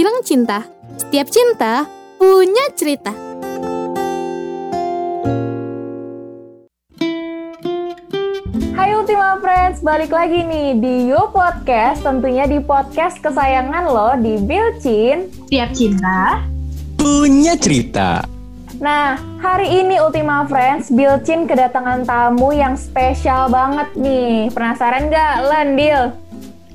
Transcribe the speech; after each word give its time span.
bilang 0.00 0.24
cinta. 0.24 0.64
Setiap 0.96 1.28
cinta 1.28 1.84
punya 2.16 2.72
cerita. 2.72 3.12
Hai 8.72 8.96
Ultima 8.96 9.36
Friends, 9.44 9.84
balik 9.84 10.08
lagi 10.08 10.40
nih 10.40 10.80
di 10.80 11.12
Yo 11.12 11.28
Podcast, 11.28 12.00
tentunya 12.00 12.48
di 12.48 12.64
podcast 12.64 13.20
kesayangan 13.20 13.92
lo 13.92 14.16
di 14.16 14.40
Bilcin. 14.40 15.28
Tiap 15.52 15.76
cinta 15.76 16.48
punya 16.96 17.60
cerita. 17.60 18.24
Nah, 18.80 19.20
hari 19.44 19.84
ini 19.84 20.00
Ultima 20.00 20.48
Friends, 20.48 20.88
Bilcin 20.88 21.44
kedatangan 21.44 22.08
tamu 22.08 22.56
yang 22.56 22.72
spesial 22.80 23.52
banget 23.52 23.92
nih. 24.00 24.48
Penasaran 24.48 25.12
gak, 25.12 25.44
Len, 25.44 25.76
Bil? 25.76 26.29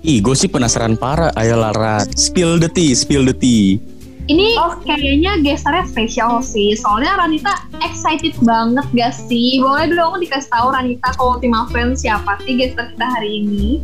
Ih, 0.05 0.21
gue 0.21 0.37
sih 0.37 0.45
penasaran 0.45 0.93
parah. 0.93 1.33
Ayo 1.33 1.57
Lara, 1.57 2.05
spill 2.13 2.61
the 2.61 2.69
tea, 2.69 2.93
spill 2.93 3.25
the 3.25 3.33
tea. 3.33 3.81
Ini 4.29 4.53
Oh. 4.53 4.77
kayaknya 4.85 5.41
gestarnya 5.41 5.81
spesial 5.89 6.45
sih. 6.45 6.77
Soalnya 6.77 7.17
Ranita 7.17 7.65
excited 7.81 8.37
banget 8.45 8.85
gak 8.93 9.17
sih? 9.17 9.57
Boleh 9.57 9.89
dong 9.89 10.21
dikasih 10.21 10.45
tahu 10.53 10.77
Ranita 10.77 11.09
ke 11.09 11.21
Ultima 11.25 11.65
Friends 11.73 12.05
siapa 12.05 12.37
sih 12.45 12.53
gestar 12.53 12.93
kita 12.93 13.01
hari 13.01 13.49
ini? 13.49 13.81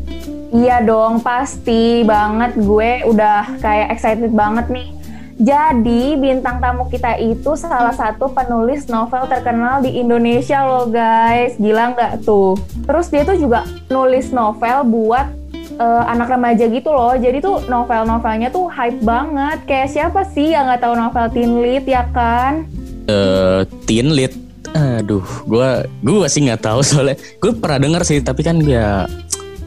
Iya 0.53 0.85
dong, 0.85 1.25
pasti 1.25 2.05
banget 2.05 2.53
gue 2.53 3.01
udah 3.09 3.57
kayak 3.57 3.97
excited 3.97 4.29
banget 4.29 4.69
nih. 4.69 4.93
Jadi 5.41 6.21
bintang 6.21 6.61
tamu 6.61 6.85
kita 6.85 7.17
itu 7.17 7.57
salah 7.57 7.97
satu 7.97 8.29
penulis 8.29 8.85
novel 8.85 9.25
terkenal 9.25 9.81
di 9.81 9.97
Indonesia 9.97 10.61
loh 10.69 10.85
guys. 10.85 11.57
Gila 11.57 11.97
nggak 11.97 12.21
tuh? 12.21 12.61
Terus 12.85 13.09
dia 13.09 13.25
tuh 13.25 13.41
juga 13.41 13.65
nulis 13.89 14.29
novel 14.29 14.85
buat 14.85 15.40
eh, 15.81 16.03
anak 16.05 16.27
remaja 16.29 16.65
gitu 16.69 16.89
loh. 16.93 17.17
Jadi 17.17 17.41
tuh 17.41 17.65
novel-novelnya 17.65 18.53
tuh 18.53 18.69
hype 18.69 19.01
banget. 19.01 19.57
Kayak 19.65 19.89
siapa 19.89 20.21
sih 20.29 20.53
yang 20.53 20.69
nggak 20.69 20.81
tahu 20.85 20.93
novel 20.93 21.25
teen 21.33 21.51
lead 21.57 21.85
ya 21.89 22.05
kan? 22.13 22.69
Eh, 23.09 23.65
teen 23.89 24.13
lead. 24.13 24.33
Aduh, 24.71 25.25
gue 25.49 25.69
gue 26.05 26.27
sih 26.29 26.45
nggak 26.45 26.61
tahu 26.61 26.79
soalnya. 26.87 27.17
Gue 27.41 27.51
pernah 27.57 27.81
denger 27.81 28.01
sih, 28.05 28.17
tapi 28.21 28.45
kan 28.45 28.61
ya, 28.61 29.09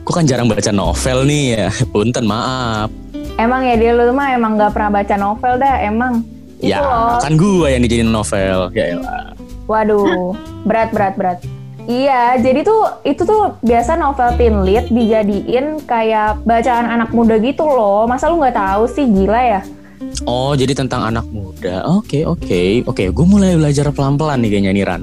gue 0.06 0.14
kan 0.14 0.24
jarang 0.24 0.46
baca 0.46 0.70
novel 0.70 1.26
nih 1.26 1.44
ya. 1.58 1.66
Punten, 1.92 2.24
maaf. 2.24 2.88
Emang 3.34 3.66
ya 3.66 3.74
dia 3.74 3.90
lu 3.98 4.14
mah 4.14 4.30
emang 4.30 4.54
nggak 4.54 4.72
pernah 4.72 5.02
baca 5.02 5.14
novel 5.18 5.58
dah. 5.58 5.76
Emang 5.82 6.22
itu 6.62 6.70
ya, 6.70 6.80
loh. 6.80 7.18
kan 7.18 7.34
gue 7.34 7.66
yang 7.66 7.82
dijadiin 7.82 8.08
novel. 8.08 8.70
Ya 8.72 8.94
elah. 8.94 9.34
Waduh, 9.64 10.36
berat 10.68 10.92
berat 10.92 11.14
berat. 11.16 11.38
Iya, 11.84 12.40
jadi 12.40 12.64
tuh 12.64 13.04
itu 13.04 13.22
tuh 13.28 13.60
biasa 13.60 14.00
novel 14.00 14.32
teen 14.40 14.64
lead 14.64 14.88
dijadiin 14.88 15.84
kayak 15.84 16.40
bacaan 16.48 16.88
anak 16.88 17.12
muda 17.12 17.36
gitu 17.36 17.68
loh. 17.68 18.08
Masa 18.08 18.32
lu 18.32 18.40
nggak 18.40 18.56
tahu 18.56 18.88
sih 18.88 19.04
gila 19.04 19.40
ya? 19.40 19.60
Oh, 20.24 20.56
jadi 20.56 20.72
tentang 20.72 21.04
anak 21.04 21.28
muda. 21.28 21.84
Oke, 21.84 22.24
oke, 22.24 22.88
oke. 22.88 23.04
Gue 23.12 23.26
mulai 23.28 23.56
belajar 23.60 23.92
pelan-pelan 23.92 24.40
nih 24.40 24.50
kayaknya 24.56 24.72
nih 24.72 24.84
Ran. 24.88 25.02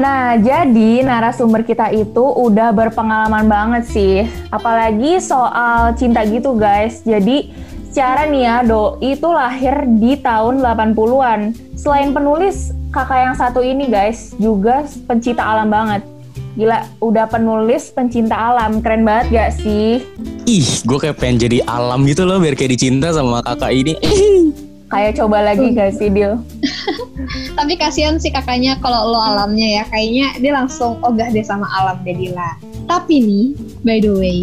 Nah, 0.00 0.40
jadi 0.40 1.04
narasumber 1.04 1.60
kita 1.60 1.92
itu 1.92 2.24
udah 2.24 2.72
berpengalaman 2.72 3.44
banget 3.44 3.84
sih. 3.84 4.24
Apalagi 4.48 5.20
soal 5.20 5.92
cinta 6.00 6.24
gitu 6.24 6.56
guys. 6.56 7.04
Jadi 7.04 7.52
secara 7.90 8.22
nih 8.30 8.46
ya, 8.46 8.56
Doi 8.62 9.18
itu 9.18 9.26
lahir 9.26 9.82
di 9.98 10.14
tahun 10.22 10.62
80-an. 10.62 11.58
Selain 11.74 12.14
penulis, 12.14 12.70
kakak 12.94 13.18
yang 13.18 13.34
satu 13.34 13.66
ini 13.66 13.90
guys 13.90 14.30
juga 14.38 14.86
pencinta 15.10 15.42
alam 15.42 15.74
banget. 15.74 16.06
Gila, 16.54 16.86
udah 17.02 17.26
penulis 17.26 17.90
pencinta 17.90 18.38
alam. 18.38 18.78
Keren 18.78 19.02
banget 19.02 19.26
gak 19.34 19.50
sih? 19.58 20.06
Ih, 20.46 20.70
gue 20.86 20.98
kayak 21.02 21.18
pengen 21.18 21.42
jadi 21.42 21.58
alam 21.66 22.06
gitu 22.06 22.22
loh, 22.22 22.38
biar 22.38 22.54
kayak 22.54 22.78
dicinta 22.78 23.10
sama 23.10 23.42
kakak 23.42 23.74
ini. 23.74 23.94
Kayak 24.90 25.22
coba 25.22 25.46
lagi 25.46 25.70
gak 25.70 25.94
sih, 25.94 26.10
Dil? 26.10 26.38
Tapi 27.58 27.78
kasihan 27.78 28.18
sih 28.18 28.34
kakaknya 28.34 28.74
kalau 28.82 29.14
lo 29.14 29.18
alamnya 29.22 29.82
ya. 29.82 29.84
Kayaknya 29.86 30.26
dia 30.42 30.52
langsung 30.54 30.98
ogah 31.06 31.30
deh 31.30 31.46
sama 31.46 31.66
alam 31.74 32.02
deh 32.02 32.14
Dila. 32.14 32.58
Tapi 32.90 33.22
nih, 33.22 33.46
by 33.86 33.98
the 34.02 34.10
way, 34.10 34.38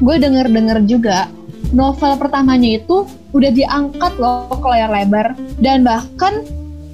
gue 0.00 0.16
denger-denger 0.16 0.88
juga 0.88 1.28
novel 1.70 2.18
pertamanya 2.18 2.78
itu 2.82 3.06
udah 3.34 3.50
diangkat 3.54 4.12
loh 4.18 4.50
ke 4.50 4.66
layar 4.66 4.90
lebar. 4.90 5.34
Dan 5.58 5.86
bahkan 5.86 6.42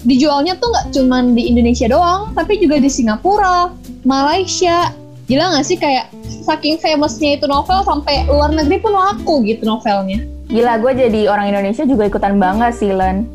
dijualnya 0.06 0.54
tuh 0.56 0.70
nggak 0.70 0.86
cuman 0.94 1.34
di 1.34 1.50
Indonesia 1.50 1.90
doang, 1.90 2.32
tapi 2.36 2.60
juga 2.60 2.78
di 2.78 2.88
Singapura, 2.88 3.72
Malaysia. 4.06 4.92
Gila 5.26 5.58
gak 5.58 5.66
sih 5.66 5.74
kayak 5.74 6.06
saking 6.46 6.78
famousnya 6.78 7.34
itu 7.34 7.50
novel 7.50 7.82
sampai 7.82 8.22
luar 8.30 8.54
negeri 8.54 8.78
pun 8.78 8.94
laku 8.94 9.42
gitu 9.42 9.66
novelnya. 9.66 10.22
Gila, 10.46 10.78
gue 10.78 10.92
jadi 10.94 11.26
orang 11.26 11.50
Indonesia 11.50 11.82
juga 11.82 12.06
ikutan 12.06 12.38
bangga 12.38 12.70
sih, 12.70 12.94
Len. 12.94 13.26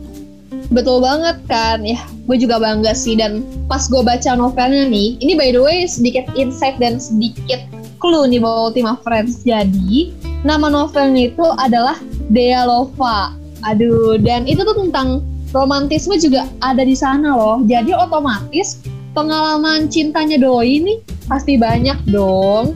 Betul 0.72 1.04
banget 1.04 1.36
kan, 1.52 1.84
ya 1.84 2.00
gue 2.32 2.38
juga 2.40 2.56
bangga 2.64 2.96
sih 2.96 3.20
dan 3.20 3.44
pas 3.68 3.84
gue 3.92 4.00
baca 4.00 4.40
novelnya 4.40 4.88
nih, 4.88 5.20
ini 5.20 5.36
by 5.36 5.52
the 5.52 5.60
way 5.60 5.84
sedikit 5.84 6.24
insight 6.40 6.80
dan 6.80 6.96
sedikit 6.96 7.60
clue 8.00 8.24
nih 8.32 8.40
buat 8.40 8.72
Ultima 8.72 8.96
Friends. 9.04 9.44
Jadi 9.44 10.16
nama 10.42 10.68
novelnya 10.70 11.34
itu 11.34 11.46
adalah 11.58 11.98
Dea 12.34 12.66
Lova. 12.66 13.34
Aduh, 13.62 14.18
dan 14.18 14.50
itu 14.50 14.66
tuh 14.66 14.74
tentang 14.74 15.22
romantisme 15.54 16.18
juga 16.18 16.50
ada 16.66 16.82
di 16.82 16.98
sana 16.98 17.38
loh. 17.38 17.62
Jadi 17.62 17.94
otomatis 17.94 18.82
pengalaman 19.14 19.92
cintanya 19.92 20.42
Doi 20.42 20.82
ini 20.82 20.94
pasti 21.30 21.60
banyak 21.60 22.10
dong. 22.10 22.74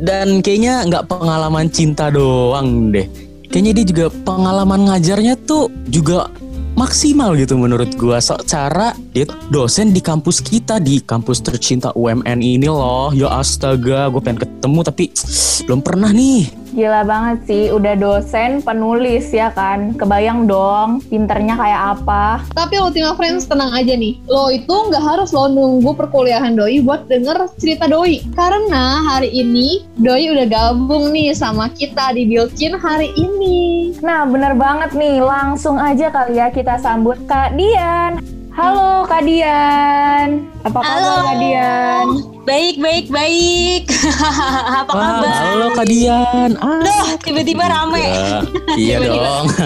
Dan 0.00 0.40
kayaknya 0.40 0.84
nggak 0.88 1.08
pengalaman 1.08 1.68
cinta 1.72 2.08
doang 2.12 2.92
deh. 2.92 3.08
Kayaknya 3.50 3.72
dia 3.82 3.86
juga 3.88 4.06
pengalaman 4.22 4.86
ngajarnya 4.88 5.34
tuh 5.44 5.68
juga 5.90 6.30
maksimal 6.80 7.36
gitu 7.36 7.60
menurut 7.60 7.92
gua. 8.00 8.24
So, 8.24 8.40
cara 8.48 8.96
dia 9.12 9.28
dosen 9.52 9.92
di 9.92 10.00
kampus 10.00 10.40
kita 10.40 10.80
di 10.80 11.04
kampus 11.04 11.44
tercinta 11.44 11.92
UMN 11.92 12.40
ini 12.40 12.64
loh. 12.64 13.12
Ya 13.12 13.28
astaga, 13.36 14.08
gue 14.08 14.20
pengen 14.24 14.40
ketemu 14.48 14.80
tapi 14.80 15.04
belum 15.68 15.84
pernah 15.84 16.08
nih. 16.08 16.59
Gila 16.70 17.02
banget 17.02 17.38
sih, 17.50 17.64
udah 17.74 17.98
dosen, 17.98 18.62
penulis 18.62 19.34
ya 19.34 19.50
kan. 19.50 19.94
Kebayang 19.98 20.46
dong, 20.46 21.02
pinternya 21.10 21.58
kayak 21.58 21.82
apa. 21.98 22.46
Tapi 22.54 22.78
Ultima 22.78 23.18
Friends 23.18 23.50
tenang 23.50 23.74
aja 23.74 23.94
nih, 23.98 24.22
lo 24.30 24.54
itu 24.54 24.70
nggak 24.70 25.02
harus 25.02 25.34
lo 25.34 25.50
nunggu 25.50 25.98
perkuliahan 25.98 26.54
Doi 26.54 26.78
buat 26.78 27.10
denger 27.10 27.50
cerita 27.58 27.90
Doi. 27.90 28.22
Karena 28.38 29.02
hari 29.02 29.34
ini 29.34 29.82
Doi 29.98 30.30
udah 30.30 30.46
gabung 30.46 31.10
nih 31.10 31.34
sama 31.34 31.66
kita 31.74 32.14
di 32.14 32.30
Bilkin 32.30 32.78
hari 32.78 33.10
ini. 33.18 33.90
Nah, 34.00 34.22
bener 34.30 34.54
banget 34.54 34.94
nih. 34.94 35.18
Langsung 35.18 35.76
aja 35.76 36.08
kali 36.08 36.38
ya 36.38 36.54
kita 36.54 36.78
sambut 36.78 37.18
Kak 37.26 37.58
Dian. 37.58 38.39
Halo 38.50 39.06
Kak 39.06 39.22
Dian. 39.22 40.28
Apa 40.60 40.78
kabar 40.78 41.20
Kak 41.24 41.36
Dian? 41.38 42.06
Baik, 42.42 42.76
baik, 42.76 43.06
baik. 43.08 43.84
Apa 44.80 44.90
Wah, 44.90 45.06
kabar? 45.16 45.30
halo 45.46 45.66
Kak 45.72 45.86
Dian. 45.86 46.50
Ah, 46.58 46.82
Duh, 46.82 47.08
tiba-tiba 47.20 47.64
rame. 47.64 48.02
ya, 48.02 48.42
iya 48.74 48.96
Tiba-tiba. 48.98 49.24
dong. 49.24 49.46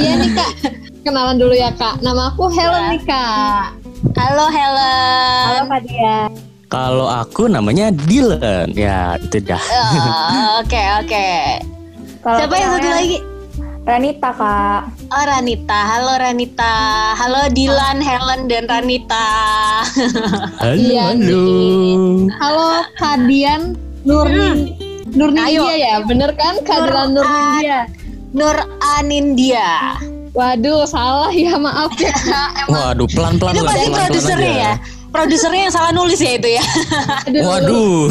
Iya 0.00 0.12
nih 0.16 0.30
kak, 0.32 0.50
kenalan 1.02 1.36
dulu 1.36 1.52
ya 1.52 1.68
kak. 1.74 1.98
Nama 2.00 2.30
aku 2.30 2.48
Helen 2.48 2.84
nih 2.90 3.02
kak. 3.02 3.64
Halo, 4.14 4.46
Helen. 4.48 5.44
Halo 5.50 5.62
Kak 5.66 5.80
Dian. 5.84 6.28
Kalau 6.70 7.06
aku 7.06 7.42
namanya 7.46 7.90
Dylan. 8.06 8.70
Ya, 8.72 9.18
itu 9.18 9.42
dah. 9.42 9.60
Oh, 9.60 10.62
Oke, 10.62 10.80
oke. 11.02 11.28
Siapa 12.22 12.54
yang 12.54 12.70
satu 12.76 12.88
lagi? 12.88 13.18
Ranita 13.80 14.30
Kak. 14.30 14.80
Oh, 15.08 15.24
Ranita. 15.24 15.78
Halo, 15.88 16.12
Ranita. 16.14 16.74
Halo, 17.16 17.48
Dilan, 17.50 17.98
Helen, 17.98 18.46
dan 18.46 18.68
Ranita. 18.68 19.26
Halo, 20.60 20.76
Iya, 20.76 21.04
halo. 21.10 21.44
Halo 22.38 22.66
Kak 22.94 23.24
Dian 23.24 23.74
Nurni. 24.04 24.76
Nurnindia 25.10 25.50
Ayo. 25.50 25.64
ya, 25.74 25.94
bener 26.04 26.30
kan? 26.36 26.60
Kak 26.62 26.76
Nur- 26.78 26.86
Dilan 26.86 27.08
Nurnindia. 27.16 27.78
Nur 28.30 28.56
Anindia. 28.94 29.98
Waduh, 30.30 30.86
salah 30.86 31.34
ya 31.34 31.58
maaf 31.58 31.90
ya. 31.98 32.14
Emang 32.62 32.94
Waduh, 32.94 33.08
pelan-pelan 33.10 33.52
Itu 33.52 33.66
pasti 33.66 33.88
produsernya 33.90 34.52
ya? 34.54 34.72
Produsernya 35.10 35.66
yang 35.66 35.74
salah 35.74 35.90
nulis 35.90 36.16
ya 36.16 36.32
itu 36.34 36.48
ya? 36.54 36.64
aduh, 37.26 37.42
Waduh. 37.42 38.02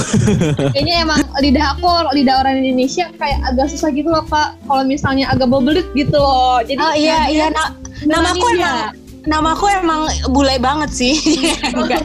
Kayaknya 0.72 0.96
emang 1.02 1.20
lidah 1.40 1.66
aku, 1.74 1.88
lidah 2.12 2.36
orang 2.38 2.60
Indonesia 2.60 3.08
kayak 3.16 3.40
agak 3.46 3.72
susah 3.72 3.88
gitu 3.90 4.08
loh 4.08 4.24
kak. 4.24 4.60
Kalau 4.62 4.84
misalnya 4.84 5.28
agak 5.28 5.48
bebelit 5.48 5.88
gitu 5.94 6.16
loh. 6.16 6.60
Jadi 6.62 6.76
Oh 6.78 6.94
iya, 6.94 7.28
iya. 7.28 7.48
Na- 7.50 7.72
namaku 8.06 8.44
Nurnindia. 8.46 8.60
emang 8.60 8.78
namaku 9.22 9.66
emang 9.74 10.02
bule 10.28 10.56
banget 10.58 10.90
sih. 10.92 11.16
Enggak. 11.72 12.04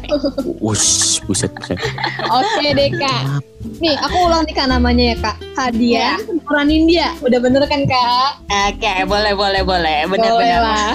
Wush, 0.58 1.18
buset, 1.24 1.50
buset. 1.52 1.78
Oke 2.24 2.70
deh 2.70 2.90
kak. 2.94 3.42
Nih 3.80 3.96
aku 3.96 4.16
ulang 4.20 4.44
nih 4.44 4.54
kak 4.54 4.68
namanya 4.68 5.04
ya 5.10 5.16
kak. 5.20 5.36
Kadian 5.54 6.18
Orang 6.44 6.68
India. 6.68 7.10
Udah 7.18 7.38
bener 7.38 7.66
kan 7.66 7.82
kak? 7.82 8.30
Oke, 8.70 8.94
boleh, 9.04 9.32
boleh, 9.32 9.62
boleh. 9.62 9.98
Boleh 10.04 10.10
Benar-benar. 10.12 10.60
lah. 10.62 10.90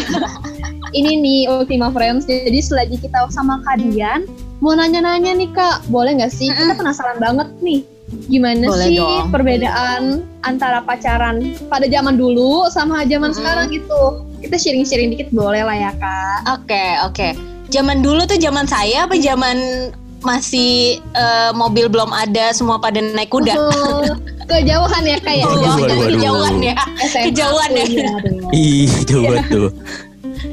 Ini 0.89 1.21
nih 1.21 1.39
Ultima 1.49 1.93
Friends. 1.93 2.25
Jadi 2.25 2.59
selagi 2.59 2.97
kita 2.97 3.29
sama 3.29 3.61
Kadian, 3.61 4.25
mau 4.57 4.73
nanya-nanya 4.73 5.37
nih 5.37 5.49
kak, 5.53 5.85
boleh 5.87 6.17
nggak 6.17 6.33
sih? 6.33 6.49
Kita 6.49 6.73
penasaran 6.73 7.21
banget 7.21 7.49
nih. 7.61 7.85
gimana 8.25 8.65
Boleh 8.65 8.89
sih 8.89 8.97
dong. 8.97 9.29
perbedaan 9.29 10.25
antara 10.41 10.81
pacaran 10.81 11.53
pada 11.69 11.85
zaman 11.85 12.17
dulu 12.17 12.65
sama 12.73 13.05
zaman 13.05 13.29
Mm-mm. 13.29 13.37
sekarang 13.37 13.65
gitu. 13.69 14.25
Kita 14.41 14.57
sharing-sharing 14.57 15.13
dikit 15.13 15.29
boleh 15.29 15.61
lah 15.61 15.77
ya 15.77 15.91
kak. 15.93 16.39
Oke, 16.57 16.85
oke. 17.05 17.27
Zaman 17.69 18.01
dulu 18.01 18.25
tuh 18.25 18.41
zaman 18.41 18.65
saya 18.65 19.05
apa 19.05 19.13
zaman 19.13 19.57
masih 20.25 20.97
eh, 21.13 21.51
mobil 21.53 21.85
belum 21.85 22.09
ada 22.09 22.49
semua 22.49 22.81
pada 22.81 22.97
naik 22.97 23.29
kuda? 23.29 23.53
Oh, 23.53 24.01
kejauhan 24.49 25.05
ya 25.05 25.17
kak 25.21 25.35
ya. 25.37 25.45
Oh, 25.53 25.77
kejauhan 25.77 26.55
ya. 26.65 26.75
SMA 27.05 27.29
kejauhan 27.29 27.69
ya. 27.77 27.85
dong. 27.85 28.49
Ih, 28.57 28.89
coba 29.05 29.35
tuh. 29.53 29.69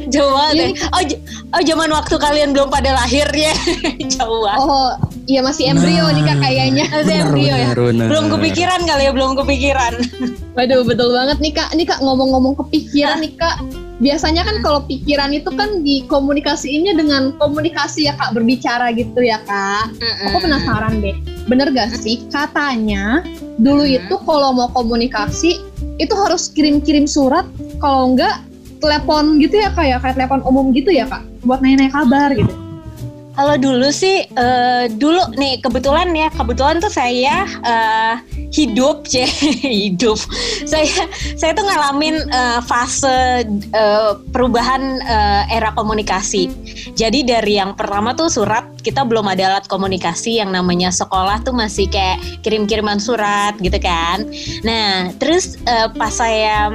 Jauh 0.09 0.31
banget. 0.31 0.55
Jadi- 0.55 0.75
ya. 0.75 0.89
Oh, 0.89 1.03
j- 1.03 1.21
oh 1.49 1.63
zaman 1.63 1.91
waktu 1.91 2.15
kalian 2.17 2.49
belum 2.51 2.69
pada 2.69 2.91
lahir 2.93 3.27
ya. 3.29 3.53
Jauh 4.15 4.41
banget. 4.41 4.61
Oh, 4.63 4.91
iya 5.25 5.41
masih 5.41 5.65
embrio 5.69 6.07
nih 6.09 6.23
kak 6.23 6.33
Nah. 6.33 6.43
kayaknya. 6.43 6.85
Masih 6.87 7.03
Benar, 7.05 7.25
embrio 7.25 7.47
ya. 7.49 7.69
benar, 7.69 7.79
benar. 7.83 8.07
Belum 8.09 8.27
kepikiran 8.31 8.81
kali 8.83 9.03
ya, 9.03 9.13
belum 9.13 9.33
kepikiran. 9.37 9.93
Waduh, 10.57 10.83
betul 10.83 11.09
banget 11.13 11.39
nih 11.39 11.53
kak. 11.53 11.69
Nih 11.73 11.85
kak 11.85 12.01
ngomong-ngomong 12.01 12.55
kepikiran 12.59 13.19
nih 13.19 13.35
kak. 13.35 13.57
Biasanya 13.97 14.45
kan 14.45 14.61
kalau 14.61 14.81
pikiran 14.83 15.33
itu 15.33 15.49
kan 15.51 15.81
dikomunikasiinnya 15.81 16.93
dengan 16.95 17.33
komunikasi 17.35 18.05
ya 18.05 18.15
kak 18.15 18.33
berbicara 18.33 18.93
gitu 18.93 19.19
ya 19.19 19.41
kak. 19.43 19.89
Aku 20.23 20.37
penasaran 20.39 21.01
deh, 21.01 21.17
bener 21.47 21.71
gak 21.71 21.97
sih 21.97 22.21
katanya 22.29 23.25
dulu 23.57 23.81
Hmm. 23.83 23.97
itu 23.97 24.15
kalau 24.21 24.53
mau 24.53 24.69
komunikasi 24.69 25.57
itu 25.97 26.15
harus 26.15 26.49
kirim-kirim 26.49 27.07
surat, 27.07 27.49
kalau 27.79 28.13
enggak 28.13 28.37
telepon 28.79 29.41
gitu 29.43 29.61
ya 29.61 29.71
kak 29.73 29.87
ya, 29.87 29.97
kayak 30.01 30.17
telepon 30.17 30.41
umum 30.45 30.71
gitu 30.73 30.93
ya 30.93 31.09
kak, 31.09 31.23
buat 31.45 31.61
nanya-nanya 31.63 31.93
kabar 31.93 32.31
gitu. 32.35 32.67
Kalau 33.37 33.53
dulu 33.61 33.93
sih, 33.93 34.25
eh, 34.25 34.85
dulu 34.97 35.21
nih 35.37 35.61
kebetulan 35.61 36.09
ya, 36.17 36.33
kebetulan 36.33 36.81
tuh 36.81 36.89
saya 36.89 37.45
eh, 37.45 38.15
hidup, 38.49 39.05
c 39.13 39.29
hidup. 39.61 40.17
Saya 40.65 40.89
saya 41.37 41.53
tuh 41.53 41.69
ngalamin 41.69 42.17
eh, 42.33 42.61
fase 42.65 43.45
eh, 43.77 44.13
perubahan 44.33 45.05
eh, 45.05 45.43
era 45.53 45.69
komunikasi. 45.77 46.49
Jadi 46.97 47.29
dari 47.29 47.61
yang 47.61 47.77
pertama 47.77 48.17
tuh 48.17 48.33
surat, 48.33 48.73
kita 48.81 49.05
belum 49.05 49.29
ada 49.29 49.53
alat 49.53 49.69
komunikasi 49.69 50.41
yang 50.41 50.49
namanya 50.49 50.89
sekolah 50.89 51.45
tuh 51.45 51.53
masih 51.53 51.93
kayak 51.93 52.17
kirim-kiriman 52.41 52.97
surat 52.97 53.53
gitu 53.61 53.77
kan. 53.77 54.25
Nah, 54.65 55.13
terus 55.21 55.61
eh, 55.69 55.93
pas 55.93 56.17
saya 56.17 56.73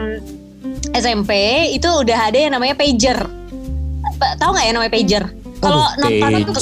SMP 0.92 1.32
itu 1.72 1.88
udah 1.88 2.28
ada 2.28 2.38
yang 2.38 2.52
namanya 2.52 2.76
pager. 2.76 3.18
Pa- 4.18 4.36
Tahu 4.36 4.50
nggak 4.52 4.66
ya 4.66 4.72
namanya 4.72 4.94
pager? 4.94 5.24
Kalau 5.62 5.78
Waduh, 5.78 6.02
nonton 6.02 6.58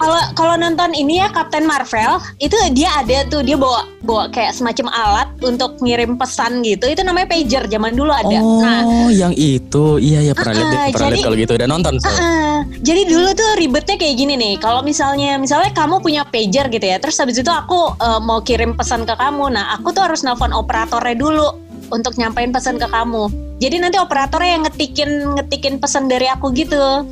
kalau 0.00 0.20
kalau 0.32 0.54
nonton 0.56 0.96
ini 0.96 1.20
ya 1.20 1.28
Captain 1.28 1.68
Marvel 1.68 2.16
itu 2.40 2.56
dia 2.72 2.88
ada 2.96 3.28
tuh 3.28 3.44
dia 3.44 3.60
bawa 3.60 3.84
bawa 4.00 4.32
kayak 4.32 4.56
semacam 4.56 4.88
alat 4.88 5.28
untuk 5.42 5.76
ngirim 5.78 6.16
pesan 6.16 6.64
gitu 6.64 6.88
itu 6.88 7.04
namanya 7.04 7.28
pager 7.28 7.68
zaman 7.68 7.92
dulu 7.92 8.08
ada. 8.08 8.40
Oh, 8.40 8.64
Nah, 8.64 9.12
yang 9.12 9.36
itu. 9.36 10.00
Iya, 10.00 10.20
ya 10.22 10.32
pernah 10.32 10.54
lihat, 10.54 10.64
deh, 10.66 10.78
Ah, 10.80 10.88
pernah 10.88 11.08
lihat 11.08 11.12
jadi- 11.12 11.26
kalau 11.28 11.36
gitu 11.36 11.52
udah 11.54 11.68
nonton. 11.68 11.94
so. 12.00 12.08
ah, 12.08 12.58
jadi 12.80 13.02
dulu 13.04 13.28
tuh 13.32 13.50
ribetnya 13.52 13.96
kayak 14.00 14.16
gini 14.16 14.34
nih. 14.34 14.54
Kalau 14.56 14.80
misalnya 14.80 15.36
misalnya 15.36 15.68
kamu 15.70 16.00
punya 16.00 16.24
pager 16.24 16.66
gitu 16.66 16.86
ya, 16.88 16.96
terus 16.96 17.20
habis 17.20 17.36
itu 17.36 17.52
aku 17.52 17.92
eh, 17.94 18.20
mau 18.22 18.40
kirim 18.40 18.72
pesan 18.72 19.04
ke 19.04 19.12
kamu. 19.12 19.52
Nah, 19.52 19.76
aku 19.76 19.92
tuh 19.92 20.02
harus 20.02 20.24
nelfon 20.24 20.50
operatornya 20.50 21.14
dulu 21.14 21.52
untuk 21.92 22.16
nyampein 22.16 22.50
pesan 22.50 22.80
ke 22.80 22.88
kamu. 22.88 23.28
Jadi 23.60 23.76
nanti 23.78 23.96
operatornya 24.00 24.50
yang 24.58 24.62
ngetikin 24.66 25.10
ngetikin 25.38 25.74
pesan 25.78 26.08
dari 26.08 26.26
aku 26.26 26.50
gitu. 26.56 27.06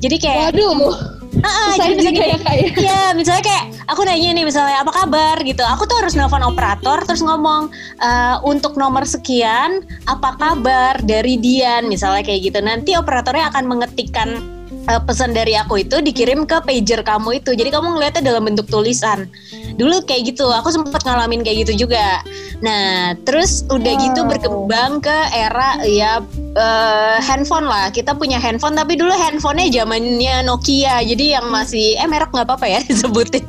Jadi 0.00 0.16
kayak 0.16 0.56
waduh, 0.56 0.96
ah, 1.44 1.76
saya 1.76 1.92
jadi 1.92 2.08
misalnya 2.08 2.24
ya 2.24 2.38
kak 2.40 2.54
ya. 2.56 2.68
Iya, 2.72 3.02
misalnya 3.12 3.42
kayak 3.44 3.64
aku 3.84 4.00
nanya 4.08 4.28
nih 4.32 4.44
misalnya 4.48 4.76
apa 4.80 4.92
kabar 4.96 5.36
gitu. 5.44 5.60
Aku 5.60 5.84
tuh 5.84 6.00
harus 6.00 6.16
nelfon 6.16 6.40
operator 6.40 7.04
terus 7.04 7.20
ngomong 7.20 7.68
"Eh, 8.00 8.36
untuk 8.46 8.80
nomor 8.80 9.04
sekian 9.04 9.84
apa 10.08 10.40
kabar 10.40 11.00
dari 11.04 11.36
Dian 11.36 11.88
misalnya 11.88 12.24
kayak 12.24 12.40
gitu. 12.48 12.58
Nanti 12.64 12.96
operatornya 12.96 13.52
akan 13.52 13.64
mengetikkan 13.68 14.59
eh, 14.88 15.00
pesan 15.04 15.36
dari 15.36 15.58
aku 15.58 15.82
itu 15.82 16.00
dikirim 16.00 16.48
ke 16.48 16.62
pager 16.64 17.04
kamu 17.04 17.42
itu. 17.42 17.52
Jadi 17.52 17.68
kamu 17.68 17.98
ngeliatnya 17.98 18.22
dalam 18.24 18.46
bentuk 18.46 18.70
tulisan. 18.70 19.28
Dulu 19.76 20.04
kayak 20.04 20.32
gitu, 20.36 20.48
aku 20.48 20.72
sempat 20.72 21.02
ngalamin 21.04 21.44
kayak 21.44 21.68
gitu 21.68 21.88
juga. 21.88 22.20
Nah, 22.60 23.16
terus 23.24 23.64
udah 23.72 23.92
gitu 24.00 24.20
Wow. 24.20 24.30
berkembang 24.36 24.92
ke 25.00 25.18
era 25.32 25.80
ya 25.84 26.20
eh, 26.56 27.16
handphone 27.20 27.66
lah. 27.66 27.88
Kita 27.90 28.14
punya 28.14 28.36
handphone 28.38 28.76
tapi 28.76 28.94
dulu 28.94 29.10
handphonenya 29.12 29.82
zamannya 29.82 30.46
Nokia. 30.46 31.02
Jadi 31.02 31.34
yang 31.34 31.48
masih 31.50 31.96
eh 31.98 32.08
merek 32.08 32.30
nggak 32.30 32.46
apa-apa 32.46 32.66
ya 32.68 32.80
disebutin. 32.88 33.48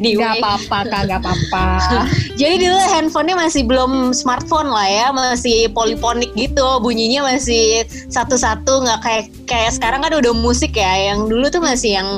Anyway. 0.00 0.24
Gak 0.24 0.40
apa-apa 0.40 0.78
kak, 0.88 1.02
gak 1.12 1.20
apa-apa. 1.20 1.64
Jadi 2.40 2.54
dulu 2.64 2.78
handphonenya 2.88 3.36
masih 3.36 3.62
belum 3.68 4.16
smartphone 4.16 4.72
lah 4.72 4.88
ya, 4.88 5.06
masih 5.12 5.68
poliponik 5.76 6.32
gitu, 6.32 6.80
bunyinya 6.80 7.28
masih 7.28 7.84
satu-satu 8.08 8.80
nggak 8.80 9.00
kayak 9.04 9.24
kayak 9.44 9.70
sekarang 9.76 10.00
kan 10.00 10.16
udah 10.16 10.32
musik 10.32 10.72
ya, 10.72 11.12
yang 11.12 11.28
dulu 11.28 11.52
tuh 11.52 11.60
masih 11.60 12.00
yang 12.00 12.08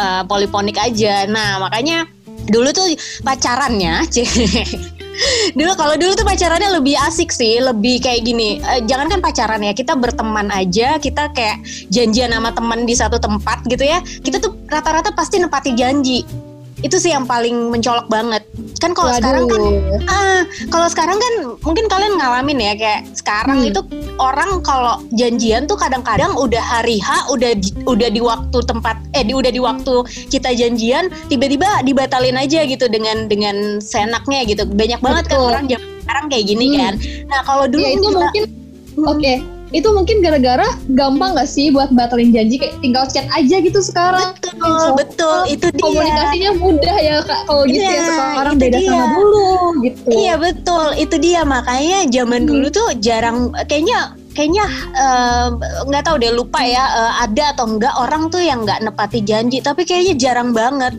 uh, 0.00 0.24
poliponik 0.24 0.80
aja. 0.80 1.28
Nah 1.28 1.60
makanya 1.60 2.08
dulu 2.48 2.72
tuh 2.72 2.96
pacarannya, 3.20 4.08
dulu 5.58 5.72
kalau 5.76 6.00
dulu 6.00 6.16
tuh 6.16 6.24
pacarannya 6.24 6.80
lebih 6.80 6.96
asik 7.04 7.28
sih, 7.28 7.60
lebih 7.60 8.00
kayak 8.00 8.24
gini. 8.24 8.56
Eh, 8.64 8.88
jangan 8.88 9.12
kan 9.12 9.20
pacaran 9.20 9.60
ya, 9.60 9.76
kita 9.76 10.00
berteman 10.00 10.48
aja, 10.48 10.96
kita 10.96 11.28
kayak 11.36 11.60
janjian 11.92 12.32
sama 12.32 12.56
teman 12.56 12.88
di 12.88 12.96
satu 12.96 13.20
tempat 13.20 13.68
gitu 13.68 13.84
ya. 13.84 14.00
Kita 14.00 14.40
tuh 14.40 14.56
rata-rata 14.64 15.12
pasti 15.12 15.36
nepati 15.36 15.76
janji. 15.76 16.47
Itu 16.78 16.96
sih 16.96 17.10
yang 17.10 17.26
paling 17.26 17.74
mencolok 17.74 18.06
banget. 18.06 18.46
Kan 18.78 18.94
kalau 18.94 19.10
sekarang 19.10 19.50
kan. 19.50 19.62
Ah, 20.06 20.42
kalau 20.70 20.86
sekarang 20.86 21.18
kan 21.18 21.34
mungkin 21.58 21.90
kalian 21.90 22.14
ngalamin 22.14 22.58
ya 22.58 22.72
kayak 22.74 23.02
sekarang 23.12 23.58
Hmm. 23.58 23.70
itu 23.74 23.80
orang 24.16 24.62
kalau 24.62 25.02
janjian 25.10 25.66
tuh 25.66 25.74
kadang-kadang 25.74 26.38
udah 26.38 26.62
hari 26.62 27.02
H 27.02 27.28
udah 27.28 27.50
di, 27.52 27.74
udah 27.82 28.08
di 28.08 28.22
waktu 28.22 28.58
tempat 28.62 28.94
eh 29.10 29.22
di, 29.22 29.34
udah 29.34 29.50
di 29.50 29.58
waktu 29.58 29.94
kita 30.30 30.54
janjian 30.54 31.10
tiba-tiba 31.26 31.82
dibatalin 31.82 32.38
aja 32.38 32.62
gitu 32.62 32.86
dengan 32.86 33.26
dengan 33.26 33.82
senaknya 33.82 34.46
gitu. 34.46 34.62
Banyak 34.62 35.02
banget 35.02 35.24
kan 35.26 35.34
Betul. 35.34 35.50
orang 35.50 35.64
jam 35.66 35.80
sekarang 36.06 36.24
kayak 36.30 36.44
gini 36.46 36.66
Hmm. 36.68 36.78
kan. 36.78 36.94
Nah, 37.26 37.40
kalau 37.42 37.64
dulu 37.66 37.82
Ya 37.82 37.90
itu 37.90 38.06
kita- 38.06 38.18
mungkin, 38.22 38.44
oke. 39.02 39.34
Itu 39.68 39.92
mungkin 39.92 40.18
gara-gara 40.18 40.64
gampang 40.88 41.36
gak 41.36 41.44
sih 41.44 41.68
buat 41.68 41.90
batalin 41.90 42.30
janji 42.30 42.56
kayak 42.56 42.80
tinggal 42.80 43.04
chat 43.04 43.28
aja 43.28 43.56
gitu 43.58 43.78
sekarang. 43.78 44.32
betul, 44.34 44.86
betul 44.96 45.38
itu 45.46 45.66
dia. 45.70 45.82
Komunikasinya 45.82 46.50
mudah 46.56 46.96
ya 46.98 47.16
kak. 47.20 47.40
Kalau 47.44 47.62
gitu 47.64 47.78
ya 47.78 47.92
Iya, 47.92 48.04
sekarang 48.08 48.54
beda 48.56 48.76
dia. 48.76 48.90
sama 48.90 49.06
dulu 49.14 49.48
gitu. 49.80 50.08
Iya 50.08 50.34
betul, 50.36 50.84
itu 50.96 51.16
dia 51.16 51.40
makanya 51.42 51.98
zaman 52.08 52.40
Hmm. 52.42 52.48
dulu 52.48 52.66
tuh 52.68 52.88
jarang 52.98 53.38
kayaknya 53.64 54.00
kayaknya 54.30 54.64
eh, 54.94 55.46
nggak 55.84 56.02
tahu 56.04 56.16
deh 56.16 56.30
lupa 56.30 56.62
ya 56.62 56.84
eh, 56.86 57.12
ada 57.22 57.44
atau 57.52 57.66
enggak 57.68 57.90
orang 57.92 58.28
tuh 58.28 58.38
yang 58.38 58.62
nggak 58.62 58.80
nepati 58.80 59.18
janji 59.20 59.58
tapi 59.58 59.82
kayaknya 59.82 60.14
jarang 60.14 60.50
banget 60.50 60.94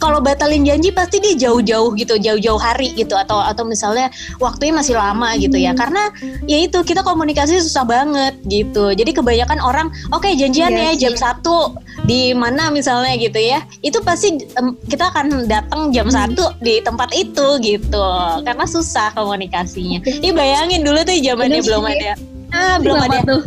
kalau 0.00 0.18
batalin 0.24 0.64
janji 0.64 0.88
pasti 0.90 1.20
dia 1.20 1.36
jauh-jauh 1.36 1.92
gitu 1.94 2.16
jauh-jauh 2.16 2.56
hari 2.56 2.96
gitu. 2.96 3.12
Atau 3.14 3.36
atau 3.36 3.68
misalnya 3.68 4.08
waktunya 4.40 4.72
masih 4.72 4.96
lama 4.96 5.36
gitu 5.36 5.60
ya. 5.60 5.76
Hmm. 5.76 5.78
karena 5.78 6.02
ya 6.48 6.58
itu 6.64 6.80
kita 6.80 7.04
komunikasi 7.04 7.60
susah 7.60 7.84
banget 7.84 8.34
gitu. 8.48 8.96
Jadi 8.96 9.12
kebanyakan 9.12 9.60
orang 9.60 9.86
oke 10.10 10.26
janjian 10.26 10.72
Iya 10.72 10.96
ya 10.96 11.08
jam 11.08 11.14
satu 11.20 11.76
di 12.08 12.32
mana 12.32 12.72
misalnya 12.72 13.12
gitu 13.20 13.36
ya. 13.36 13.60
Itu 13.84 14.00
pasti 14.00 14.40
em, 14.56 14.72
kita 14.88 15.12
akan 15.12 15.44
datang 15.44 15.92
jam 15.92 16.08
Hmm. 16.08 16.16
satu 16.32 16.56
di 16.64 16.80
tempat 16.80 17.12
itu 17.12 17.60
gitu. 17.60 18.06
Karena 18.42 18.64
susah 18.64 19.12
komunikasinya. 19.12 20.00
Ih 20.24 20.32
bayangin 20.32 20.80
dulu 20.80 21.04
tuh 21.04 21.14
zamannya 21.20 21.60
belum 21.60 21.84
ada. 21.84 22.12
ah 22.50 22.80
belum 22.80 22.98
ada. 22.98 23.20
tuh? 23.28 23.42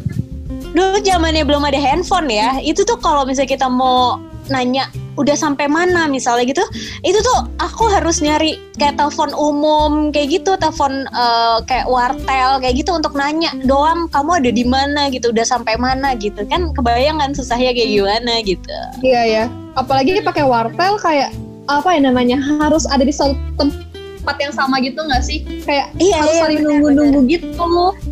dulu 0.73 0.97
zamannya 1.05 1.45
belum 1.45 1.63
ada 1.63 1.79
handphone 1.79 2.29
ya. 2.29 2.57
Itu 2.61 2.81
tuh 2.83 2.97
kalau 2.97 3.23
misalnya 3.25 3.51
kita 3.57 3.67
mau 3.69 4.17
nanya 4.49 4.87
udah 5.13 5.37
sampai 5.37 5.69
mana 5.69 6.09
misalnya 6.09 6.49
gitu 6.49 6.63
itu 7.05 7.19
tuh 7.21 7.39
aku 7.61 7.85
harus 7.85 8.17
nyari 8.19 8.57
kayak 8.75 8.97
telepon 8.97 9.29
umum 9.31 10.09
kayak 10.09 10.41
gitu 10.41 10.57
telepon 10.57 11.05
eh, 11.05 11.57
kayak 11.69 11.85
wartel 11.85 12.57
kayak 12.57 12.75
gitu 12.75 12.91
untuk 12.97 13.13
nanya 13.13 13.53
doang 13.63 14.09
kamu 14.09 14.41
ada 14.41 14.49
di 14.49 14.65
mana 14.65 15.07
gitu 15.13 15.29
udah 15.29 15.45
sampai 15.45 15.77
mana 15.77 16.17
gitu 16.17 16.41
kan 16.49 16.73
kebayang 16.73 17.21
kan 17.21 17.31
susahnya 17.31 17.71
kayak 17.71 17.89
gimana 17.93 18.33
gitu 18.41 18.73
Iya 19.01 19.21
ya. 19.25 19.43
Apalagi 19.73 20.17
dia 20.17 20.23
pakai 20.25 20.45
wartel 20.45 20.97
kayak 20.97 21.29
apa 21.65 21.95
ya 21.95 22.01
namanya 22.03 22.37
harus 22.59 22.83
ada 22.89 23.01
di 23.01 23.13
satu 23.13 23.33
tempat 23.55 24.35
yang 24.39 24.53
sama 24.55 24.79
gitu 24.79 24.99
nggak 24.99 25.23
sih? 25.23 25.43
Kayak 25.67 25.91
Iya, 25.99 26.15
harus 26.19 26.31
iya, 26.31 26.41
saling 26.47 26.59
nunggu-nunggu 26.63 27.19
gitu. 27.27 27.47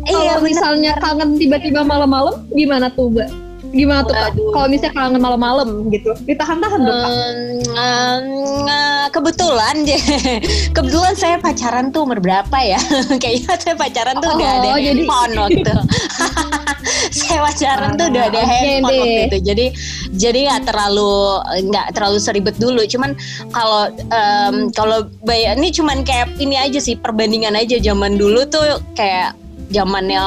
Iya, 0.04 0.36
Kalau 0.36 0.44
misalnya 0.44 0.92
kangen 1.00 1.40
tiba-tiba 1.40 1.80
malam-malam, 1.80 2.44
gimana 2.52 2.92
tuh, 2.92 3.08
Mbak? 3.08 3.28
Gimana 3.72 4.00
tuh, 4.02 4.12
Kak? 4.12 4.30
Kalau 4.36 4.68
misalnya 4.68 4.92
kangen 4.92 5.16
malam-malam 5.16 5.68
gitu, 5.88 6.12
ditahan-tahan 6.22 6.78
dong, 6.78 6.92
Kak. 6.94 7.08
Em, 7.08 7.38
em, 7.72 8.24
eh, 8.62 9.06
kebetulan 9.08 9.74
kebetulan 10.76 11.14
saya 11.14 11.36
pacaran 11.36 11.88
tuh 11.88 12.04
umur 12.04 12.18
berapa 12.18 12.52
ya 12.58 12.76
kayaknya 13.22 13.56
saya 13.56 13.74
pacaran 13.74 14.16
tuh 14.16 14.28
udah 14.30 14.44
Oh, 14.46 14.56
ada 14.58 14.68
jadi- 14.74 14.84
handphone 15.02 15.32
waktu 15.34 15.72
saya 17.12 17.40
pacaran 17.42 17.90
tuh 17.94 18.06
udah 18.08 18.22
ada 18.26 18.40
Oke 18.40 18.48
handphone 18.50 18.88
deh. 18.88 19.00
waktu 19.00 19.20
itu. 19.22 19.38
Jadi 19.42 19.66
jadi 20.14 20.38
nggak 20.46 20.62
terlalu 20.64 21.12
nggak 21.66 21.86
terlalu 21.92 22.18
seribet 22.18 22.56
dulu. 22.56 22.82
Cuman 22.84 23.16
kalau 23.50 23.82
em, 24.08 24.54
kalau 24.70 24.98
bay- 25.22 25.48
ini 25.48 25.68
cuman 25.70 26.02
kayak 26.02 26.28
ini 26.36 26.54
aja 26.54 26.76
sih 26.76 26.94
perbandingan 26.94 27.52
aja 27.54 27.76
zaman 27.78 28.14
dulu 28.14 28.44
tuh 28.46 28.62
kayak 28.92 29.32
zamannya 29.70 30.20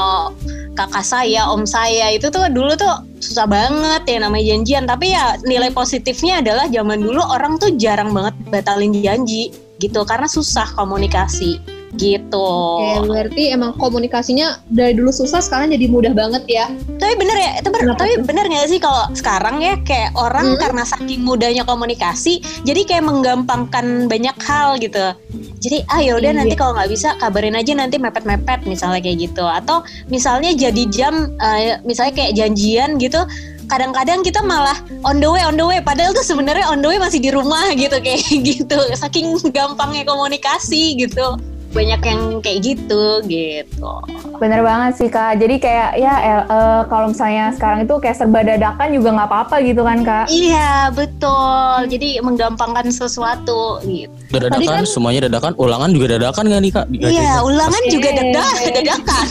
kakak 0.75 1.01
saya, 1.08 1.48
om 1.50 1.63
saya. 1.63 2.12
Itu 2.12 2.29
tuh 2.29 2.51
dulu 2.51 2.75
tuh 2.75 2.91
susah 3.24 3.48
banget 3.48 4.03
ya 4.05 4.17
namanya 4.22 4.53
janjian. 4.53 4.84
Tapi 4.86 5.15
ya 5.15 5.39
nilai 5.48 5.72
positifnya 5.72 6.44
adalah 6.44 6.67
zaman 6.70 7.01
dulu 7.01 7.24
orang 7.24 7.58
tuh 7.58 7.74
jarang 7.79 8.12
banget 8.12 8.36
batalin 8.51 8.94
janji 9.00 9.55
gitu. 9.79 10.03
Karena 10.03 10.27
susah 10.27 10.70
komunikasi 10.75 11.75
gitu. 11.96 12.52
Oke, 12.80 13.08
berarti 13.08 13.44
emang 13.52 13.75
komunikasinya 13.75 14.62
dari 14.68 14.96
dulu 14.96 15.10
susah 15.10 15.40
sekarang 15.40 15.72
jadi 15.72 15.86
mudah 15.88 16.14
banget 16.14 16.44
ya. 16.46 16.66
Tapi 16.96 17.14
bener 17.16 17.38
ya, 17.38 17.52
itu 17.60 17.70
bener, 17.70 17.96
Kenapa 17.96 18.02
tapi 18.06 18.14
bener 18.24 18.46
gak 18.48 18.68
sih 18.68 18.80
kalau 18.80 19.04
sekarang 19.12 19.60
ya 19.60 19.75
kayak 19.82 20.12
orang 20.16 20.56
Hmm. 20.56 20.60
karena 20.62 20.84
saking 20.84 21.22
mudahnya 21.22 21.64
komunikasi, 21.64 22.40
jadi 22.64 22.82
kayak 22.86 23.04
menggampangkan 23.04 24.08
banyak 24.08 24.38
hal 24.44 24.78
gitu. 24.78 25.16
Jadi 25.60 25.82
ah 25.90 25.98
yaudah 25.98 26.30
Iya. 26.30 26.40
nanti 26.46 26.54
kalau 26.54 26.78
nggak 26.78 26.92
bisa 26.92 27.18
kabarin 27.18 27.58
aja 27.58 27.74
nanti 27.74 27.98
mepet-mepet 27.98 28.70
misalnya 28.70 29.02
kayak 29.02 29.32
gitu. 29.32 29.42
Atau 29.42 29.82
misalnya 30.08 30.54
jadi 30.54 30.84
jam, 30.94 31.34
eh, 31.38 31.82
misalnya 31.82 32.14
kayak 32.14 32.38
janjian 32.38 33.02
gitu. 33.02 33.18
Kadang-kadang 33.66 34.22
kita 34.22 34.46
malah 34.46 34.78
on 35.02 35.18
the 35.18 35.25
way, 35.25 35.42
on 35.42 35.58
the 35.58 35.66
way. 35.66 35.82
Padahal 35.82 36.14
tuh 36.14 36.22
sebenarnya 36.22 36.70
on 36.70 36.86
the 36.86 36.90
way 36.90 37.02
masih 37.02 37.18
di 37.18 37.34
rumah 37.34 37.66
gitu 37.74 37.98
kayak 37.98 38.22
gitu. 38.54 38.78
Saking 38.94 39.42
gampangnya 39.50 40.06
komunikasi 40.06 41.02
gitu. 41.02 41.34
Banyak 41.75 42.01
yang 42.01 42.22
kayak 42.39 42.60
gitu 42.63 43.03
gitu. 43.27 43.91
Bener 44.39 44.63
banget 44.63 44.96
sih 44.96 45.12
kak. 45.12 45.36
Jadi 45.38 45.60
kayak 45.60 46.00
ya 46.00 46.13
eh, 46.24 46.82
kalau 46.88 47.12
misalnya 47.12 47.51
sekarang 47.51 47.84
itu 47.84 48.00
kayak 48.00 48.15
serba 48.15 48.41
dadakan 48.41 48.96
juga 48.96 49.12
nggak 49.12 49.27
apa-apa 49.27 49.55
gitu 49.60 49.84
kan 49.84 50.00
kak. 50.01 50.25
Iya 50.27 50.89
betul. 50.89 51.91
Jadi 51.91 52.24
menggampangkan 52.24 52.88
sesuatu 52.88 53.84
gitu. 53.84 54.08
Tadi 54.32 54.48
dadakan, 54.48 54.82
kan- 54.82 54.88
semuanya 54.88 55.27
dadakan, 55.27 55.51
ulangan 55.55 55.91
juga 55.91 56.15
dadakan 56.15 56.44
gak 56.48 56.62
nih 56.63 56.72
kak? 56.72 56.86
Di 56.88 56.98
Iya, 57.05 57.34
ulangan 57.44 57.82
Oke. 57.82 57.91
juga 57.91 58.10
dadak, 58.12 58.53
dadakan. 58.65 59.25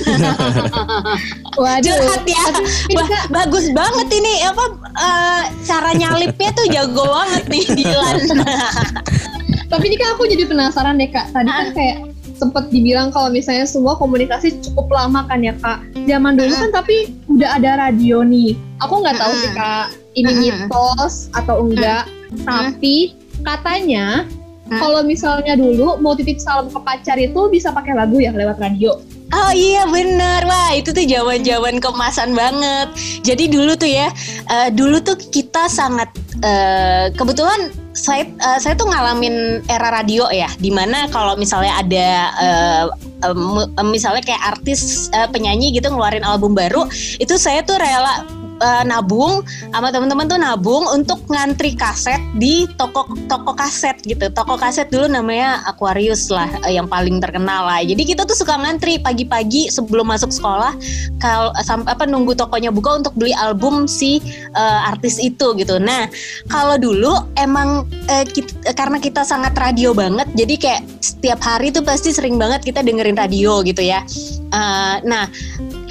Waduh. 1.64 1.96
Curhat 1.96 2.24
ya. 2.26 2.44
Ba- 2.92 3.28
bagus 3.32 3.66
banget 3.70 4.08
ini 4.12 4.34
apa 4.44 4.64
eh, 4.94 5.42
cara 5.64 5.90
nyalipnya 5.92 6.50
tuh 6.52 6.66
jago 6.68 7.04
banget 7.04 7.44
nih 7.48 7.64
Dilan. 7.72 8.16
Tapi 9.72 9.84
ini 9.88 9.96
kan 9.96 10.08
aku 10.12 10.28
jadi 10.28 10.44
penasaran 10.44 11.00
deh 11.00 11.08
kak. 11.08 11.32
Tadi 11.32 11.48
kan 11.48 11.68
kayak 11.72 11.96
sempat 12.34 12.68
dibilang 12.70 13.14
kalau 13.14 13.30
misalnya 13.30 13.66
semua 13.66 13.94
komunikasi 13.96 14.58
cukup 14.60 14.90
lama 14.90 15.24
kan 15.26 15.40
ya 15.40 15.54
kak. 15.58 15.82
Zaman 16.04 16.34
dulu 16.34 16.52
kan 16.54 16.70
tapi 16.74 17.14
udah 17.30 17.58
ada 17.58 17.70
radio 17.88 18.20
nih. 18.26 18.58
Aku 18.82 19.00
nggak 19.00 19.16
tahu 19.18 19.32
sih 19.38 19.50
kak 19.54 19.86
ini 20.14 20.32
mitos 20.50 21.30
atau 21.34 21.62
enggak. 21.66 22.06
Tapi 22.42 23.14
katanya 23.42 24.26
kalau 24.80 25.04
misalnya 25.04 25.54
dulu 25.54 26.00
mau 26.00 26.16
titip 26.16 26.40
salam 26.40 26.72
ke 26.72 26.80
pacar 26.80 27.20
itu 27.20 27.50
bisa 27.52 27.70
pakai 27.70 27.94
lagu 27.94 28.18
ya 28.18 28.32
lewat 28.32 28.58
radio. 28.58 28.96
Oh 29.34 29.50
iya 29.50 29.82
bener, 29.88 30.46
wah 30.46 30.70
itu 30.78 30.94
tuh 30.94 31.02
zaman-zaman 31.02 31.82
kemasan 31.82 32.38
banget. 32.38 32.88
Jadi 33.26 33.50
dulu 33.50 33.74
tuh 33.74 33.90
ya, 33.90 34.08
eh, 34.46 34.68
dulu 34.70 35.02
tuh 35.02 35.18
kita 35.18 35.66
sangat 35.66 36.06
eh, 36.44 37.10
kebetulan 37.18 37.74
saya 37.94 38.26
eh, 38.26 38.58
saya 38.58 38.74
tuh 38.74 38.90
ngalamin 38.90 39.62
era 39.70 39.88
radio 39.94 40.26
ya, 40.34 40.50
di 40.58 40.68
mana 40.74 41.06
kalau 41.14 41.38
misalnya 41.38 41.78
ada 41.78 42.08
em, 43.24 43.42
em, 43.70 43.88
misalnya 43.88 44.20
kayak 44.20 44.42
artis 44.58 45.08
eh, 45.14 45.30
penyanyi 45.30 45.72
gitu 45.78 45.88
ngeluarin 45.88 46.26
album 46.26 46.52
baru, 46.52 46.90
itu 47.22 47.38
saya 47.38 47.62
tuh 47.62 47.78
rela 47.78 48.26
eh, 48.61 48.82
nabung 48.87 49.42
sama 49.73 49.90
teman-teman 49.90 50.26
tuh 50.28 50.38
nabung 50.38 50.84
untuk 50.92 51.23
ngantri 51.30 51.75
kaset 51.75 52.20
di 52.38 52.68
toko 52.76 53.08
toko 53.26 53.54
kaset 53.56 53.99
gitu. 54.04 54.30
Toko 54.30 54.54
kaset 54.58 54.90
dulu 54.90 55.11
namanya 55.11 55.62
Aquarius 55.66 56.28
lah 56.30 56.50
eh, 56.66 56.76
yang 56.76 56.87
paling 56.87 57.18
terkenal 57.18 57.66
lah. 57.66 57.80
Jadi 57.82 58.02
kita 58.14 58.26
tuh 58.28 58.37
suka 58.37 58.58
ngantri 58.58 59.00
pagi-pagi 59.00 59.70
sebelum 59.73 60.11
masuk 60.11 60.30
sekolah 60.30 60.73
kalau 61.18 61.50
apa 61.88 62.04
nunggu 62.04 62.37
tokonya 62.37 62.70
buka 62.75 63.00
untuk 63.00 63.14
beli 63.16 63.32
album 63.34 63.87
si 63.88 64.20
eh, 64.54 64.80
artis 64.90 65.18
itu 65.18 65.54
gitu. 65.58 65.78
Nah, 65.80 66.06
kalau 66.50 66.76
dulu 66.76 67.14
emang 67.38 67.88
eh, 68.11 68.25
kit- 68.28 68.56
eh, 68.66 68.76
karena 68.76 69.00
kita 69.00 69.25
sangat 69.25 69.56
radio 69.56 69.96
banget, 69.96 70.28
jadi 70.37 70.54
kayak 70.58 70.82
setiap 71.00 71.40
hari 71.42 71.73
tuh 71.73 71.82
pasti 71.82 72.12
sering 72.12 72.37
banget 72.37 72.62
kita 72.64 72.80
dengerin 72.84 73.16
radio 73.16 73.61
gitu 73.64 73.82
ya. 73.82 74.04
Eh, 74.52 74.96
nah, 75.04 75.26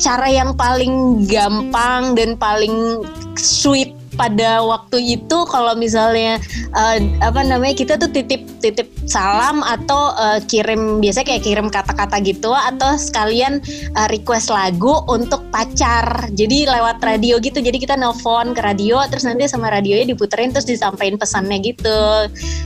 cara 0.03 0.27
yang 0.27 0.51
paling 0.60 1.24
gampang 1.24 2.12
dan 2.12 2.36
paling 2.36 3.07
sweet 3.39 3.95
pada 4.13 4.62
waktu 4.63 5.17
itu 5.20 5.38
kalau 5.50 5.74
misalnya 5.77 6.38
eh, 6.74 6.98
apa 7.22 7.41
namanya 7.43 7.75
kita 7.77 7.93
tuh 7.98 8.10
titip 8.10 8.46
titip 8.62 8.89
salam 9.05 9.62
atau 9.65 10.13
eh, 10.15 10.39
kirim 10.48 11.01
biasanya 11.03 11.27
kayak 11.36 11.43
kirim 11.43 11.67
kata-kata 11.67 12.22
gitu 12.24 12.53
atau 12.53 12.96
sekalian 12.96 13.60
eh, 13.98 14.08
request 14.10 14.53
lagu 14.53 15.03
untuk 15.10 15.43
pacar. 15.50 16.29
Jadi 16.34 16.65
lewat 16.70 17.03
radio 17.03 17.38
gitu. 17.41 17.60
Jadi 17.60 17.77
kita 17.82 17.98
nelpon 18.00 18.55
ke 18.55 18.62
radio 18.63 19.01
terus 19.10 19.25
nanti 19.27 19.46
sama 19.50 19.70
radionya 19.74 20.13
diputerin 20.13 20.53
terus 20.53 20.65
disampaikan 20.70 21.17
pesannya 21.20 21.60
gitu. 21.62 22.01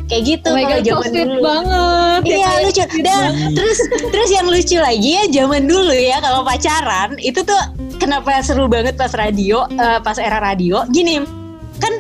Kayak 0.08 0.24
gitu 0.24 0.50
Oh 0.54 0.60
kalau 0.60 0.80
so 0.80 0.86
zaman 0.86 1.10
sweet 1.12 1.28
dulu. 1.28 1.42
banget. 1.44 2.22
Ya, 2.24 2.36
Iya 2.38 2.48
kayak 2.48 2.64
lucu. 2.64 2.84
Dan 3.04 3.32
terus 3.58 3.78
terus 4.14 4.30
yang 4.32 4.48
lucu 4.48 4.78
lagi 4.78 5.10
ya 5.18 5.24
zaman 5.44 5.64
dulu 5.66 5.94
ya 5.96 6.18
kalau 6.22 6.42
pacaran 6.46 7.18
itu 7.20 7.40
tuh 7.44 7.62
kenapa 7.98 8.40
seru 8.46 8.70
banget 8.70 8.96
pas 8.96 9.12
radio 9.14 9.66
eh, 9.74 10.00
pas 10.02 10.18
era 10.22 10.38
radio? 10.40 10.86
Gini 10.94 11.37
kan 11.78 11.94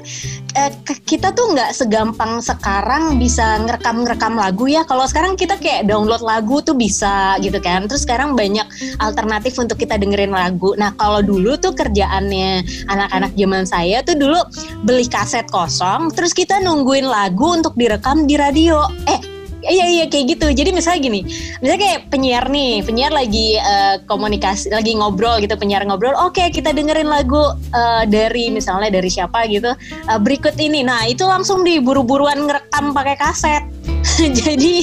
eh, 0.57 0.71
kita 1.05 1.31
tuh 1.31 1.53
nggak 1.53 1.71
segampang 1.73 2.41
sekarang 2.41 3.21
bisa 3.21 3.61
ngerekam 3.63 4.03
ngerekam 4.03 4.33
lagu 4.35 4.65
ya. 4.67 4.83
Kalau 4.83 5.05
sekarang 5.05 5.39
kita 5.39 5.55
kayak 5.61 5.85
download 5.87 6.21
lagu 6.25 6.59
tuh 6.65 6.73
bisa 6.73 7.37
gitu 7.39 7.57
kan. 7.61 7.85
Terus 7.85 8.03
sekarang 8.03 8.33
banyak 8.33 8.65
alternatif 8.99 9.55
untuk 9.61 9.79
kita 9.79 9.95
dengerin 9.95 10.33
lagu. 10.33 10.73
Nah 10.75 10.91
kalau 10.97 11.21
dulu 11.21 11.55
tuh 11.57 11.71
kerjaannya 11.77 12.65
anak-anak 12.89 13.31
zaman 13.37 13.63
saya 13.63 14.01
tuh 14.01 14.17
dulu 14.17 14.39
beli 14.83 15.05
kaset 15.07 15.47
kosong 15.47 16.09
terus 16.11 16.33
kita 16.33 16.59
nungguin 16.59 17.07
lagu 17.07 17.53
untuk 17.55 17.77
direkam 17.77 18.25
di 18.25 18.35
radio. 18.35 18.83
Eh 19.05 19.36
Iya 19.67 19.85
iya 19.91 20.05
kayak 20.07 20.25
gitu. 20.37 20.47
Jadi 20.51 20.69
misalnya 20.71 20.99
gini, 21.03 21.19
misalnya 21.59 21.79
kayak 21.83 21.99
penyiar 22.07 22.45
nih, 22.47 22.81
penyiar 22.87 23.11
lagi 23.11 23.59
eh, 23.59 23.95
komunikasi, 24.07 24.71
lagi 24.71 24.95
ngobrol 24.95 25.43
gitu, 25.43 25.53
penyiar 25.59 25.83
ngobrol. 25.83 26.15
Oke 26.23 26.47
kita 26.49 26.71
dengerin 26.71 27.07
lagu 27.07 27.53
eh, 27.75 28.03
dari 28.07 28.49
misalnya 28.49 28.87
dari 28.87 29.11
siapa 29.11 29.43
gitu. 29.51 29.71
eh, 30.07 30.19
berikut 30.19 30.55
ini, 30.57 30.81
nah 30.87 31.03
itu 31.05 31.27
langsung 31.27 31.61
diburu-buruan 31.67 32.47
ngerekam 32.47 32.95
pakai 32.95 33.15
kaset. 33.19 33.63
jadi 34.39 34.75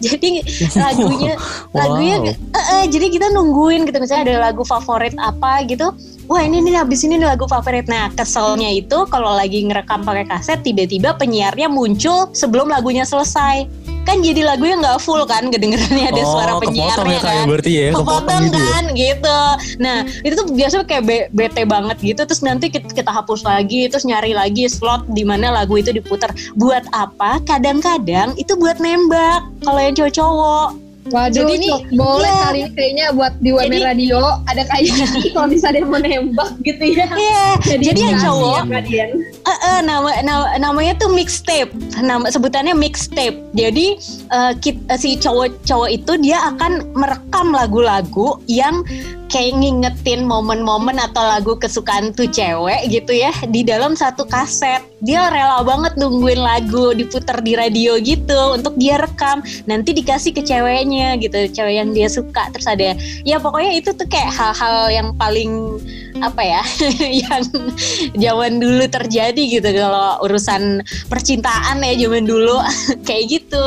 jadi 0.00 0.30
lagunya 0.82 1.34
lagunya 1.74 2.16
Wow. 2.24 2.30
eh, 2.30 2.66
eh, 2.80 2.84
jadi 2.88 3.06
kita 3.10 3.26
nungguin 3.34 3.88
gitu 3.88 3.98
misalnya 3.98 4.22
ada 4.30 4.36
lagu 4.50 4.62
favorit 4.62 5.12
apa 5.18 5.64
gitu 5.66 5.90
wah 6.26 6.42
ini 6.42 6.60
nih 6.64 6.74
habis 6.80 7.04
ini 7.04 7.20
nih 7.20 7.28
lagu 7.28 7.44
favorit. 7.48 7.86
Nah 7.86 8.10
keselnya 8.12 8.70
itu 8.72 9.04
kalau 9.08 9.36
lagi 9.36 9.64
ngerekam 9.64 10.02
pakai 10.02 10.24
kaset 10.28 10.58
tiba-tiba 10.64 11.16
penyiarnya 11.16 11.68
muncul 11.68 12.30
sebelum 12.32 12.68
lagunya 12.70 13.04
selesai. 13.04 13.66
Kan 14.04 14.20
jadi 14.20 14.44
lagunya 14.44 14.76
nggak 14.76 15.00
full 15.00 15.24
kan 15.24 15.48
kedengerannya 15.48 16.12
ada 16.12 16.22
oh, 16.22 16.28
suara 16.28 16.52
kepotong 16.60 16.64
penyiarnya 16.68 17.16
ya 17.16 17.20
kayak 17.24 17.40
kan. 17.40 17.48
berarti 17.48 17.72
ya, 17.72 17.88
kepotong 17.96 18.42
gitu 18.44 18.58
ya. 18.60 18.68
kan 18.68 18.84
gitu. 18.92 19.40
Nah 19.80 19.96
itu 20.20 20.34
tuh 20.36 20.46
biasanya 20.52 20.84
kayak 20.84 21.04
be- 21.08 21.28
bete 21.32 21.62
banget 21.64 21.96
gitu. 22.04 22.20
Terus 22.28 22.42
nanti 22.44 22.66
kita, 22.68 22.88
kita 22.92 23.08
hapus 23.08 23.40
lagi 23.48 23.88
terus 23.88 24.04
nyari 24.04 24.36
lagi 24.36 24.68
slot 24.68 25.08
di 25.08 25.24
mana 25.24 25.48
lagu 25.48 25.80
itu 25.80 25.88
diputar. 25.88 26.36
Buat 26.52 26.84
apa? 26.92 27.40
Kadang-kadang 27.48 28.36
itu 28.36 28.52
buat 28.60 28.76
nembak. 28.76 29.48
Kalau 29.64 29.80
yang 29.80 29.96
cowok-cowok 29.96 30.84
Waduh, 31.04 31.36
Jadi 31.36 31.52
ini- 31.60 31.68
Cok, 31.68 31.82
boleh 31.92 32.26
iya. 32.26 32.42
kali 32.42 32.58
ini 32.58 32.70
kayaknya 32.72 33.06
buat 33.12 33.32
di 33.38 33.50
WM 33.52 33.68
Jadi- 33.68 33.84
Radio 33.84 34.20
ada 34.48 34.62
kayak 34.64 34.88
kalau 35.36 35.48
misalnya 35.48 35.84
mau 35.84 36.00
nembak 36.00 36.50
gitu 36.64 36.80
ya. 36.80 37.04
Iya, 37.04 37.44
jadi, 37.60 37.82
yang 37.84 37.96
dikasih 38.16 38.24
cowok 38.24 38.56
ya. 38.88 39.06
Eh, 39.44 39.58
eh, 39.68 39.78
nama, 39.84 40.10
nama 40.24 40.44
namanya 40.56 40.96
tuh 40.96 41.12
mixtape. 41.12 41.68
Nama 42.00 42.24
sebutannya 42.28 42.72
mixtape. 42.72 43.36
Jadi 43.52 44.00
eh, 44.32 44.52
kit- 44.58 44.80
eh, 44.88 44.96
si 44.96 45.14
cowok-cowok 45.14 45.90
itu 45.92 46.12
dia 46.18 46.40
akan 46.48 46.96
merekam 46.96 47.52
lagu-lagu 47.52 48.40
yang 48.46 48.80
kayak 49.34 49.58
ngingetin 49.58 50.30
momen-momen 50.30 50.94
atau 50.94 51.18
lagu 51.26 51.58
kesukaan 51.58 52.14
tuh 52.14 52.30
cewek 52.30 52.86
gitu 52.86 53.18
ya 53.18 53.34
di 53.50 53.66
dalam 53.66 53.98
satu 53.98 54.22
kaset. 54.30 54.78
Dia 55.02 55.26
rela 55.26 55.66
banget 55.66 55.98
nungguin 55.98 56.38
lagu 56.38 56.94
diputar 56.94 57.42
di 57.42 57.58
radio 57.58 57.98
gitu 57.98 58.54
untuk 58.54 58.78
dia 58.78 58.94
rekam. 59.02 59.42
Nanti 59.66 59.90
dikasih 59.90 60.38
ke 60.38 60.46
ceweknya 60.46 61.18
gitu, 61.18 61.50
cewek 61.50 61.82
yang 61.82 61.90
dia 61.90 62.06
suka. 62.06 62.46
Terus 62.54 62.70
ada 62.70 62.94
ya 63.26 63.42
pokoknya 63.42 63.74
itu 63.74 63.90
tuh 63.90 64.06
kayak 64.06 64.30
hal-hal 64.30 64.86
yang 64.94 65.08
paling 65.18 65.82
apa 66.22 66.42
ya 66.46 66.62
yang 67.26 67.42
zaman 68.14 68.62
dulu 68.62 68.86
terjadi 68.86 69.42
gitu 69.50 69.66
kalau 69.66 70.22
urusan 70.22 70.86
percintaan 71.10 71.82
ya 71.82 72.06
zaman 72.06 72.22
dulu 72.22 72.62
kayak 73.10 73.42
gitu. 73.42 73.66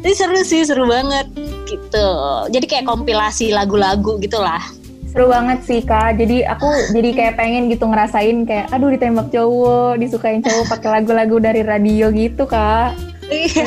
Ini 0.00 0.16
seru 0.16 0.40
sih, 0.40 0.64
seru 0.64 0.88
banget 0.88 1.28
gitu. 1.68 2.08
Jadi 2.48 2.64
kayak 2.64 2.88
kompilasi 2.88 3.52
lagu-lagu 3.52 4.16
gitulah. 4.16 4.77
Seru 5.18 5.34
banget 5.34 5.66
sih 5.66 5.82
kak. 5.82 6.14
Jadi 6.14 6.46
aku 6.46 6.70
jadi 6.94 7.10
kayak 7.10 7.34
pengen 7.34 7.66
gitu 7.66 7.90
ngerasain 7.90 8.46
kayak 8.46 8.70
aduh 8.70 8.86
ditembak 8.94 9.34
cowok, 9.34 9.98
disukain 9.98 10.46
cowok 10.46 10.70
pakai 10.70 11.02
lagu-lagu 11.02 11.42
dari 11.42 11.66
radio 11.66 12.14
gitu 12.14 12.46
kak. 12.46 12.94
Iya. 13.26 13.66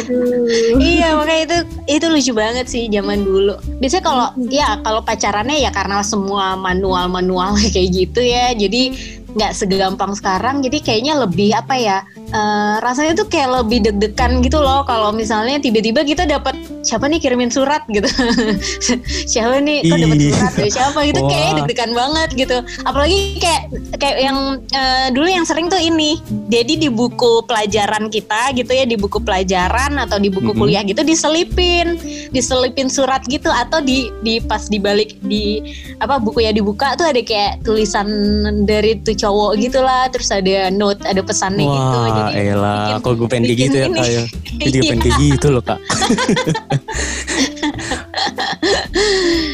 Iya 0.80 1.08
makanya 1.20 1.42
itu 1.44 1.58
itu 1.92 2.06
lucu 2.08 2.32
banget 2.32 2.72
sih 2.72 2.88
zaman 2.88 3.28
dulu. 3.28 3.60
Biasanya 3.84 4.00
kalau 4.00 4.28
ya 4.48 4.80
kalau 4.80 5.04
pacarannya 5.04 5.60
ya 5.60 5.76
karena 5.76 6.00
semua 6.08 6.56
manual 6.56 7.12
manual 7.12 7.60
kayak 7.76 8.00
gitu 8.00 8.24
ya. 8.24 8.56
Jadi 8.56 8.96
nggak 9.36 9.52
segampang 9.52 10.16
sekarang. 10.16 10.64
Jadi 10.64 10.80
kayaknya 10.80 11.20
lebih 11.20 11.52
apa 11.52 11.76
ya? 11.76 12.00
Eh, 12.32 12.76
rasanya 12.80 13.14
tuh 13.16 13.28
kayak 13.28 13.62
lebih 13.62 13.84
deg-degan 13.84 14.42
gitu 14.42 14.58
loh. 14.58 14.84
Kalau 14.84 15.12
misalnya 15.12 15.60
tiba-tiba 15.60 16.02
kita 16.02 16.24
dapat 16.26 16.56
siapa 16.82 17.06
nih 17.06 17.20
kirimin 17.20 17.52
surat 17.52 17.84
gitu. 17.92 18.08
siapa 19.32 19.62
nih 19.62 19.86
kok 19.86 19.98
dapat 20.00 20.18
surat 20.32 20.54
dari 20.56 20.72
siapa 20.72 21.00
gitu 21.06 21.20
kayak 21.28 21.44
Wah. 21.46 21.56
deg-degan 21.62 21.92
banget 21.94 22.30
gitu. 22.36 22.58
Apalagi 22.84 23.20
kayak 23.38 23.62
kayak 24.00 24.18
yang 24.20 24.38
eh, 24.72 25.08
dulu 25.12 25.28
yang 25.28 25.46
sering 25.46 25.68
tuh 25.68 25.80
ini. 25.80 26.18
Jadi 26.50 26.80
di 26.80 26.90
buku 26.90 27.44
pelajaran 27.46 28.08
kita 28.08 28.52
gitu 28.56 28.72
ya 28.72 28.84
di 28.84 28.96
buku 28.96 29.20
pelajaran 29.22 30.00
atau 30.00 30.18
di 30.18 30.28
buku 30.28 30.52
Mhm. 30.52 30.60
kuliah 30.60 30.84
gitu 30.84 31.02
diselipin, 31.04 31.96
diselipin 32.32 32.88
surat 32.88 33.22
gitu 33.28 33.48
atau 33.48 33.80
di 33.80 34.08
di 34.22 34.40
pas 34.40 34.68
dibalik 34.68 35.20
di 35.24 35.62
apa 36.00 36.18
buku 36.18 36.44
ya 36.44 36.52
dibuka 36.52 36.96
tuh 36.96 37.08
ada 37.08 37.22
kayak 37.22 37.62
tulisan 37.62 38.08
dari 38.66 38.98
tuh 39.00 39.14
cowok 39.14 39.52
gitulah, 39.60 40.08
terus 40.10 40.30
ada 40.30 40.70
note, 40.70 41.02
ada 41.06 41.22
pesannya 41.22 41.64
gitu. 41.64 41.98
Wah, 42.22 42.30
Jadi 42.32 42.48
elah, 42.48 42.78
bikin- 42.92 43.02
kok 43.02 43.14
gue 43.14 43.28
pengen 43.28 43.44
kayak 43.44 43.60
gitu 43.60 43.76
ya 43.76 43.88
kak 43.90 44.08
ya. 44.08 44.24
Gue 44.54 44.70
juga 44.70 44.84
pengen 44.86 45.02
kayak 45.02 45.18
gitu 45.20 45.48
loh 45.50 45.64
kak. 45.64 45.80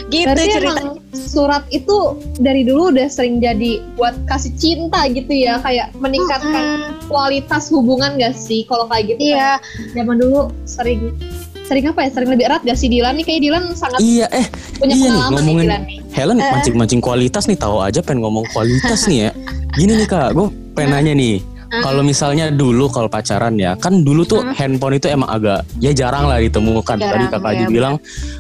gitu 0.08 0.26
Berarti 0.26 0.48
cerita. 0.50 0.72
emang 0.74 0.88
surat 1.14 1.64
itu 1.70 1.98
dari 2.38 2.64
dulu 2.64 2.90
udah 2.90 3.08
sering 3.08 3.38
jadi 3.38 3.84
buat 3.94 4.16
kasih 4.26 4.54
cinta 4.56 5.06
gitu 5.08 5.30
ya, 5.30 5.60
kayak 5.60 5.94
meningkatkan 5.96 6.66
Mm, 6.78 6.82
kualitas 7.08 7.70
hubungan 7.70 8.16
gak 8.16 8.34
sih? 8.34 8.64
Kalau 8.64 8.86
kayak 8.86 9.14
gitu 9.14 9.20
Iya, 9.30 9.58
kan, 9.58 9.96
zaman 9.96 10.16
dulu 10.18 10.40
sering 10.64 11.14
sering 11.64 11.84
apa 11.86 12.00
ya? 12.02 12.10
Sering 12.10 12.30
lebih 12.30 12.46
erat 12.46 12.62
gak 12.62 12.76
sih 12.76 12.88
Dilan 12.88 13.14
nih? 13.14 13.26
Kayak 13.26 13.42
Dilan 13.42 13.64
sangat 13.74 14.00
Iya, 14.00 14.28
eh 14.30 14.48
punya 14.74 14.94
iya 14.94 14.98
nih, 14.98 15.08
pengalaman 15.10 15.28
nih 15.28 15.36
ngomongin- 15.38 15.68
Dilan 15.68 15.84
nih. 15.84 15.98
Helen 16.10 16.38
Eh. 16.38 16.50
mancing-mancing 16.50 17.00
kualitas 17.00 17.44
nih 17.46 17.58
tahu 17.58 17.78
aja 17.78 18.00
pengen 18.00 18.24
ngomong 18.24 18.46
kualitas 18.50 19.00
nih 19.06 19.20
ya. 19.22 19.32
Gini 19.74 19.94
nih 19.96 20.08
kak, 20.08 20.32
gue 20.32 20.48
pengen 20.74 20.92
nanya 20.94 21.14
nih. 21.14 21.36
Kalau 21.70 22.00
misalnya 22.00 22.48
dulu 22.48 22.88
kalau 22.88 23.06
pacaran 23.06 23.56
ya, 23.56 23.76
kan 23.76 24.02
dulu 24.02 24.24
tuh 24.24 24.40
Hmm. 24.40 24.54
handphone 24.54 24.96
itu 24.96 25.08
emang 25.08 25.28
agak 25.28 25.68
ya 25.78 25.92
jarang 25.92 26.26
lah 26.26 26.40
ditemukan. 26.40 26.96
Tadi 26.96 27.06
Jarang, 27.26 27.30
kakak 27.30 27.54
ya, 27.54 27.68
bilang 27.68 27.96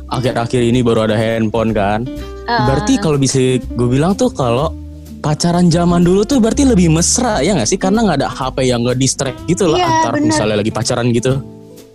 akhir-akhir 0.07 0.61
ini 0.63 0.79
baru 0.79 1.05
ada 1.05 1.15
handphone 1.15 1.71
kan. 1.71 2.07
eh, 2.47 2.61
Berarti 2.63 2.95
kalau 2.97 3.15
bisa 3.15 3.37
gue 3.59 3.87
bilang 3.87 4.13
tuh 4.13 4.29
kalau 4.29 4.71
pacaran 5.17 5.67
zaman 5.67 5.99
dulu 5.99 6.23
tuh 6.23 6.39
berarti 6.39 6.63
lebih 6.63 6.87
mesra 6.87 7.39
ya 7.39 7.51
nggak 7.51 7.67
sih? 7.67 7.75
Karena 7.75 8.01
nggak 8.01 8.17
ada 8.17 8.29
HP 8.29 8.57
yang 8.63 8.79
nggak 8.81 8.95
distract 8.95 9.39
gitu 9.45 9.67
lah 9.67 9.77
Iya, 9.77 9.87
antar 9.89 10.11
bener. 10.15 10.27
misalnya 10.27 10.55
lagi 10.57 10.71
pacaran 10.71 11.07
gitu. 11.11 11.33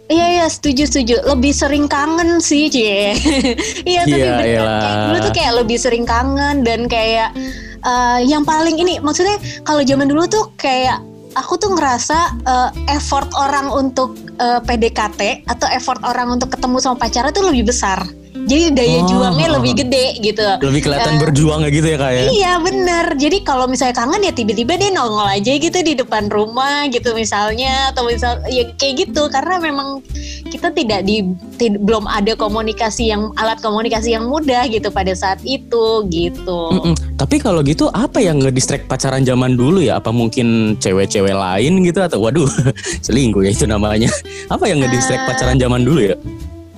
Iya 0.06 0.26
iya 0.30 0.46
setuju 0.46 0.84
setuju 0.84 1.16
lebih 1.24 1.56
sering 1.56 1.88
kangen 1.88 2.36
sih 2.36 2.68
cie 2.68 3.16
iya 3.88 4.04
tapi 4.04 4.20
Iya, 4.20 4.34
bener 4.36 4.60
kayak 4.76 4.96
dulu 5.00 5.16
tuh 5.18 5.32
kayak 5.32 5.52
lebih 5.56 5.78
sering 5.80 6.04
kangen 6.04 6.56
dan 6.60 6.84
kayak 6.84 7.32
eh, 7.80 8.18
yang 8.22 8.44
paling 8.44 8.76
ini 8.76 9.00
maksudnya 9.00 9.40
kalau 9.62 9.80
zaman 9.80 10.04
dulu 10.04 10.28
tuh 10.28 10.52
kayak 10.54 11.00
aku 11.36 11.58
tuh 11.58 11.72
ngerasa 11.74 12.18
eh, 12.44 12.70
effort 12.96 13.28
orang 13.36 13.72
untuk 13.72 14.16
eh, 14.38 14.60
PDKT 14.62 15.48
atau 15.48 15.66
effort 15.72 16.00
orang 16.04 16.36
untuk 16.36 16.52
ketemu 16.52 16.76
sama 16.80 16.96
pacarnya 17.00 17.32
tuh 17.32 17.48
lebih 17.48 17.72
besar 17.72 18.04
jadi 18.32 18.72
daya 18.72 18.98
Oh. 18.98 19.06
juangnya 19.06 19.48
lebih 19.52 19.72
gede 19.76 20.06
gitu 20.18 20.40
Lebih 20.58 20.80
kelihatan 20.82 21.12
Eh, 21.12 21.20
berjuang 21.20 21.60
gitu 21.66 21.86
ya 21.86 21.96
kak 21.96 22.10
ya. 22.10 22.22
Iya 22.28 22.52
bener 22.58 23.06
Jadi 23.14 23.38
kalau 23.40 23.64
misalnya 23.64 23.92
kangen 23.94 24.20
ya 24.20 24.30
tiba-tiba 24.30 24.72
dia 24.74 24.90
nongol 24.90 25.26
aja 25.26 25.52
gitu 25.52 25.78
di 25.78 25.92
depan 25.92 26.26
rumah 26.26 26.88
gitu 26.88 27.12
misalnya 27.12 27.90
Atau 27.90 28.04
misal 28.04 28.40
ya 28.46 28.68
kayak 28.74 29.06
gitu 29.06 29.28
Karena 29.28 29.56
memang 29.58 30.00
kita 30.48 30.68
tidak 30.70 31.02
di 31.02 31.24
tid- 31.56 31.76
belum 31.78 32.04
ada 32.04 32.32
komunikasi 32.34 33.08
yang 33.08 33.32
alat 33.34 33.56
komunikasi 33.58 34.12
yang 34.12 34.26
mudah 34.26 34.64
gitu 34.66 34.88
pada 34.88 35.12
saat 35.12 35.40
itu 35.42 35.84
gitu. 36.06 36.60
Mm-mm. 36.70 36.92
Tapi 37.14 37.36
kalau 37.36 37.60
gitu 37.60 37.88
apa 37.88 38.18
yang 38.18 38.36
ngedistract 38.38 38.84
pacaran 38.84 39.22
zaman 39.22 39.54
dulu 39.54 39.80
ya? 39.80 39.96
Apa 39.96 40.08
mungkin 40.10 40.76
cewek-cewek 40.76 41.32
lain 41.32 41.80
gitu 41.82 41.98
atau 41.98 42.20
waduh 42.20 42.48
selingkuh 43.06 43.40
ya 43.40 43.50
itu 43.50 43.64
namanya? 43.64 44.12
Apa 44.46 44.66
yang 44.66 44.80
ngedistract 44.80 45.24
Eh. 45.24 45.26
pacaran 45.26 45.56
zaman 45.56 45.82
dulu 45.82 46.00
ya? 46.02 46.16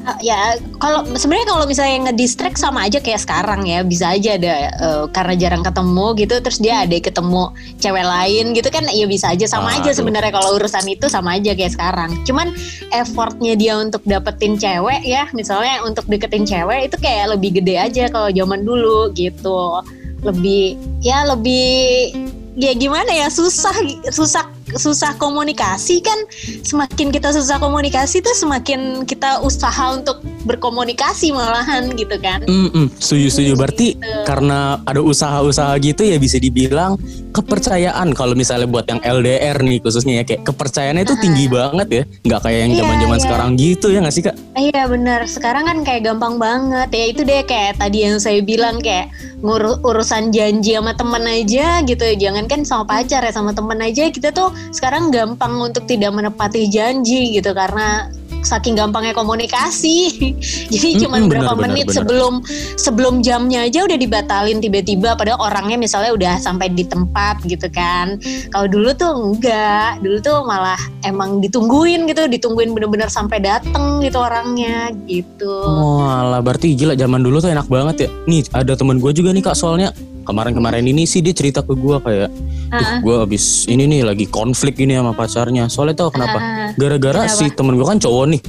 Ah, 0.04 0.20
ya 0.20 0.60
kalau 0.84 1.00
sebenarnya 1.16 1.48
kalau 1.48 1.64
misalnya 1.64 2.12
ngedistract 2.12 2.60
sama 2.60 2.84
aja 2.84 3.00
kayak 3.00 3.24
sekarang 3.24 3.64
ya 3.64 3.80
bisa 3.80 4.12
aja 4.12 4.36
ada 4.36 4.54
eh, 4.68 5.04
karena 5.08 5.32
jarang 5.32 5.64
ketemu 5.64 6.06
gitu 6.20 6.34
terus 6.44 6.60
dia 6.60 6.84
ada 6.84 6.92
ketemu 6.92 7.48
cewek 7.80 8.04
lain 8.04 8.44
gitu 8.52 8.68
kan 8.68 8.84
ya 8.84 9.08
bisa 9.08 9.32
aja 9.32 9.48
sama 9.48 9.72
aja 9.72 9.96
Aduh. 9.96 10.04
sebenarnya 10.04 10.36
kalau 10.36 10.60
urusan 10.60 10.84
itu 10.92 11.08
sama 11.08 11.40
aja 11.40 11.56
kayak 11.56 11.72
sekarang 11.72 12.12
cuman 12.28 12.52
effortnya 12.92 13.56
dia 13.56 13.80
untuk 13.80 14.04
dapetin 14.04 14.60
cewek 14.60 15.00
ya 15.08 15.24
misalnya 15.32 15.80
untuk 15.88 16.04
deketin 16.04 16.44
cewek 16.44 16.92
itu 16.92 17.00
kayak 17.00 17.40
lebih 17.40 17.64
gede 17.64 17.80
aja 17.80 18.04
kalau 18.12 18.28
zaman 18.28 18.60
dulu 18.60 19.08
gitu 19.16 19.80
lebih 20.20 20.76
ya 21.00 21.24
lebih 21.32 22.12
ya 22.60 22.76
gimana 22.76 23.08
ya 23.08 23.32
susah 23.32 23.72
susah 24.12 24.53
susah 24.76 25.14
komunikasi 25.16 26.00
kan 26.00 26.16
semakin 26.62 27.10
kita 27.10 27.30
susah 27.30 27.58
komunikasi 27.58 28.20
tuh 28.20 28.34
semakin 28.34 29.04
kita 29.04 29.40
usaha 29.40 29.94
untuk 29.94 30.20
berkomunikasi 30.44 31.32
malahan 31.32 31.88
gitu 31.96 32.16
kan 32.20 32.44
Mm-mm, 32.44 32.92
setuju 33.00 33.28
setuju. 33.32 33.52
Berarti 33.56 33.88
karena 34.24 34.78
ada 34.84 35.00
usaha-usaha 35.00 35.72
gitu 35.80 36.04
ya 36.04 36.20
bisa 36.20 36.36
dibilang 36.36 37.00
kepercayaan 37.34 38.14
kalau 38.14 38.36
misalnya 38.38 38.68
buat 38.70 38.86
yang 38.86 39.00
LDR 39.02 39.58
nih 39.58 39.82
khususnya 39.82 40.22
ya 40.22 40.24
kayak 40.24 40.46
kepercayaannya 40.46 41.02
itu 41.02 41.16
tinggi 41.18 41.46
banget 41.48 41.88
ya. 41.90 42.02
Nggak 42.22 42.40
kayak 42.44 42.60
yang 42.60 42.72
Iya, 42.74 42.80
zaman-zaman 42.84 43.18
iya. 43.18 43.24
sekarang 43.24 43.50
gitu 43.56 43.86
ya 43.90 43.98
nggak 44.04 44.14
sih 44.14 44.22
kak? 44.22 44.36
Iya 44.54 44.82
benar. 44.86 45.20
Sekarang 45.26 45.64
kan 45.66 45.78
kayak 45.82 46.02
gampang 46.06 46.34
banget 46.38 46.88
ya 46.92 47.04
itu 47.10 47.22
deh 47.24 47.42
kayak 47.42 47.80
tadi 47.80 47.98
yang 48.06 48.16
saya 48.20 48.38
bilang 48.44 48.78
kayak 48.78 49.10
ngurus 49.42 49.80
urusan 49.82 50.30
janji 50.30 50.76
sama 50.78 50.92
temen 50.94 51.24
aja 51.26 51.82
gitu. 51.82 52.04
Jangan 52.14 52.44
kan 52.46 52.60
sama 52.62 52.84
pacar 52.86 53.24
ya 53.24 53.32
sama 53.34 53.50
temen 53.50 53.78
aja 53.82 54.06
kita 54.08 54.30
tuh 54.30 54.54
sekarang 54.70 55.10
gampang 55.10 55.58
untuk 55.60 55.84
tidak 55.84 56.14
menepati 56.14 56.70
janji 56.70 57.34
gitu 57.36 57.52
karena 57.52 58.08
saking 58.44 58.76
gampangnya 58.76 59.16
komunikasi. 59.16 59.96
Jadi 60.72 60.88
Mm-mm, 60.94 61.02
cuman 61.08 61.20
berapa 61.32 61.52
benar, 61.56 61.64
menit 61.72 61.86
benar. 61.88 61.96
sebelum 62.04 62.34
sebelum 62.76 63.14
jamnya 63.24 63.64
aja 63.66 63.88
udah 63.88 63.98
dibatalin 63.98 64.60
tiba-tiba 64.60 65.16
padahal 65.16 65.40
orangnya 65.40 65.80
misalnya 65.80 66.12
udah 66.12 66.34
sampai 66.38 66.70
di 66.70 66.84
tempat 66.84 67.40
gitu 67.48 67.66
kan. 67.72 68.20
Kalau 68.52 68.68
dulu 68.68 68.92
tuh 68.94 69.10
enggak, 69.16 70.04
dulu 70.04 70.20
tuh 70.20 70.44
malah 70.44 70.78
emang 71.02 71.40
ditungguin 71.40 72.04
gitu, 72.06 72.28
ditungguin 72.28 72.76
bener-bener 72.76 73.08
sampai 73.08 73.40
dateng 73.40 74.04
gitu 74.04 74.20
orangnya 74.20 74.92
gitu. 75.08 75.64
Walah, 75.64 76.44
berarti 76.44 76.76
gila 76.76 76.94
zaman 76.94 77.24
dulu 77.24 77.40
tuh 77.40 77.50
enak 77.50 77.66
banget 77.66 78.06
ya. 78.06 78.08
Nih 78.28 78.44
ada 78.52 78.76
temen 78.76 79.00
gue 79.00 79.10
juga 79.16 79.32
nih 79.32 79.42
kak 79.42 79.56
soalnya 79.56 79.90
kemarin-kemarin 80.24 80.82
ini 80.82 81.04
sih 81.04 81.20
dia 81.20 81.30
cerita 81.30 81.60
ke 81.60 81.76
gue 81.76 81.96
kayak, 82.00 82.28
Duh, 82.72 82.88
gue 83.04 83.16
abis 83.28 83.68
ini 83.70 83.84
nih 83.86 84.00
lagi 84.02 84.26
konflik 84.26 84.80
ini 84.80 84.96
sama 84.96 85.12
pacarnya. 85.12 85.68
Soalnya 85.70 86.04
tau 86.04 86.10
kenapa? 86.10 86.38
Gara-gara 86.74 87.28
si 87.28 87.46
temen 87.52 87.76
gue 87.78 87.86
kan 87.86 88.00
cowok 88.00 88.24
nih. 88.34 88.40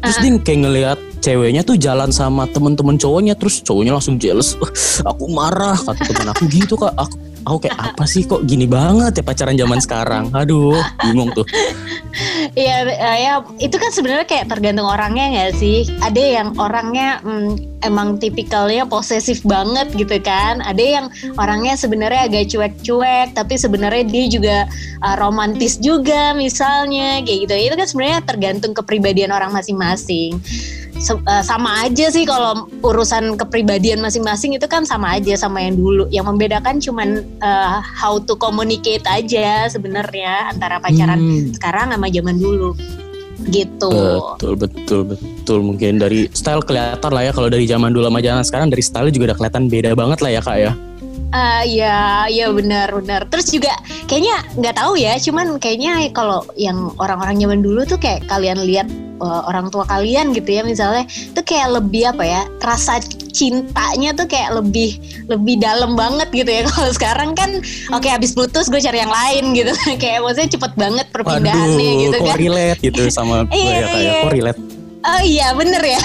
Terus 0.00 0.16
dia 0.20 0.30
kayak 0.40 0.58
ngeliat 0.64 0.98
ceweknya 1.20 1.62
tuh 1.64 1.76
jalan 1.76 2.08
sama 2.12 2.48
temen-temen 2.48 2.96
cowoknya. 2.96 3.34
Terus 3.36 3.60
cowoknya 3.60 3.92
langsung 3.98 4.16
jealous. 4.16 4.56
"Wah, 4.56 4.70
aku 5.10 5.24
marah 5.28 5.76
kata 5.76 6.02
temen 6.06 6.28
aku 6.32 6.44
gitu 6.48 6.76
kak. 6.78 6.92
Aku, 6.96 7.16
aku 7.44 7.68
kayak 7.68 7.76
apa 7.76 8.04
sih 8.08 8.24
kok 8.24 8.42
gini 8.48 8.64
banget 8.64 9.20
ya 9.20 9.22
pacaran 9.22 9.56
zaman 9.56 9.78
sekarang. 9.80 10.24
Aduh 10.32 10.76
bingung 11.04 11.30
tuh. 11.36 11.46
Iya, 12.54 12.86
eh, 12.86 13.18
ya 13.26 13.32
itu 13.58 13.74
kan 13.74 13.90
sebenarnya 13.90 14.26
kayak 14.26 14.46
tergantung 14.46 14.86
orangnya 14.86 15.26
nggak 15.34 15.52
sih? 15.58 15.86
Ada 15.98 16.22
yang 16.22 16.48
orangnya 16.56 17.18
mm, 17.26 17.82
emang 17.82 18.22
tipikalnya 18.22 18.86
posesif 18.86 19.42
banget 19.42 19.90
gitu 19.98 20.16
kan. 20.22 20.62
Ada 20.62 20.84
yang 20.84 21.06
orangnya 21.34 21.74
sebenarnya 21.74 22.30
agak 22.30 22.54
cuek-cuek, 22.54 23.34
tapi 23.34 23.54
sebenarnya 23.58 24.04
dia 24.06 24.24
juga 24.30 24.56
uh, 25.02 25.16
romantis 25.18 25.76
juga 25.82 26.32
misalnya 26.38 27.20
kayak 27.26 27.38
gitu. 27.50 27.54
Itu 27.72 27.74
kan 27.74 27.88
sebenarnya 27.90 28.20
tergantung 28.22 28.72
kepribadian 28.72 29.34
orang 29.34 29.50
masing-masing. 29.50 30.38
Eh, 30.94 31.42
sama 31.44 31.84
aja 31.84 32.06
sih 32.08 32.24
kalau 32.24 32.70
urusan 32.80 33.34
kepribadian 33.36 33.98
masing-masing 34.00 34.54
itu 34.56 34.64
kan 34.70 34.86
sama 34.86 35.18
aja 35.18 35.34
sama 35.34 35.60
yang 35.60 35.74
dulu. 35.76 36.06
Yang 36.08 36.26
membedakan 36.32 36.78
cuman 36.80 37.08
eh, 37.42 37.76
how 37.82 38.16
to 38.22 38.38
communicate 38.38 39.04
aja 39.04 39.66
sebenarnya 39.68 40.54
antara 40.54 40.78
pacaran 40.78 41.18
Hmm, 41.18 41.50
sekarang 41.52 41.92
sama 41.92 42.06
zaman 42.08 42.36
dulu 42.38 42.72
gitu. 43.50 43.90
betul 44.40 44.54
betul 44.56 45.00
betul. 45.04 45.58
Mungkin 45.60 46.00
dari 46.00 46.30
style 46.32 46.64
kelihatan 46.64 47.10
lah 47.12 47.22
ya. 47.28 47.32
Kalau 47.34 47.48
dari 47.52 47.68
zaman 47.68 47.92
dulu 47.92 48.08
sama 48.08 48.20
zaman 48.24 48.44
sekarang 48.46 48.68
dari 48.72 48.80
style 48.80 49.10
juga 49.12 49.34
udah 49.34 49.36
kelihatan 49.36 49.64
beda 49.68 49.90
banget 49.92 50.18
lah 50.24 50.30
ya 50.30 50.40
kak 50.40 50.58
ya. 50.62 50.72
Ah 51.34 51.66
ya, 51.66 52.30
ya 52.30 52.46
benar 52.54 52.94
benar. 52.94 53.26
Terus 53.26 53.50
juga 53.50 53.74
kayaknya 54.06 54.46
nggak 54.54 54.78
tahu 54.78 54.94
ya, 54.94 55.18
cuman 55.18 55.58
kayaknya 55.58 56.06
kalau 56.14 56.46
yang 56.54 56.94
orang-orang 57.02 57.42
zaman 57.42 57.58
dulu 57.58 57.82
tuh 57.82 57.98
kayak 57.98 58.22
kalian 58.30 58.62
lihat 58.62 58.86
uh, 59.20 59.42
orang 59.46 59.70
tua 59.70 59.84
kalian 59.86 60.34
gitu 60.34 60.48
ya 60.48 60.62
misalnya 60.66 61.04
itu 61.06 61.40
kayak 61.44 61.78
lebih 61.80 62.10
apa 62.14 62.24
ya 62.24 62.42
rasa 62.62 62.98
cintanya 63.34 64.14
tuh 64.14 64.26
kayak 64.30 64.62
lebih 64.62 64.98
lebih 65.26 65.58
dalam 65.58 65.98
banget 65.98 66.30
gitu 66.30 66.50
ya 66.50 66.62
kalau 66.70 66.90
sekarang 66.94 67.30
kan 67.34 67.50
oke 67.90 68.06
habis 68.06 68.32
putus 68.32 68.70
gue 68.70 68.80
cari 68.80 69.02
yang 69.02 69.12
lain 69.12 69.54
gitu 69.54 69.72
kayak 70.02 70.22
maksudnya 70.22 70.50
cepet 70.54 70.72
banget 70.78 71.06
perpindahannya 71.10 71.90
Waduh, 71.90 72.02
gitu 72.06 72.16
kan 72.22 72.36
relate 72.38 72.80
gitu 72.80 73.02
sama 73.10 73.44
gue 73.50 73.54
Iya, 73.54 73.74
ya 73.74 73.86
kayak 73.86 74.02
iya. 74.02 74.22
kok 74.22 74.32
relate. 74.32 74.60
Oh 75.04 75.20
iya 75.20 75.46
bener 75.52 75.82
ya. 75.84 76.00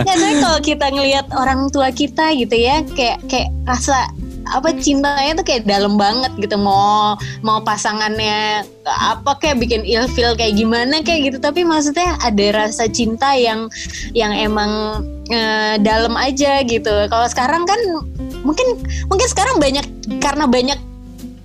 ya 0.00 0.12
tapi 0.16 0.34
kalau 0.40 0.58
kita 0.64 0.86
ngelihat 0.88 1.26
orang 1.36 1.68
tua 1.68 1.92
kita 1.92 2.32
gitu 2.32 2.56
ya 2.56 2.80
kayak 2.96 3.20
kayak 3.28 3.52
rasa 3.68 4.08
apa 4.48 4.72
cintanya 4.78 5.38
tuh 5.38 5.46
kayak 5.46 5.66
dalam 5.68 5.98
banget 5.98 6.32
gitu. 6.38 6.56
Mau 6.56 7.18
mau 7.42 7.58
pasangannya 7.62 8.64
apa 8.86 9.36
kayak 9.38 9.60
bikin 9.60 9.82
ilfil 9.84 10.34
kayak 10.38 10.56
gimana 10.56 11.04
kayak 11.04 11.32
gitu. 11.32 11.38
Tapi 11.42 11.66
maksudnya 11.66 12.16
ada 12.22 12.46
rasa 12.54 12.88
cinta 12.88 13.34
yang 13.34 13.68
yang 14.16 14.32
emang 14.32 15.02
eh, 15.28 15.76
dalam 15.82 16.16
aja 16.16 16.62
gitu. 16.64 17.06
Kalau 17.10 17.26
sekarang 17.28 17.68
kan 17.68 17.80
mungkin 18.42 18.66
mungkin 19.10 19.28
sekarang 19.28 19.58
banyak 19.60 19.86
karena 20.22 20.48
banyak 20.48 20.78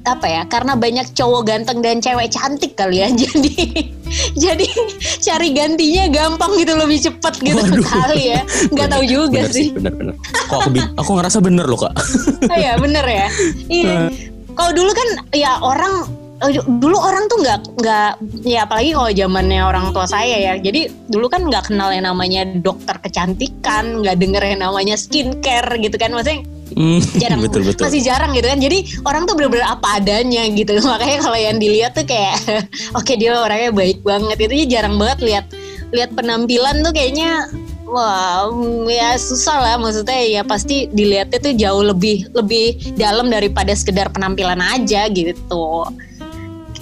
apa 0.03 0.27
ya 0.27 0.43
karena 0.51 0.75
banyak 0.75 1.15
cowok 1.15 1.47
ganteng 1.47 1.79
dan 1.79 2.03
cewek 2.03 2.27
cantik 2.27 2.75
kali 2.75 2.99
ya 2.99 3.07
jadi 3.23 3.55
jadi 4.33 4.67
cari 5.21 5.49
gantinya 5.55 6.03
gampang 6.11 6.51
gitu 6.61 6.73
lebih 6.77 6.99
cepat 7.01 7.33
gitu 7.41 7.57
Waduh. 7.57 7.85
kali 7.85 8.21
ya. 8.35 8.41
Nggak 8.69 8.89
tahu 8.93 9.03
juga 9.05 9.41
Bener 9.45 9.53
sih. 9.53 9.67
Bener 9.73 9.93
bener. 9.93 10.15
Kok 10.49 10.59
aku, 10.69 10.79
aku 10.97 11.11
ngerasa 11.17 11.37
bener 11.41 11.65
loh 11.65 11.79
kak. 11.81 11.93
oh 12.53 12.57
ya 12.57 12.77
bener 12.77 13.05
ya. 13.05 13.27
Iya. 13.69 13.97
Kalau 14.53 14.71
dulu 14.77 14.91
kan 14.93 15.09
ya 15.33 15.57
orang 15.65 15.93
eh, 16.45 16.61
dulu 16.61 16.97
orang 16.97 17.25
tuh 17.25 17.37
nggak 17.41 17.59
nggak 17.81 18.11
ya 18.45 18.69
apalagi 18.69 18.93
kalau 18.93 19.09
zamannya 19.09 19.61
orang 19.65 19.85
tua 19.95 20.05
saya 20.05 20.37
ya. 20.37 20.53
Jadi 20.61 20.93
dulu 21.09 21.25
kan 21.29 21.49
nggak 21.49 21.73
kenal 21.73 21.89
yang 21.89 22.05
namanya 22.05 22.45
dokter 22.61 22.97
kecantikan 23.01 24.05
nggak 24.05 24.17
denger 24.21 24.43
yang 24.45 24.61
namanya 24.61 24.93
skincare 24.93 25.73
gitu 25.81 25.97
kan. 25.97 26.13
Maksudnya 26.13 26.45
Hmm, 26.73 26.99
jarang. 27.17 27.39
betul 27.41 27.61
betul. 27.65 27.83
masih 27.85 28.01
jarang 28.03 28.31
gitu 28.33 28.47
kan. 28.47 28.59
Jadi 28.59 28.77
orang 29.05 29.23
tuh 29.29 29.33
bener-bener 29.37 29.65
apa 29.65 30.01
adanya 30.01 30.43
gitu. 30.49 30.77
Makanya 30.93 31.17
kalau 31.21 31.37
yang 31.39 31.57
dilihat 31.57 31.91
tuh 31.95 32.05
kayak 32.05 32.35
oke 32.97 33.13
dia 33.15 33.37
orangnya 33.37 33.71
baik 33.71 33.99
banget. 34.01 34.37
Itu 34.49 34.53
jarang 34.69 34.95
banget 34.97 35.19
lihat 35.23 35.45
lihat 35.93 36.09
penampilan 36.17 36.81
tuh 36.81 36.93
kayaknya 36.93 37.47
wah 37.85 38.49
mm, 38.49 38.89
ya 38.89 39.15
susah 39.17 39.57
lah. 39.61 39.75
Maksudnya 39.77 40.19
ya 40.25 40.41
pasti 40.41 40.89
dilihatnya 40.89 41.39
tuh 41.39 41.53
jauh 41.53 41.83
lebih 41.85 42.29
lebih 42.33 42.97
dalam 42.97 43.29
daripada 43.29 43.71
sekedar 43.77 44.09
penampilan 44.09 44.59
aja 44.59 45.05
gitu 45.09 45.85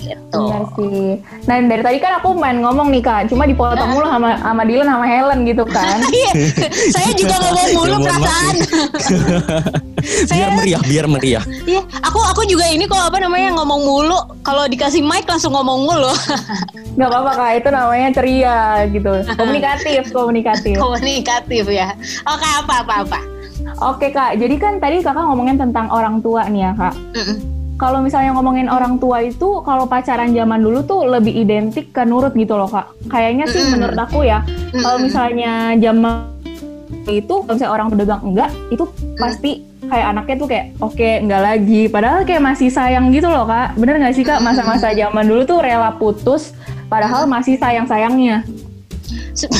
gitu 0.01 0.41
Iya 0.41 0.59
sih. 0.73 1.07
Nah 1.45 1.55
dari 1.69 1.81
tadi 1.85 1.97
kan 2.01 2.11
aku 2.19 2.33
main 2.33 2.57
ngomong 2.59 2.89
nih 2.89 3.03
kak, 3.03 3.29
cuma 3.29 3.45
dipotong 3.45 3.89
mulu 3.93 4.07
sama 4.09 4.35
sama 4.41 4.61
Dylan 4.65 4.87
sama 4.89 5.05
Helen 5.05 5.39
gitu 5.45 5.63
kan. 5.67 6.01
Iya, 6.11 6.31
saya 6.93 7.11
juga 7.15 7.35
ngomong 7.39 7.69
mulu 7.77 7.95
Ya, 7.95 7.99
perasaan. 8.03 8.55
biar 10.01 10.27
saya 10.27 10.45
meriah, 10.57 10.81
biar 10.81 11.05
meriah. 11.05 11.43
Iya, 11.63 11.81
aku 12.01 12.19
aku 12.19 12.41
juga 12.49 12.65
ini 12.67 12.89
kok 12.89 12.97
apa 12.97 13.21
namanya 13.21 13.53
ngomong 13.61 13.81
mulu. 13.85 14.19
Kalau 14.41 14.65
dikasih 14.65 15.05
mic 15.05 15.29
langsung 15.29 15.53
ngomong 15.53 15.85
mulu. 15.85 16.13
Gak 16.97 17.07
apa-apa 17.07 17.31
kak, 17.37 17.51
itu 17.63 17.69
namanya 17.71 18.07
ceria 18.11 18.57
gitu. 18.89 19.11
Komunikatif, 19.37 20.03
komunikatif. 20.11 20.75
Komunikatif 20.75 21.63
ya. 21.69 21.93
Oke, 22.27 22.47
apa 22.47 22.73
apa 22.83 22.93
apa. 23.05 23.19
Oke 23.81 24.09
kak, 24.09 24.37
jadi 24.41 24.55
kan 24.57 24.81
tadi 24.81 24.99
kakak 25.05 25.25
ngomongin 25.25 25.57
tentang 25.57 25.87
orang 25.93 26.19
tua 26.19 26.49
nih 26.49 26.69
ya 26.69 26.71
kak. 26.75 26.93
Mm-mm. 27.15 27.61
Kalau 27.82 27.98
misalnya 28.06 28.38
ngomongin 28.38 28.70
orang 28.70 29.02
tua 29.02 29.26
itu, 29.26 29.65
kalau 29.65 29.89
pacaran 29.89 30.30
zaman 30.38 30.62
dulu 30.62 30.86
tuh 30.86 31.02
lebih 31.10 31.34
identik 31.34 31.89
ke 31.89 32.06
nurut 32.06 32.38
gitu 32.38 32.54
loh 32.54 32.70
kak. 32.70 32.94
Kayaknya 33.10 33.50
sih 33.50 33.74
menurut 33.74 33.98
aku 33.98 34.22
ya, 34.22 34.46
kalau 34.70 35.02
misalnya 35.02 35.74
zaman 35.82 36.30
itu, 37.10 37.41
kalau 37.41 37.58
misalnya 37.58 37.74
orang 37.74 37.89
udah 37.89 38.06
bilang 38.06 38.22
enggak, 38.22 38.50
itu 38.70 38.86
pasti 39.17 39.65
kayak 39.89 40.08
anaknya 40.13 40.36
tuh 40.38 40.48
kayak 40.54 40.65
oke 40.78 41.10
enggak 41.26 41.41
lagi. 41.41 41.82
Padahal 41.89 42.22
kayak 42.22 42.46
masih 42.46 42.70
sayang 42.70 43.10
gitu 43.10 43.26
loh 43.26 43.50
kak. 43.50 43.74
Bener 43.74 43.98
nggak 43.98 44.13
sih 44.13 44.22
kak? 44.22 44.46
Masa-masa 44.46 44.94
zaman 44.94 45.26
dulu 45.26 45.41
tuh 45.50 45.65
rela 45.65 45.89
putus, 45.98 46.54
padahal 46.86 47.26
masih 47.26 47.58
sayang-sayangnya. 47.58 48.46
Se- 49.34 49.50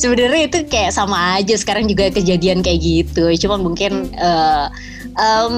Sebenarnya 0.00 0.48
itu 0.48 0.58
kayak 0.64 0.96
sama 0.96 1.36
aja 1.36 1.54
sekarang 1.60 1.84
juga 1.84 2.08
kejadian 2.08 2.64
kayak 2.64 2.80
gitu. 2.80 3.28
Cuma 3.46 3.60
mungkin 3.60 4.08
eh, 4.16 4.66
em, 5.20 5.56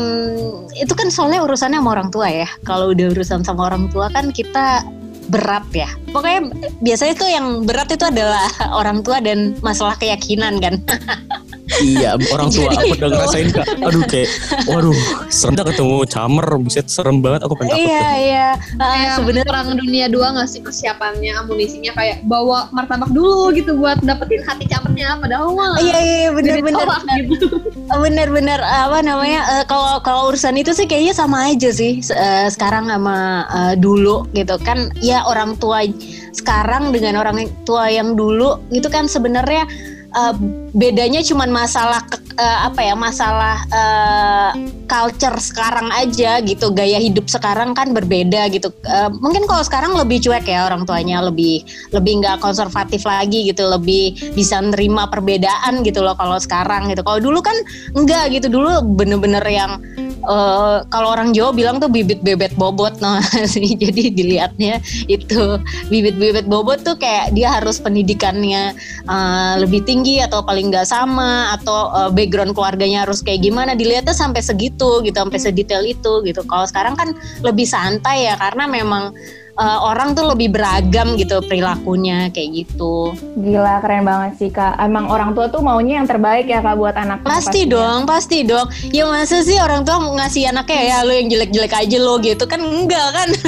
itu 0.74 0.92
kan 0.92 1.08
soalnya 1.08 1.46
urusannya 1.46 1.78
sama 1.78 1.90
orang 1.94 2.10
tua 2.10 2.28
ya. 2.28 2.48
Kalau 2.66 2.90
udah 2.90 3.06
urusan 3.14 3.46
sama 3.46 3.70
orang 3.70 3.86
tua 3.94 4.10
kan 4.10 4.34
kita 4.34 4.82
berat 5.30 5.64
ya. 5.72 5.88
Pokoknya 6.10 6.50
biasanya 6.82 7.14
tuh 7.14 7.30
yang 7.30 7.46
berat 7.64 7.88
itu 7.94 8.04
adalah 8.04 8.50
orang 8.80 9.00
tua 9.06 9.22
dan 9.22 9.54
masalah 9.62 9.94
keyakinan 9.96 10.58
kan. 10.58 10.74
iya, 11.82 12.18
orang 12.34 12.48
tua 12.50 12.68
Jadi 12.70 12.76
aku 12.76 12.94
udah 12.98 13.08
itu. 13.08 13.14
ngerasain 13.14 13.48
kak. 13.54 13.66
Aduh 13.86 14.02
kayak, 14.10 14.28
waduh, 14.66 14.98
serem 15.30 15.54
dah 15.54 15.64
ketemu 15.66 15.96
camer, 16.10 16.46
buset 16.58 16.86
serem 16.90 17.16
banget. 17.22 17.40
Aku 17.46 17.54
pengen 17.54 17.78
takut. 17.78 17.86
iya 17.86 18.02
tuh. 18.02 18.18
iya. 18.18 18.48
Kayak 18.76 19.10
sebenarnya 19.18 19.46
perang 19.48 19.68
dunia 19.78 20.06
dua 20.10 20.26
nggak 20.34 20.48
sih 20.50 20.60
persiapannya 20.60 21.32
amunisinya 21.38 21.92
kayak 21.94 22.16
bawa 22.26 22.68
martabak 22.74 23.10
dulu 23.14 23.54
gitu 23.54 23.78
buat 23.78 23.98
dapetin 24.02 24.42
hati 24.44 24.64
camernya 24.66 25.16
padahal 25.18 25.54
mah 25.54 25.78
Iya 25.80 25.98
iya 25.98 26.16
iya, 26.26 26.30
bener 26.34 26.56
bener 26.60 26.84
tolak 26.84 27.02
gitu. 27.26 27.46
bener-bener 28.02 28.60
apa 28.62 28.98
namanya 29.04 29.40
eh, 29.60 29.64
kalau 29.68 30.00
kalau 30.02 30.32
urusan 30.32 30.56
itu 30.58 30.72
sih 30.72 30.86
kayaknya 30.88 31.14
sama 31.14 31.52
aja 31.52 31.70
sih 31.70 32.00
eh, 32.02 32.46
sekarang 32.50 32.88
sama 32.88 33.46
eh, 33.48 33.74
dulu 33.78 34.26
gitu 34.32 34.56
kan 34.62 34.90
ya 35.00 35.22
orang 35.26 35.56
tua 35.58 35.84
sekarang 36.32 36.90
dengan 36.90 37.20
orang 37.20 37.46
tua 37.68 37.92
yang 37.92 38.16
dulu 38.16 38.58
gitu 38.72 38.88
kan 38.88 39.06
sebenarnya 39.06 39.68
eh, 40.12 40.34
bedanya 40.72 41.20
cuman 41.24 41.48
masalah 41.52 42.00
eh, 42.36 42.58
apa 42.68 42.80
ya 42.80 42.94
masalah 42.96 43.56
eh, 43.68 44.50
culture 44.88 45.38
sekarang 45.40 45.88
aja 45.92 46.44
gitu 46.44 46.68
gaya 46.72 47.00
hidup 47.00 47.28
sekarang 47.28 47.72
kan 47.72 47.96
berbeda 47.96 48.52
gitu. 48.52 48.68
Eh, 48.84 49.10
mungkin 49.20 49.48
kalau 49.48 49.64
sekarang 49.64 49.96
lebih 49.96 50.20
cuek 50.20 50.44
ya 50.44 50.68
orang 50.68 50.84
tuanya 50.84 51.24
lebih 51.24 51.64
lebih 51.96 52.20
nggak 52.20 52.44
konservatif 52.44 53.08
lagi 53.08 53.48
gitu 53.48 53.64
lebih 53.68 54.16
bisa 54.36 54.60
nerima 54.60 55.08
perbedaan 55.08 55.80
gitu 55.84 56.04
loh 56.04 56.16
kalau 56.16 56.36
sekarang 56.36 56.92
gitu. 56.92 57.00
Kalau 57.00 57.20
dulu 57.20 57.40
kan 57.40 57.56
enggak 57.96 58.32
gitu 58.36 58.52
dulu 58.52 58.84
bener-bener 58.84 59.44
yang 59.48 59.80
eh, 60.26 60.76
kalau 60.90 61.08
orang 61.14 61.32
Jawa 61.32 61.54
bilang 61.54 61.80
tuh 61.80 61.88
bibit 61.88 62.20
bebet 62.20 62.54
bobot 62.58 62.98
nah 63.00 63.22
jadi 63.82 64.12
dilihatnya 64.12 64.78
itu 65.08 65.58
bibit-bibit 65.88 66.46
bobot 66.46 66.82
tuh 66.84 66.94
kayak 66.98 67.32
dia 67.32 67.58
harus 67.60 67.78
pendidikannya 67.80 68.76
eh, 69.08 69.54
lebih 69.62 69.82
tinggi 69.88 70.01
atau 70.04 70.42
paling 70.42 70.68
nggak 70.68 70.88
sama 70.88 71.54
atau 71.54 71.90
eh, 71.94 72.10
background 72.10 72.52
keluarganya 72.52 73.06
harus 73.06 73.22
kayak 73.22 73.46
gimana 73.46 73.78
dilihatnya 73.78 74.12
sampai 74.12 74.42
segitu 74.42 75.00
gitu 75.06 75.16
sampai 75.16 75.38
sedetail 75.38 75.86
itu 75.86 76.22
gitu. 76.26 76.42
Kalau 76.44 76.66
sekarang 76.66 76.94
kan 76.98 77.14
lebih 77.40 77.64
santai 77.64 78.26
ya 78.26 78.34
karena 78.36 78.66
memang 78.66 79.14
eh, 79.62 79.78
orang 79.86 80.18
tuh 80.18 80.26
lebih 80.34 80.50
beragam 80.50 81.14
gitu 81.14 81.38
perilakunya 81.46 82.26
kayak 82.34 82.66
gitu 82.66 83.14
Gila, 83.38 83.78
keren 83.80 84.04
banget 84.04 84.32
sih 84.38 84.50
kak. 84.50 84.76
Emang 84.76 85.08
orang 85.08 85.32
tua 85.32 85.48
tuh 85.48 85.62
maunya 85.62 86.02
yang 86.02 86.08
terbaik 86.10 86.50
ya 86.50 86.60
kak 86.60 86.76
buat 86.76 86.98
anak. 86.98 87.22
Pasti 87.22 87.64
dong, 87.64 88.04
pasti 88.04 88.42
dong. 88.42 88.66
Ya 88.90 89.06
masa 89.08 89.40
sih 89.40 89.56
orang 89.56 89.86
tua 89.86 90.02
ngasih 90.18 90.52
anaknya 90.52 90.80
ya 90.82 90.96
lo 91.06 91.12
yang 91.14 91.28
jelek-jelek 91.30 91.72
aja 91.72 91.98
lo 92.02 92.18
gitu 92.20 92.44
kan 92.44 92.60
enggak 92.60 93.08
kan? 93.14 93.28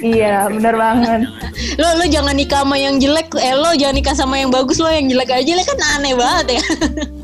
Iya, 0.00 0.48
bener 0.48 0.74
banget. 0.74 1.20
Lo 1.80 2.00
lo 2.00 2.08
jangan 2.08 2.32
nikah 2.32 2.64
sama 2.64 2.80
yang 2.80 2.96
jelek, 2.96 3.28
eh 3.38 3.52
lo 3.52 3.76
jangan 3.76 3.94
nikah 3.94 4.16
sama 4.16 4.40
yang 4.40 4.48
bagus 4.48 4.80
lo 4.80 4.88
yang 4.88 5.04
jelek 5.06 5.30
aja 5.30 5.52
lo 5.52 5.62
kan 5.62 5.78
aneh 6.00 6.14
banget 6.16 6.46
ya. 6.48 6.62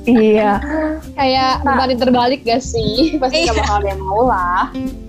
iya. 0.05 0.51
kayak 1.19 1.65
berbanding 1.65 1.99
terbalik 1.99 2.41
gak 2.45 2.63
sih 2.63 3.17
pasti 3.17 3.45
Iya. 3.45 3.51
gak 3.51 3.59
bakal 3.65 3.77
ada 3.83 3.89
yang 3.89 4.03
mau 4.05 4.23
lah 4.29 4.63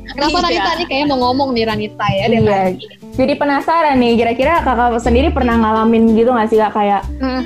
kenapa 0.10 0.38
Iya. 0.38 0.46
Ranita 0.46 0.72
nih 0.76 0.86
kayaknya 0.86 1.08
mau 1.08 1.20
ngomong 1.24 1.50
nih 1.54 1.64
Ranita 1.66 2.06
ya 2.10 2.26
Iya. 2.28 2.62
Jadi 3.20 3.34
penasaran 3.36 4.00
nih, 4.00 4.14
kira-kira 4.16 4.64
kakak 4.64 5.04
sendiri 5.04 5.28
pernah 5.30 5.56
ngalamin 5.56 6.16
gitu 6.16 6.32
gak 6.32 6.48
sih 6.48 6.58
kak? 6.58 6.72
Kayak, 6.72 7.02
Hmm. 7.20 7.44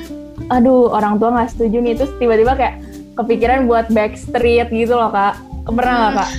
aduh 0.47 0.91
orang 0.91 1.17
tua 1.17 1.33
nggak 1.33 1.49
setuju 1.49 1.77
nih, 1.79 1.93
terus 1.97 2.11
tiba-tiba 2.17 2.53
kayak 2.53 2.77
kepikiran 3.13 3.65
buat 3.65 3.89
backstreet 3.89 4.69
gitu 4.69 4.93
loh 4.93 5.09
kak. 5.09 5.33
Pernah 5.65 5.93
nggak 5.97 6.13
kak? 6.15 6.29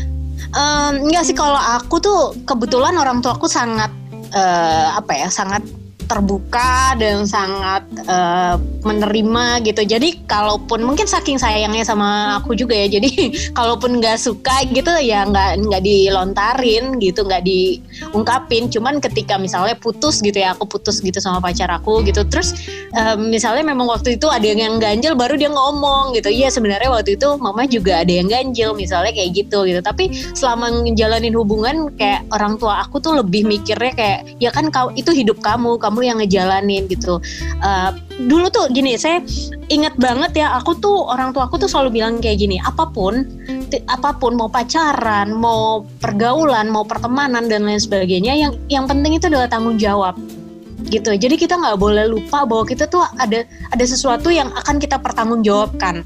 Em, 0.55 0.93
enggak 1.03 1.25
sih 1.25 1.35
kalau 1.35 1.59
aku 1.59 1.99
tuh 1.99 2.21
kebetulan 2.45 2.95
orang 2.95 3.19
tua 3.19 3.35
aku 3.35 3.47
sangat 3.47 3.91
eh, 4.31 4.87
apa 4.93 5.13
ya 5.15 5.27
sangat 5.29 5.63
terbuka 6.05 6.95
dan 7.01 7.25
sangat 7.25 7.85
uh, 8.07 8.57
menerima 8.85 9.65
gitu. 9.65 9.83
Jadi 9.85 10.25
kalaupun 10.29 10.85
mungkin 10.85 11.09
saking 11.09 11.41
sayangnya 11.41 11.83
sama 11.83 12.39
aku 12.39 12.53
juga 12.55 12.77
ya. 12.77 12.87
Jadi 12.89 13.33
kalaupun 13.59 13.99
nggak 13.99 14.21
suka 14.21 14.65
gitu 14.71 14.91
ya 15.01 15.25
nggak 15.29 15.65
nggak 15.65 15.83
dilontarin 15.83 17.01
gitu, 17.01 17.25
nggak 17.25 17.43
diungkapin. 17.45 18.69
Cuman 18.69 19.01
ketika 19.01 19.41
misalnya 19.41 19.75
putus 19.79 20.21
gitu 20.21 20.37
ya, 20.37 20.53
aku 20.53 20.69
putus 20.69 21.01
gitu 21.01 21.19
sama 21.19 21.41
pacar 21.41 21.69
aku 21.73 22.05
gitu. 22.05 22.23
Terus 22.29 22.55
um, 22.95 23.33
misalnya 23.33 23.65
memang 23.65 23.89
waktu 23.89 24.21
itu 24.21 24.29
ada 24.29 24.45
yang 24.45 24.79
ganjel, 24.79 25.17
baru 25.17 25.35
dia 25.35 25.51
ngomong 25.51 26.15
gitu. 26.15 26.29
Iya 26.29 26.53
sebenarnya 26.53 26.93
waktu 26.93 27.17
itu 27.17 27.37
mama 27.41 27.65
juga 27.65 28.05
ada 28.05 28.13
yang 28.13 28.29
ganjel, 28.29 28.77
misalnya 28.77 29.13
kayak 29.17 29.31
gitu 29.35 29.65
gitu. 29.65 29.81
Tapi 29.81 30.13
selama 30.37 30.85
ngejalanin 30.85 31.35
hubungan 31.35 31.91
kayak 31.97 32.27
orang 32.33 32.61
tua 32.61 32.85
aku 32.85 33.01
tuh 33.01 33.19
lebih 33.21 33.47
mikirnya 33.49 33.93
kayak 33.97 34.21
ya 34.39 34.51
kan 34.53 34.69
kau 34.69 34.91
itu 34.95 35.11
hidup 35.15 35.39
kamu, 35.41 35.79
kamu 35.79 35.94
kamu 35.95 36.11
yang 36.11 36.19
ngejalanin 36.19 36.91
gitu. 36.91 37.23
Uh, 37.63 37.95
dulu 38.27 38.51
tuh 38.51 38.67
gini 38.75 38.99
saya 38.99 39.23
ingat 39.71 39.95
banget 39.95 40.43
ya 40.43 40.59
aku 40.59 40.75
tuh 40.83 41.07
orang 41.07 41.31
tua 41.31 41.47
aku 41.47 41.63
tuh 41.63 41.71
selalu 41.71 42.03
bilang 42.03 42.19
kayak 42.19 42.43
gini 42.43 42.59
apa 42.59 42.91
pun 42.91 43.23
apa 43.87 44.11
pun 44.19 44.35
mau 44.35 44.51
pacaran 44.51 45.31
mau 45.31 45.87
pergaulan 46.03 46.67
mau 46.67 46.83
pertemanan 46.83 47.47
dan 47.47 47.63
lain 47.63 47.79
sebagainya 47.79 48.35
yang 48.35 48.53
yang 48.67 48.91
penting 48.91 49.15
itu 49.15 49.31
adalah 49.31 49.47
tanggung 49.47 49.79
jawab. 49.79 50.19
Gitu. 50.85 51.15
Jadi 51.15 51.39
kita 51.39 51.57
nggak 51.57 51.79
boleh 51.79 52.11
lupa 52.11 52.43
bahwa 52.43 52.67
kita 52.67 52.91
tuh 52.91 53.07
ada 53.23 53.47
ada 53.71 53.85
sesuatu 53.87 54.35
yang 54.35 54.51
akan 54.53 54.83
kita 54.83 54.99
pertanggungjawabkan 54.99 56.03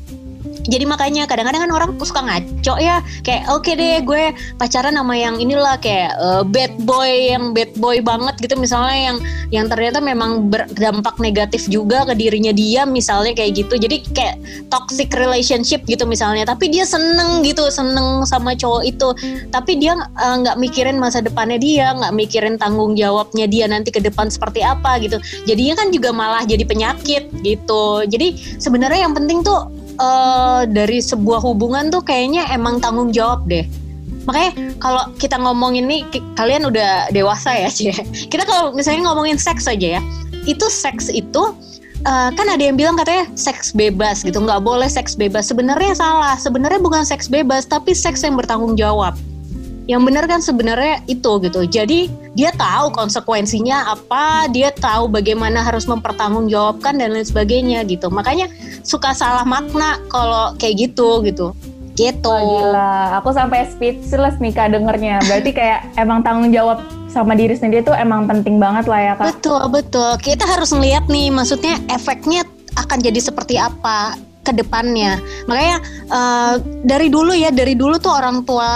jadi 0.69 0.85
makanya 0.85 1.25
kadang-kadang 1.25 1.65
kan 1.65 1.73
orang 1.73 1.91
suka 2.05 2.21
ngaco 2.21 2.77
ya. 2.77 3.01
Kayak 3.25 3.49
oke 3.49 3.65
okay 3.65 3.75
deh 3.75 4.05
gue 4.05 4.37
pacaran 4.61 4.93
sama 4.93 5.17
yang 5.17 5.41
inilah 5.41 5.81
kayak 5.81 6.13
uh, 6.21 6.45
bad 6.45 6.77
boy 6.85 7.09
yang 7.09 7.57
bad 7.57 7.73
boy 7.81 7.97
banget 8.05 8.37
gitu. 8.37 8.55
Misalnya 8.61 9.13
yang 9.13 9.17
yang 9.49 9.67
ternyata 9.73 10.05
memang 10.05 10.53
berdampak 10.53 11.17
negatif 11.17 11.65
juga 11.73 12.05
ke 12.05 12.13
dirinya 12.13 12.53
dia 12.53 12.85
misalnya 12.85 13.33
kayak 13.33 13.65
gitu. 13.65 13.81
Jadi 13.81 14.05
kayak 14.13 14.37
toxic 14.69 15.09
relationship 15.17 15.81
gitu 15.89 16.05
misalnya. 16.05 16.45
Tapi 16.45 16.69
dia 16.69 16.85
seneng 16.85 17.41
gitu 17.49 17.73
seneng 17.73 18.29
sama 18.29 18.53
cowok 18.53 18.85
itu. 18.85 19.09
Tapi 19.49 19.81
dia 19.81 19.97
eh, 19.97 20.35
nggak 20.45 20.57
uh, 20.57 20.61
mikirin 20.61 21.01
masa 21.01 21.25
depannya 21.25 21.57
dia 21.57 21.97
nggak 21.97 22.13
mikirin 22.13 22.61
tanggung 22.61 22.93
jawabnya 22.93 23.49
dia 23.49 23.65
nanti 23.65 23.89
ke 23.89 24.05
depan 24.05 24.29
seperti 24.29 24.61
apa 24.61 25.01
gitu. 25.01 25.17
Jadinya 25.49 25.81
kan 25.81 25.89
juga 25.89 26.13
malah 26.13 26.45
jadi 26.45 26.69
penyakit 26.69 27.33
gitu. 27.41 28.05
Jadi 28.05 28.61
sebenarnya 28.61 29.09
yang 29.09 29.17
penting 29.17 29.41
tuh 29.41 29.88
uh, 30.01 30.63
dari 30.67 31.03
sebuah 31.03 31.43
hubungan 31.43 31.93
tuh 31.93 32.03
kayaknya 32.03 32.47
emang 32.51 32.81
tanggung 32.83 33.11
jawab 33.15 33.45
deh. 33.47 33.67
Makanya 34.25 34.77
kalau 34.81 35.03
kita 35.17 35.41
ngomongin 35.41 35.89
nih 35.89 36.05
kalian 36.37 36.69
udah 36.69 37.09
dewasa 37.13 37.55
ya 37.55 37.69
cie. 37.69 37.95
Kita 38.33 38.45
kalau 38.45 38.73
misalnya 38.73 39.09
ngomongin 39.11 39.37
seks 39.41 39.69
aja 39.69 40.01
ya 40.01 40.03
itu 40.49 40.65
seks 40.73 41.13
itu 41.13 41.53
uh, 42.09 42.29
kan 42.33 42.47
ada 42.49 42.61
yang 42.61 42.77
bilang 42.77 42.97
katanya 42.97 43.29
seks 43.37 43.73
bebas 43.73 44.25
gitu. 44.25 44.41
Nggak 44.41 44.65
boleh 44.65 44.89
seks 44.89 45.17
bebas. 45.17 45.49
Sebenarnya 45.49 45.97
salah. 45.97 46.37
Sebenarnya 46.37 46.81
bukan 46.81 47.05
seks 47.05 47.29
bebas 47.29 47.69
tapi 47.69 47.93
seks 47.93 48.25
yang 48.25 48.37
bertanggung 48.37 48.77
jawab 48.77 49.17
yang 49.89 50.05
benar 50.05 50.29
kan 50.29 50.45
sebenarnya 50.45 51.01
itu 51.09 51.41
gitu. 51.41 51.65
Jadi 51.65 52.13
dia 52.37 52.53
tahu 52.53 52.93
konsekuensinya 52.93 53.97
apa, 53.97 54.47
dia 54.53 54.69
tahu 54.69 55.09
bagaimana 55.09 55.65
harus 55.65 55.89
mempertanggungjawabkan 55.89 57.01
dan 57.01 57.17
lain 57.17 57.25
sebagainya 57.25 57.89
gitu. 57.89 58.13
Makanya 58.13 58.53
suka 58.85 59.17
salah 59.17 59.49
makna 59.49 59.97
kalau 60.13 60.53
kayak 60.61 60.93
gitu 60.93 61.25
gitu. 61.25 61.57
Gitu. 61.97 62.31
Wah, 62.31 62.45
gila, 62.47 62.95
aku 63.19 63.35
sampai 63.35 63.67
speechless 63.67 64.39
nih 64.39 64.55
kak 64.55 64.71
dengernya. 64.77 65.19
Berarti 65.25 65.51
kayak 65.51 65.81
emang 65.99 66.23
tanggung 66.23 66.55
jawab 66.55 66.85
sama 67.11 67.35
diri 67.35 67.57
sendiri 67.57 67.83
tuh 67.83 67.97
emang 67.97 68.29
penting 68.29 68.61
banget 68.61 68.87
lah 68.87 69.01
ya 69.03 69.13
kak. 69.19 69.35
Betul 69.35 69.67
betul. 69.73 70.13
Kita 70.21 70.47
harus 70.47 70.71
ngeliat 70.71 71.09
nih, 71.11 71.33
maksudnya 71.33 71.81
efeknya 71.91 72.47
akan 72.79 73.03
jadi 73.03 73.19
seperti 73.19 73.59
apa 73.59 74.28
ke 74.49 74.53
depannya. 74.57 75.21
Makanya 75.45 75.77
uh, 76.09 76.55
dari 76.89 77.13
dulu 77.13 77.37
ya, 77.37 77.53
dari 77.53 77.77
dulu 77.77 78.01
tuh 78.01 78.17
orang 78.17 78.49
tua 78.49 78.69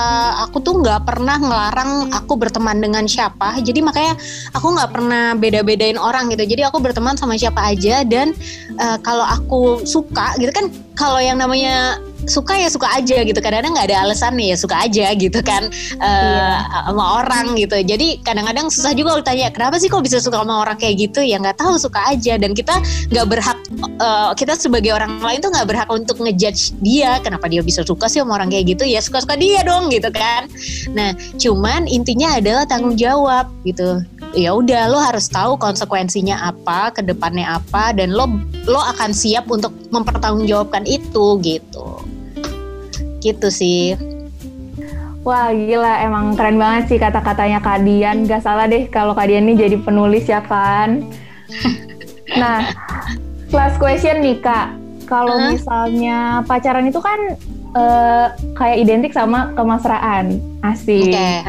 aku 0.44 0.60
tuh 0.60 0.84
nggak 0.84 1.08
pernah 1.08 1.40
ngelarang 1.40 2.12
aku 2.12 2.36
berteman 2.36 2.78
dengan 2.84 3.08
siapa. 3.08 3.56
Jadi 3.64 3.80
makanya 3.80 4.14
aku 4.52 4.66
nggak 4.76 4.90
pernah 4.92 5.32
beda-bedain 5.32 5.96
orang 5.96 6.28
gitu. 6.28 6.44
Jadi 6.44 6.68
aku 6.68 6.78
berteman 6.84 7.16
sama 7.16 7.40
siapa 7.40 7.72
aja 7.72 8.04
dan 8.04 8.36
uh, 8.76 9.00
kalau 9.00 9.24
aku 9.24 9.60
suka 9.88 10.36
gitu 10.36 10.52
kan 10.52 10.68
kalau 10.92 11.20
yang 11.20 11.40
namanya 11.40 11.98
suka 12.26 12.54
ya 12.54 12.70
suka 12.70 12.86
aja 12.86 13.22
gitu. 13.26 13.38
Kadang-kadang 13.42 13.74
nggak 13.74 13.88
ada 13.90 13.98
alasan 14.06 14.38
nih 14.38 14.54
ya 14.54 14.56
suka 14.58 14.76
aja 14.78 15.06
gitu 15.18 15.42
kan 15.42 15.66
uh, 15.98 16.56
iya. 16.62 16.86
sama 16.86 17.04
orang 17.22 17.58
gitu. 17.58 17.76
Jadi 17.82 18.22
kadang-kadang 18.22 18.70
susah 18.70 18.94
juga 18.94 19.18
lu 19.18 19.24
tanya 19.26 19.50
kenapa 19.50 19.78
sih 19.82 19.90
kok 19.90 20.02
bisa 20.04 20.22
suka 20.22 20.42
sama 20.42 20.62
orang 20.62 20.78
kayak 20.78 21.10
gitu? 21.10 21.20
Ya 21.22 21.42
nggak 21.42 21.58
tahu 21.58 21.74
suka 21.78 21.98
aja. 22.14 22.38
Dan 22.38 22.54
kita 22.54 22.78
nggak 23.10 23.26
berhak 23.26 23.58
uh, 23.98 24.30
kita 24.38 24.54
sebagai 24.54 24.94
orang 24.94 25.18
lain 25.18 25.42
tuh 25.42 25.50
nggak 25.50 25.66
berhak 25.66 25.88
untuk 25.90 26.22
ngejudge 26.22 26.78
dia 26.82 27.18
kenapa 27.22 27.50
dia 27.50 27.62
bisa 27.64 27.82
suka 27.82 28.06
sih 28.06 28.22
sama 28.22 28.38
orang 28.38 28.54
kayak 28.54 28.78
gitu. 28.78 28.84
Ya 28.86 29.02
suka-suka 29.02 29.34
dia 29.34 29.66
dong 29.66 29.90
gitu 29.90 30.10
kan. 30.14 30.46
Nah 30.94 31.14
cuman 31.38 31.90
intinya 31.90 32.38
adalah 32.38 32.64
tanggung 32.68 32.94
jawab 32.94 33.50
gitu. 33.66 34.02
Ya 34.32 34.54
udah 34.56 34.88
lo 34.88 34.96
harus 34.96 35.28
tahu 35.28 35.60
konsekuensinya 35.60 36.54
apa, 36.54 36.94
ke 36.96 37.04
depannya 37.04 37.60
apa, 37.60 37.92
dan 37.92 38.16
lo 38.16 38.24
lo 38.66 38.78
akan 38.78 39.10
siap 39.10 39.50
untuk 39.50 39.74
mempertanggungjawabkan 39.90 40.86
itu 40.86 41.38
gitu. 41.42 41.86
Gitu 43.18 43.48
sih. 43.50 43.98
Wah 45.22 45.50
gila. 45.54 46.02
Emang 46.02 46.34
keren 46.34 46.58
banget 46.58 46.94
sih 46.94 46.98
kata-katanya 46.98 47.62
Kadian 47.62 48.26
Gak 48.26 48.42
salah 48.42 48.66
deh 48.66 48.90
kalau 48.90 49.14
Kadian 49.14 49.46
ini 49.46 49.58
jadi 49.58 49.76
penulis 49.78 50.26
ya 50.26 50.42
kan? 50.42 51.02
Nah 52.32 52.64
last 53.52 53.76
question 53.76 54.24
nih 54.24 54.40
kak. 54.40 54.72
Kalau 55.04 55.36
huh? 55.36 55.52
misalnya 55.52 56.40
pacaran 56.48 56.88
itu 56.88 56.96
kan 56.96 57.36
uh, 57.76 58.32
kayak 58.56 58.80
identik 58.80 59.12
sama 59.12 59.52
kemesraan. 59.52 60.40
Asik. 60.64 61.12
Okay. 61.12 61.44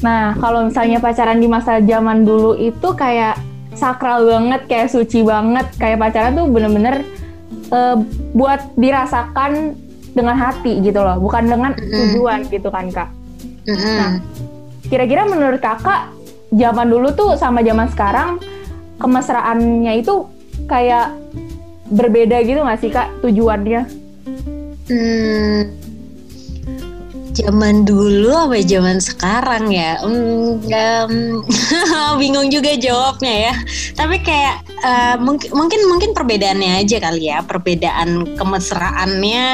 Nah 0.00 0.32
kalau 0.40 0.64
misalnya 0.64 0.96
pacaran 0.96 1.44
di 1.44 1.48
masa 1.50 1.76
zaman 1.84 2.24
dulu 2.24 2.56
itu 2.56 2.88
kayak 2.96 3.36
sakral 3.74 4.26
banget 4.26 4.66
Kayak 4.66 4.92
suci 4.92 5.22
banget 5.22 5.66
Kayak 5.78 5.98
pacaran 6.02 6.32
tuh 6.36 6.46
bener-bener 6.50 7.06
uh, 7.70 7.96
buat 8.34 8.60
dirasakan 8.76 9.74
dengan 10.10 10.34
hati 10.34 10.82
gitu 10.82 11.00
loh, 11.00 11.22
bukan 11.22 11.46
dengan 11.46 11.72
tujuan 11.78 12.46
gitu 12.50 12.68
kan 12.68 12.90
kak. 12.90 13.08
Nah, 13.70 14.18
kira-kira 14.90 15.22
menurut 15.26 15.62
kakak 15.62 16.10
zaman 16.50 16.90
dulu 16.90 17.14
tuh 17.14 17.38
sama 17.38 17.62
zaman 17.62 17.86
sekarang 17.94 18.42
kemesraannya 18.98 20.02
itu 20.02 20.26
kayak 20.66 21.14
berbeda 21.90 22.42
gitu 22.42 22.60
nggak 22.62 22.80
sih 22.82 22.90
kak 22.90 23.08
tujuannya? 23.22 23.82
Hmm, 24.90 25.60
zaman 27.34 27.86
dulu 27.86 28.34
apa 28.34 28.58
zaman 28.62 28.98
sekarang 28.98 29.70
ya? 29.70 29.98
Hmm, 30.02 30.58
um, 30.82 31.14
bingung 32.20 32.50
juga 32.50 32.74
jawabnya 32.76 33.50
ya. 33.50 33.54
Tapi 33.94 34.20
kayak 34.22 34.56
uh, 34.82 35.16
mungkin 35.22 35.50
mungkin 35.54 35.80
mungkin 35.86 36.10
perbedaannya 36.12 36.82
aja 36.82 36.98
kali 36.98 37.30
ya, 37.30 37.42
perbedaan 37.46 38.36
kemesraannya 38.36 39.44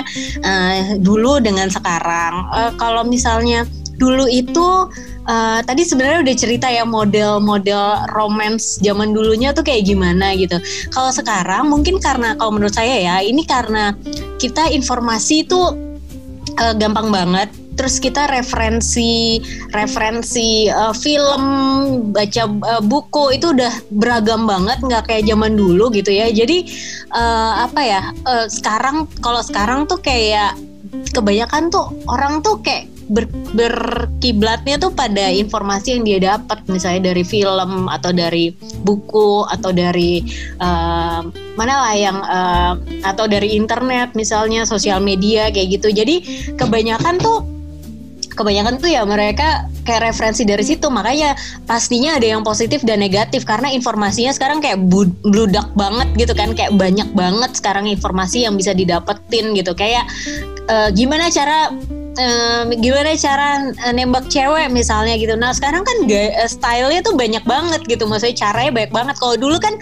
uh, 0.43 0.79
dulu 1.01 1.39
dengan 1.41 1.69
sekarang. 1.69 2.35
Uh, 2.53 2.73
kalau 2.81 3.05
misalnya 3.05 3.69
dulu 3.97 4.29
itu 4.29 4.93
uh, 5.29 5.61
tadi 5.65 5.83
sebenarnya 5.83 6.21
udah 6.21 6.37
cerita 6.37 6.69
ya 6.69 6.85
model-model 6.85 8.13
romance 8.13 8.77
zaman 8.81 9.17
dulunya 9.17 9.57
tuh 9.57 9.65
kayak 9.65 9.89
gimana 9.89 10.37
gitu. 10.37 10.61
Kalau 10.93 11.11
sekarang 11.13 11.69
mungkin 11.69 12.01
karena 12.01 12.37
kalau 12.37 12.57
menurut 12.57 12.77
saya 12.77 12.97
ya 13.01 13.17
ini 13.25 13.45
karena 13.45 13.97
kita 14.37 14.69
informasi 14.69 15.49
itu 15.49 15.61
uh, 16.61 16.75
gampang 16.77 17.09
banget 17.13 17.49
terus 17.77 18.01
kita 18.01 18.27
referensi 18.33 19.39
referensi 19.71 20.67
uh, 20.73 20.97
film 20.97 21.43
baca 22.11 22.45
uh, 22.49 22.83
buku 22.83 23.37
itu 23.37 23.53
udah 23.53 23.73
beragam 23.93 24.49
banget 24.49 24.81
nggak 24.81 25.05
kayak 25.07 25.29
zaman 25.29 25.55
dulu 25.55 25.93
gitu 25.93 26.11
ya. 26.11 26.33
Jadi 26.33 26.67
uh, 27.13 27.69
apa 27.69 27.81
ya 27.85 28.03
uh, 28.25 28.47
sekarang 28.49 29.07
kalau 29.21 29.45
sekarang 29.45 29.85
tuh 29.85 30.01
kayak 30.01 30.57
kebanyakan 31.13 31.69
tuh 31.69 31.93
orang 32.09 32.41
tuh 32.41 32.59
kayak 32.65 32.89
ber, 33.11 33.27
berkiblatnya 33.55 34.77
tuh 34.79 34.93
pada 34.93 35.31
informasi 35.31 35.99
yang 35.99 36.03
dia 36.07 36.19
dapat 36.35 36.63
misalnya 36.67 37.13
dari 37.13 37.23
film 37.23 37.87
atau 37.87 38.11
dari 38.11 38.53
buku 38.83 39.47
atau 39.47 39.71
dari 39.71 40.23
uh, 40.59 41.23
mana 41.57 41.75
lah 41.87 41.95
yang 41.97 42.19
uh, 42.21 42.73
atau 43.07 43.25
dari 43.31 43.57
internet 43.57 44.13
misalnya 44.13 44.67
sosial 44.67 45.01
media 45.01 45.49
kayak 45.49 45.81
gitu. 45.81 45.89
Jadi 45.95 46.23
kebanyakan 46.59 47.17
tuh 47.23 47.56
kebanyakan 48.37 48.77
tuh 48.77 48.93
ya 48.93 49.03
mereka 49.09 49.67
kayak 49.89 50.13
referensi 50.13 50.45
dari 50.45 50.63
situ. 50.63 50.93
Makanya 50.93 51.35
pastinya 51.65 52.21
ada 52.21 52.27
yang 52.29 52.45
positif 52.45 52.85
dan 52.85 53.01
negatif 53.01 53.49
karena 53.49 53.73
informasinya 53.73 54.31
sekarang 54.37 54.61
kayak 54.61 54.79
bludak 55.25 55.73
banget 55.73 56.09
gitu 56.15 56.33
kan. 56.37 56.53
Kayak 56.53 56.77
banyak 56.77 57.09
banget 57.17 57.51
sekarang 57.57 57.89
informasi 57.89 58.45
yang 58.45 58.55
bisa 58.55 58.77
didapetin 58.77 59.57
gitu. 59.57 59.73
Kayak 59.73 60.05
uh, 60.69 60.93
gimana 60.93 61.33
cara 61.33 61.73
eh, 62.17 62.63
gimana 62.81 63.13
cara 63.17 63.49
eh, 63.73 63.93
nembak 63.93 64.27
cewek 64.33 64.69
misalnya 64.73 65.15
gitu. 65.17 65.37
Nah 65.37 65.53
sekarang 65.53 65.85
kan 65.85 65.97
eh, 66.09 66.49
stylenya 66.49 67.01
tuh 67.05 67.15
banyak 67.15 67.45
banget 67.45 67.81
gitu. 67.87 68.05
Maksudnya 68.09 68.37
caranya 68.37 68.73
banyak 68.73 68.93
banget. 68.93 69.17
Kalau 69.21 69.37
dulu 69.37 69.57
kan 69.61 69.75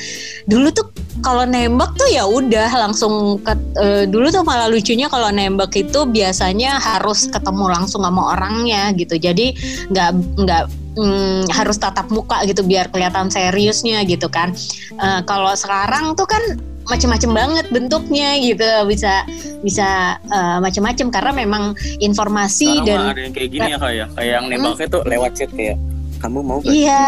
dulu 0.51 0.69
tuh 0.75 0.87
kalau 1.23 1.49
nembak 1.49 1.97
tuh 1.97 2.09
ya 2.11 2.29
udah 2.29 2.69
langsung 2.75 3.41
ke, 3.41 3.55
eh, 3.81 4.05
dulu 4.05 4.29
tuh 4.29 4.43
malah 4.45 4.69
lucunya 4.69 5.09
kalau 5.09 5.33
nembak 5.33 5.73
itu 5.79 6.05
biasanya 6.05 6.77
harus 6.77 7.31
ketemu 7.31 7.65
langsung 7.71 8.05
sama 8.05 8.37
orangnya 8.37 8.93
gitu. 8.93 9.17
Jadi 9.17 9.55
nggak 9.89 10.11
nggak 10.45 10.65
mm, 10.99 11.49
harus 11.55 11.77
tatap 11.79 12.11
muka 12.11 12.43
gitu 12.45 12.67
biar 12.67 12.91
kelihatan 12.91 13.31
seriusnya 13.31 14.03
gitu 14.05 14.27
kan. 14.29 14.53
Eh, 14.99 15.21
kalau 15.25 15.55
sekarang 15.55 16.13
tuh 16.19 16.27
kan 16.29 16.43
macem-macem 16.85 17.31
banget 17.33 17.67
bentuknya 17.73 18.37
gitu 18.41 18.69
bisa 18.85 19.25
bisa 19.65 20.21
eh, 20.21 20.59
macem-macem 20.61 21.09
karena 21.09 21.33
memang 21.33 21.73
informasi 21.99 22.85
Sekarang 22.85 23.09
dan 23.09 23.13
ada 23.17 23.21
yang 23.25 23.35
kayak 23.35 23.51
gini 23.51 23.69
ya 23.73 23.79
kayak 23.81 24.07
kayak 24.15 24.31
yang 24.41 24.45
nembaknya 24.49 24.87
tuh 24.89 25.03
lewat 25.09 25.31
chat 25.33 25.51
kayak 25.53 25.77
kamu 26.25 26.41
mau 26.41 26.57
gak? 26.65 26.73
Iya, 26.73 27.05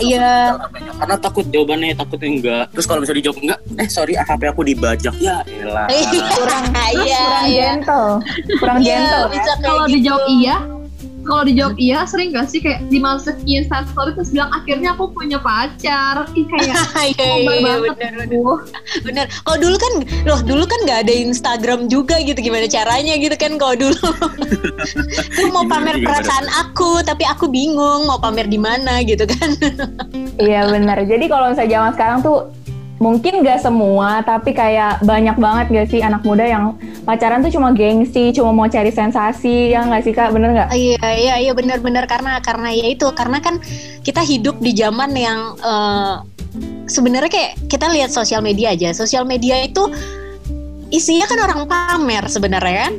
iya. 0.00 0.56
Karena 0.96 1.16
takut 1.20 1.44
jawabannya 1.52 1.92
takut 2.00 2.16
enggak. 2.24 2.72
Terus 2.72 2.88
kalau 2.88 3.04
bisa 3.04 3.12
dijawab 3.12 3.36
enggak, 3.44 3.60
eh 3.76 3.88
sorry 3.92 4.16
HP 4.16 4.40
aku 4.48 4.64
dibajak 4.64 5.12
ya. 5.20 5.44
Elah. 5.44 5.84
kurang 6.40 6.64
Iya, 6.72 6.88
kurang 6.96 7.44
iya. 7.44 7.64
gentle 7.76 8.08
kurang 8.56 8.78
Iya, 8.80 8.88
gentle 8.88 9.24
bisa 9.36 9.52
Kalau 9.60 9.84
gitu. 9.84 9.92
dijawab 10.00 10.24
iya, 10.32 10.56
kalau 11.24 11.42
dijawab 11.48 11.74
iya 11.80 12.04
sering 12.04 12.36
gak 12.36 12.52
sih 12.52 12.60
kayak 12.60 12.84
dimasukin 12.92 13.64
story 13.66 14.12
terus 14.14 14.30
bilang 14.30 14.52
akhirnya 14.52 14.92
aku 14.94 15.10
punya 15.10 15.40
pacar. 15.40 16.28
Ih 16.36 16.46
kayak 16.46 16.76
Iya, 16.94 17.10
iya, 17.14 17.54
iya, 17.60 17.74
bener, 17.80 18.12
bener. 18.28 18.56
bener. 19.02 19.26
Kalau 19.44 19.58
dulu 19.60 19.76
kan, 19.76 19.92
loh 20.24 20.40
dulu 20.44 20.64
kan 20.64 20.80
nggak 20.86 21.00
ada 21.08 21.14
Instagram 21.14 21.90
juga 21.90 22.20
gitu, 22.22 22.38
gimana 22.40 22.68
caranya 22.68 23.14
gitu 23.18 23.34
kan? 23.36 23.56
Kalau 23.60 23.74
dulu, 23.76 23.96
tuh 25.36 25.48
mau 25.52 25.64
Iya, 25.64 25.72
pamer 25.72 25.96
iya, 26.00 26.04
perasaan 26.06 26.46
aku, 26.60 27.00
tapi 27.04 27.24
aku 27.24 27.48
bingung 27.48 28.04
mau 28.08 28.20
pamer 28.20 28.46
di 28.48 28.60
mana 28.60 29.00
gitu 29.04 29.24
kan? 29.24 29.50
Iya 30.36 30.68
benar. 30.68 31.00
Jadi 31.04 31.24
kalau 31.28 31.52
misalnya 31.52 31.72
zaman 31.80 31.92
sekarang 31.96 32.18
tuh 32.20 32.38
mungkin 33.02 33.42
gak 33.42 33.62
semua, 33.62 34.22
tapi 34.22 34.54
kayak 34.54 35.02
banyak 35.02 35.34
banget 35.34 35.66
gak 35.70 35.88
sih 35.90 36.00
anak 36.00 36.22
muda 36.22 36.46
yang 36.46 36.78
pacaran 37.02 37.42
tuh 37.42 37.52
cuma 37.52 37.74
gengsi, 37.74 38.30
cuma 38.30 38.54
mau 38.54 38.70
cari 38.70 38.94
sensasi, 38.94 39.74
ya 39.74 39.84
nggak 39.84 40.02
sih 40.06 40.14
kak? 40.14 40.30
Bener 40.30 40.54
nggak? 40.54 40.68
Iya, 40.72 41.08
iya, 41.18 41.34
iya 41.42 41.52
benar-benar 41.52 42.06
karena 42.06 42.38
karena 42.40 42.70
ya 42.72 42.86
itu 42.94 43.06
karena 43.12 43.42
kan 43.42 43.58
kita 44.06 44.22
hidup 44.22 44.56
di 44.62 44.72
zaman 44.72 45.10
yang 45.12 45.58
eh, 45.58 46.14
sebenarnya 46.86 47.30
kayak 47.30 47.52
kita 47.66 47.86
lihat 47.90 48.10
sosial 48.14 48.40
media 48.40 48.72
aja. 48.72 48.94
Sosial 48.94 49.26
media 49.26 49.60
itu 49.64 49.84
isinya 50.94 51.26
kan 51.26 51.38
orang 51.42 51.60
pamer 51.66 52.24
sebenarnya 52.30 52.88
kan. 52.88 52.94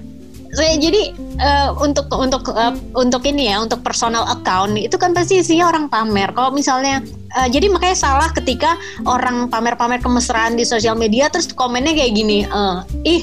Saya 0.55 0.79
jadi 0.79 1.11
eh, 1.35 1.69
untuk 1.83 2.07
untuk 2.15 2.47
eh, 2.55 2.73
untuk 2.95 3.21
ini 3.27 3.51
ya 3.51 3.59
untuk 3.59 3.83
personal 3.83 4.23
account 4.31 4.79
itu 4.79 4.95
kan 4.95 5.11
pasti 5.11 5.43
isinya 5.43 5.67
orang 5.67 5.91
pamer. 5.91 6.31
Kalau 6.31 6.55
misalnya 6.55 7.03
eh, 7.35 7.47
jadi 7.51 7.67
makanya 7.67 7.97
salah 7.99 8.29
ketika 8.31 8.79
orang 9.03 9.51
pamer-pamer 9.51 9.99
kemesraan 9.99 10.55
di 10.55 10.63
sosial 10.63 10.95
media 10.95 11.27
terus 11.27 11.51
komennya 11.51 11.91
kayak 11.91 12.13
gini, 12.15 12.47
eh, 12.47 12.77
ih 13.03 13.21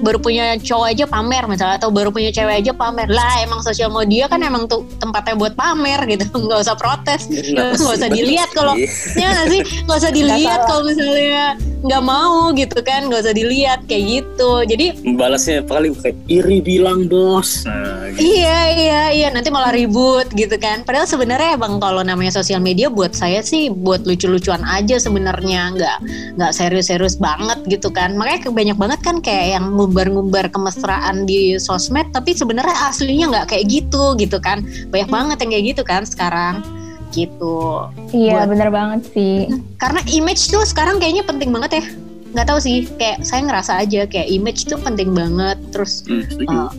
baru 0.00 0.18
punya 0.18 0.56
cowok 0.56 0.86
aja 0.90 1.04
pamer 1.06 1.44
misalnya 1.46 1.76
atau 1.76 1.92
baru 1.92 2.08
punya 2.10 2.32
cewek 2.32 2.64
aja 2.64 2.72
pamer. 2.72 3.06
Lah 3.08 3.44
emang 3.44 3.60
sosial 3.60 3.92
media 3.92 4.26
kan 4.26 4.40
emang 4.40 4.66
tuh 4.66 4.84
tempatnya 4.98 5.36
buat 5.36 5.54
pamer 5.54 6.00
gitu. 6.08 6.24
Nggak 6.46 6.60
usah 6.66 6.76
protes. 6.76 7.28
Iya 7.30 7.76
nggak 7.76 7.96
usah 8.00 8.10
dilihat 8.10 8.50
kalau 8.56 8.74
ya 9.14 9.26
nggak 9.30 9.46
sih? 9.52 9.60
Nggak 9.86 9.98
usah 10.00 10.12
dilihat 10.12 10.60
kalau 10.66 10.82
misalnya 10.86 11.46
nggak 11.84 12.02
mau 12.04 12.50
gitu 12.56 12.78
kan. 12.82 13.06
Nggak 13.08 13.20
usah 13.28 13.34
dilihat 13.36 13.80
kayak 13.86 14.04
gitu. 14.20 14.50
Jadi 14.66 14.86
balasnya 15.14 15.60
paling 15.64 15.92
kayak 16.00 16.16
iri 16.26 16.58
bilang 16.64 17.06
bos. 17.06 17.64
Nah, 17.68 18.08
gitu. 18.16 18.24
Iya 18.24 18.58
iya 18.76 19.02
iya. 19.12 19.28
Nanti 19.30 19.52
malah 19.52 19.72
ribut 19.74 20.28
gitu 20.34 20.56
kan. 20.56 20.82
Padahal 20.82 21.06
sebenarnya 21.06 21.60
bang 21.60 21.76
kalau 21.78 22.00
namanya 22.00 22.32
sosial 22.32 22.60
media 22.62 22.88
buat 22.88 23.12
saya 23.12 23.44
sih 23.44 23.68
buat 23.70 24.04
lucu-lucuan 24.08 24.64
aja 24.64 24.96
sebenarnya. 24.96 25.76
Nggak 25.76 25.96
nggak 26.40 26.52
serius-serius 26.56 27.20
banget 27.20 27.60
gitu 27.68 27.92
kan. 27.92 28.16
Makanya 28.16 28.50
banyak 28.50 28.76
banget 28.76 29.00
kan 29.04 29.16
kayak 29.20 29.58
yang 29.58 29.66
ngumbar-ngumbar 29.90 30.54
kemesraan 30.54 31.26
di 31.26 31.58
sosmed 31.58 32.14
tapi 32.14 32.30
sebenarnya 32.30 32.86
aslinya 32.86 33.26
nggak 33.34 33.46
kayak 33.50 33.66
gitu 33.66 34.14
gitu 34.14 34.38
kan. 34.38 34.62
Banyak 34.94 35.10
banget 35.10 35.36
yang 35.42 35.50
kayak 35.50 35.64
gitu 35.74 35.82
kan 35.82 36.06
sekarang 36.06 36.62
gitu. 37.10 37.90
Iya 38.14 38.46
Buat- 38.46 38.54
bener 38.54 38.68
banget 38.70 39.00
sih. 39.10 39.50
Karena 39.82 39.98
image 40.06 40.46
tuh 40.46 40.62
sekarang 40.62 41.02
kayaknya 41.02 41.26
penting 41.26 41.50
banget 41.50 41.82
ya. 41.82 41.84
Nggak 42.30 42.46
tahu 42.46 42.58
sih 42.62 42.86
kayak 42.94 43.26
saya 43.26 43.42
ngerasa 43.42 43.82
aja 43.82 44.06
kayak 44.06 44.30
image 44.30 44.70
tuh 44.70 44.78
penting 44.78 45.10
banget 45.10 45.58
terus 45.74 46.06
Hmm, 46.06 46.22
uh, 46.46 46.70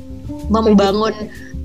membangun 0.48 1.12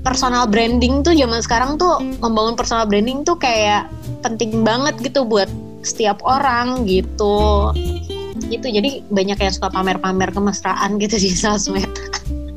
personal 0.03 0.43
branding 0.43 0.99
tuh 0.99 1.15
zaman 1.15 1.39
sekarang 1.39 1.79
tuh 1.79 2.03
membangun 2.19 2.59
personal 2.59 2.83
branding 2.83 3.23
tuh 3.23 3.39
kayak 3.39 3.87
penting 4.19 4.67
banget 4.67 4.99
gitu 4.99 5.23
buat 5.23 5.47
setiap 5.83 6.19
orang 6.27 6.83
gitu 6.83 7.71
gitu 8.47 8.67
jadi 8.71 9.03
banyak 9.11 9.37
yang 9.37 9.53
suka 9.53 9.69
pamer-pamer 9.69 10.31
kemesraan 10.31 10.97
gitu 10.97 11.19
di 11.19 11.31
sosmed 11.31 11.87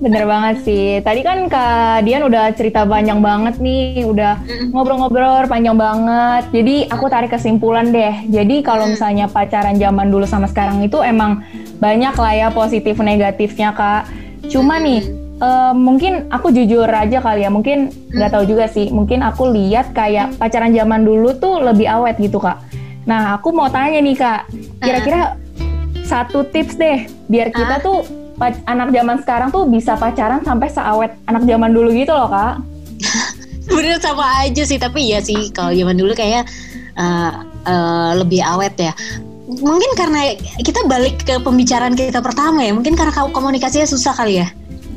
Bener 0.01 0.25
banget 0.25 0.65
sih. 0.65 1.05
Tadi 1.05 1.21
kan 1.21 1.45
Kak 1.53 2.09
Dian 2.09 2.25
udah 2.25 2.57
cerita 2.57 2.89
panjang 2.89 3.21
banget 3.21 3.61
nih, 3.61 4.09
udah 4.09 4.41
ngobrol-ngobrol 4.73 5.45
panjang 5.45 5.77
banget. 5.77 6.49
Jadi 6.57 6.89
aku 6.89 7.13
tarik 7.13 7.29
kesimpulan 7.29 7.93
deh. 7.93 8.25
Jadi 8.33 8.65
kalau 8.65 8.89
misalnya 8.89 9.29
pacaran 9.29 9.77
zaman 9.77 10.09
dulu 10.09 10.25
sama 10.25 10.49
sekarang 10.49 10.81
itu 10.81 11.05
emang 11.05 11.45
banyak 11.85 12.17
lah 12.17 12.33
ya 12.33 12.49
positif 12.49 12.97
negatifnya 12.97 13.77
Kak. 13.77 14.09
Cuma 14.49 14.81
nih 14.81 15.05
eh, 15.37 15.73
mungkin 15.77 16.33
aku 16.33 16.49
jujur 16.49 16.89
aja 16.89 17.21
kali 17.21 17.45
ya, 17.45 17.53
mungkin 17.53 17.93
nggak 18.17 18.33
tahu 18.33 18.49
juga 18.49 18.73
sih. 18.73 18.89
Mungkin 18.89 19.21
aku 19.21 19.53
lihat 19.53 19.93
kayak 19.93 20.41
pacaran 20.41 20.73
zaman 20.73 21.05
dulu 21.05 21.37
tuh 21.37 21.61
lebih 21.61 21.85
awet 21.93 22.17
gitu 22.17 22.41
Kak. 22.41 22.57
Nah 23.05 23.37
aku 23.37 23.53
mau 23.53 23.69
tanya 23.69 24.01
nih 24.01 24.17
Kak, 24.17 24.49
kira-kira 24.81 25.37
satu 26.11 26.43
tips 26.51 26.75
deh 26.75 27.07
biar 27.31 27.55
kita 27.55 27.79
tuh 27.79 28.03
anak 28.67 28.91
zaman 28.91 29.17
sekarang 29.23 29.49
tuh 29.55 29.69
bisa 29.71 29.95
pacaran 29.95 30.43
sampai 30.43 30.67
seawet. 30.73 31.13
Anak 31.31 31.47
zaman 31.47 31.71
dulu 31.71 31.95
gitu 31.95 32.11
loh 32.11 32.27
Kak. 32.27 32.59
sebenarnya 33.69 34.01
sama 34.03 34.27
aja 34.43 34.63
sih. 34.67 34.81
Tapi 34.81 35.15
ya 35.15 35.23
sih 35.23 35.55
kalau 35.55 35.71
zaman 35.71 35.95
dulu 35.95 36.17
kayak 36.17 36.49
uh, 36.99 37.47
uh, 37.69 38.13
lebih 38.19 38.43
awet 38.43 38.75
ya. 38.81 38.93
Mungkin 39.51 39.91
karena 39.99 40.35
kita 40.63 40.87
balik 40.87 41.23
ke 41.27 41.39
pembicaraan 41.43 41.99
kita 41.99 42.23
pertama 42.23 42.63
ya 42.63 42.71
mungkin 42.71 42.95
karena 42.95 43.13
komunikasinya 43.13 43.87
susah 43.87 44.17
kali 44.17 44.43
ya. 44.43 44.49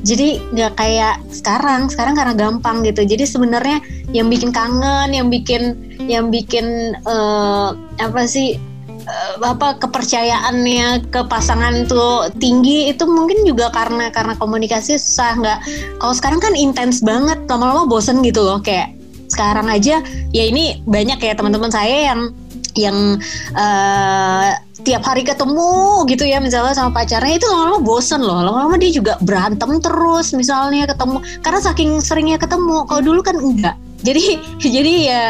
Jadi 0.04 0.36
nggak 0.52 0.76
kayak 0.76 1.16
sekarang 1.32 1.88
sekarang 1.88 2.14
karena 2.16 2.34
gampang 2.36 2.84
gitu. 2.84 3.08
Jadi 3.08 3.24
sebenarnya 3.24 3.80
yang 4.12 4.28
bikin 4.28 4.52
kangen 4.52 5.16
yang 5.16 5.32
bikin 5.32 5.80
yang 6.06 6.28
bikin 6.28 6.92
eh, 6.96 7.70
apa 8.04 8.22
sih 8.28 8.60
eh, 9.06 9.34
apa 9.44 9.78
kepercayaannya 9.80 11.08
ke 11.12 11.22
pasangan 11.28 11.86
tuh 11.88 12.32
tinggi 12.40 12.92
itu 12.92 13.04
mungkin 13.06 13.44
juga 13.44 13.70
karena 13.72 14.10
karena 14.10 14.34
komunikasi 14.40 14.98
susah 14.98 15.40
nggak 15.40 15.60
kalau 16.00 16.14
sekarang 16.16 16.40
kan 16.40 16.54
intens 16.56 17.04
banget 17.04 17.40
lama-lama 17.48 17.88
bosen 17.88 18.24
gitu 18.24 18.44
loh 18.44 18.60
kayak 18.64 18.96
sekarang 19.32 19.66
aja 19.72 20.04
ya 20.30 20.44
ini 20.46 20.84
banyak 20.86 21.18
ya 21.18 21.34
teman-teman 21.34 21.74
saya 21.74 22.14
yang 22.14 22.34
yang 22.74 23.22
eh, 23.54 24.50
tiap 24.84 25.06
hari 25.06 25.24
ketemu 25.24 26.04
gitu 26.12 26.28
ya 26.28 26.44
misalnya 26.44 26.76
sama 26.76 26.92
pacarnya 26.92 27.40
itu 27.40 27.48
lama-lama 27.48 27.80
bosen 27.80 28.20
loh 28.20 28.44
lama-lama 28.44 28.76
dia 28.76 28.92
juga 28.92 29.16
berantem 29.24 29.80
terus 29.80 30.36
misalnya 30.36 30.90
ketemu 30.90 31.24
karena 31.46 31.60
saking 31.64 31.92
seringnya 32.04 32.38
ketemu 32.42 32.84
kalau 32.90 33.02
dulu 33.02 33.22
kan 33.24 33.38
enggak. 33.40 33.76
Jadi 34.04 34.42
jadi 34.76 34.94
ya 35.08 35.24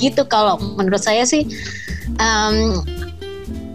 gitu 0.00 0.22
kalau 0.24 0.56
menurut 0.78 1.02
saya 1.02 1.26
sih 1.28 1.44
em, 2.16 2.80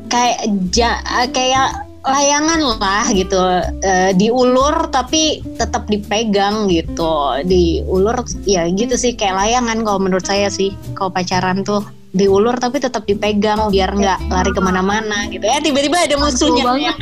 kayak 0.10 0.40
ja- 0.74 1.02
kayak 1.30 1.86
layangan 2.04 2.80
lah 2.80 3.06
gitu. 3.12 3.38
Eh, 3.84 4.12
diulur 4.16 4.90
tapi 4.90 5.44
tetap 5.60 5.86
dipegang 5.86 6.66
gitu. 6.72 7.40
Diulur 7.46 8.24
ya 8.48 8.66
gitu 8.72 8.96
sih 8.96 9.14
kayak 9.14 9.36
layangan 9.38 9.86
kalau 9.86 10.00
menurut 10.02 10.26
saya 10.26 10.50
sih. 10.50 10.74
Kalau 10.98 11.14
pacaran 11.14 11.62
tuh 11.62 11.86
diulur 12.10 12.58
tapi 12.58 12.82
tetap 12.82 13.06
dipegang 13.06 13.70
biar 13.70 13.94
nggak 13.94 14.34
lari 14.34 14.52
ke 14.52 14.62
mana-mana 14.64 15.30
gitu. 15.30 15.46
Ya 15.46 15.62
tiba-tiba 15.62 16.02
ada 16.10 16.16
musuhnya. 16.18 16.64
banget. 16.66 16.98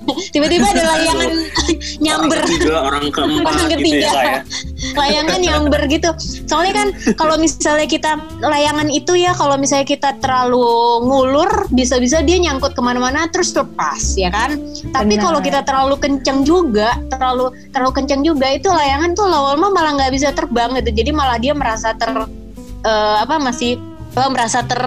tiba-tiba 0.34 0.66
ada 0.72 0.84
layangan 0.96 1.30
nyamber 2.04 2.40
Orang 2.40 2.48
ketiga, 2.48 2.76
orang 2.80 3.04
keempat 3.12 3.52
Orang 3.52 3.68
gitu 3.68 3.74
ketiga. 3.76 4.00
ya, 4.00 4.10
Kak, 4.10 4.24
ya. 4.24 4.40
layangan 5.00 5.38
nyamber 5.40 5.82
gitu. 5.90 6.10
Soalnya 6.48 6.74
kan 6.74 6.88
kalau 7.16 7.34
misalnya 7.36 7.88
kita 7.88 8.12
layangan 8.40 8.88
itu 8.88 9.12
ya 9.16 9.32
kalau 9.36 9.56
misalnya 9.60 9.86
kita 9.86 10.16
terlalu 10.18 10.64
ngulur 11.04 11.50
bisa-bisa 11.72 12.24
dia 12.24 12.40
nyangkut 12.40 12.72
ke 12.72 12.82
mana-mana 12.82 13.28
terus 13.28 13.52
lepas 13.52 14.00
ya 14.16 14.32
kan. 14.32 14.56
Tapi 14.90 15.14
kalau 15.20 15.38
kita 15.44 15.60
terlalu 15.64 16.00
kenceng 16.00 16.42
juga, 16.48 16.96
terlalu 17.12 17.52
terlalu 17.70 17.92
kenceng 18.00 18.24
juga 18.24 18.48
itu 18.50 18.68
layangan 18.72 19.12
tuh 19.12 19.28
lama-lama 19.28 19.68
malah 19.72 19.92
nggak 20.00 20.12
bisa 20.16 20.32
terbang 20.32 20.72
gitu. 20.80 20.90
Jadi 20.96 21.10
malah 21.12 21.36
dia 21.36 21.52
merasa 21.52 21.92
ter 21.92 22.10
eh, 22.84 23.16
apa 23.20 23.36
masih 23.36 23.89
merasa 24.30 24.60
ter 24.66 24.80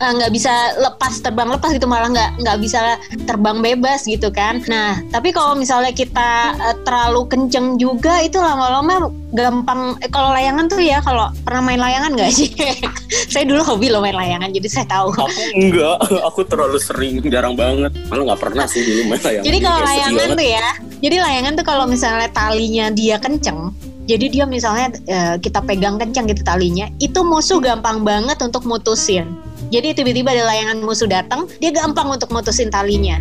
eh, 0.00 0.12
nggak 0.16 0.32
bisa 0.32 0.52
lepas 0.80 1.20
terbang 1.20 1.52
lepas 1.52 1.70
gitu 1.76 1.84
malah 1.84 2.08
nggak 2.08 2.30
nggak 2.40 2.58
bisa 2.64 2.96
terbang 3.28 3.60
bebas 3.60 4.08
gitu 4.08 4.32
kan 4.32 4.64
nah 4.66 4.98
tapi 5.12 5.30
kalau 5.30 5.52
misalnya 5.54 5.92
kita 5.92 6.56
eh, 6.56 6.76
terlalu 6.88 7.28
kenceng 7.28 7.76
juga 7.76 8.24
itu 8.24 8.40
lama-lama 8.40 9.12
gampang 9.36 10.00
eh, 10.00 10.08
kalau 10.08 10.32
layangan 10.32 10.66
tuh 10.72 10.80
ya 10.80 11.04
kalau 11.04 11.28
pernah 11.44 11.62
main 11.62 11.80
layangan 11.80 12.16
nggak 12.16 12.32
sih 12.32 12.48
saya 13.32 13.44
dulu 13.44 13.60
hobi 13.60 13.92
loh 13.92 14.00
main 14.00 14.16
layangan 14.16 14.48
jadi 14.48 14.68
saya 14.72 14.86
tahu 14.88 15.18
Aku 15.18 15.42
enggak, 15.58 15.98
aku 16.22 16.40
terlalu 16.46 16.78
sering, 16.78 17.18
jarang 17.26 17.58
banget. 17.58 17.90
Malah 18.06 18.34
nggak 18.34 18.40
pernah 18.40 18.64
sih 18.70 18.86
dulu 18.86 19.10
main 19.10 19.20
layangan. 19.20 19.46
Jadi 19.50 19.58
kalau 19.58 19.80
layangan 19.82 20.28
tuh 20.38 20.46
ya, 20.46 20.66
jadi 21.02 21.16
layangan 21.20 21.52
tuh 21.58 21.66
kalau 21.66 21.84
misalnya 21.90 22.28
talinya 22.30 22.86
dia 22.94 23.16
kenceng, 23.18 23.74
jadi 24.08 24.26
dia 24.32 24.44
misalnya 24.48 24.96
eh, 25.04 25.36
kita 25.36 25.60
pegang 25.68 26.00
kenceng 26.00 26.32
gitu 26.32 26.40
talinya, 26.40 26.88
itu 26.96 27.20
musuh 27.20 27.60
gampang 27.60 28.08
banget 28.08 28.40
untuk 28.40 28.64
mutusin. 28.64 29.36
Jadi 29.68 29.92
tiba-tiba 29.92 30.32
ada 30.32 30.48
layangan 30.48 30.80
musuh 30.80 31.04
datang, 31.04 31.44
dia 31.60 31.68
gampang 31.68 32.08
untuk 32.08 32.32
mutusin 32.32 32.72
talinya. 32.72 33.20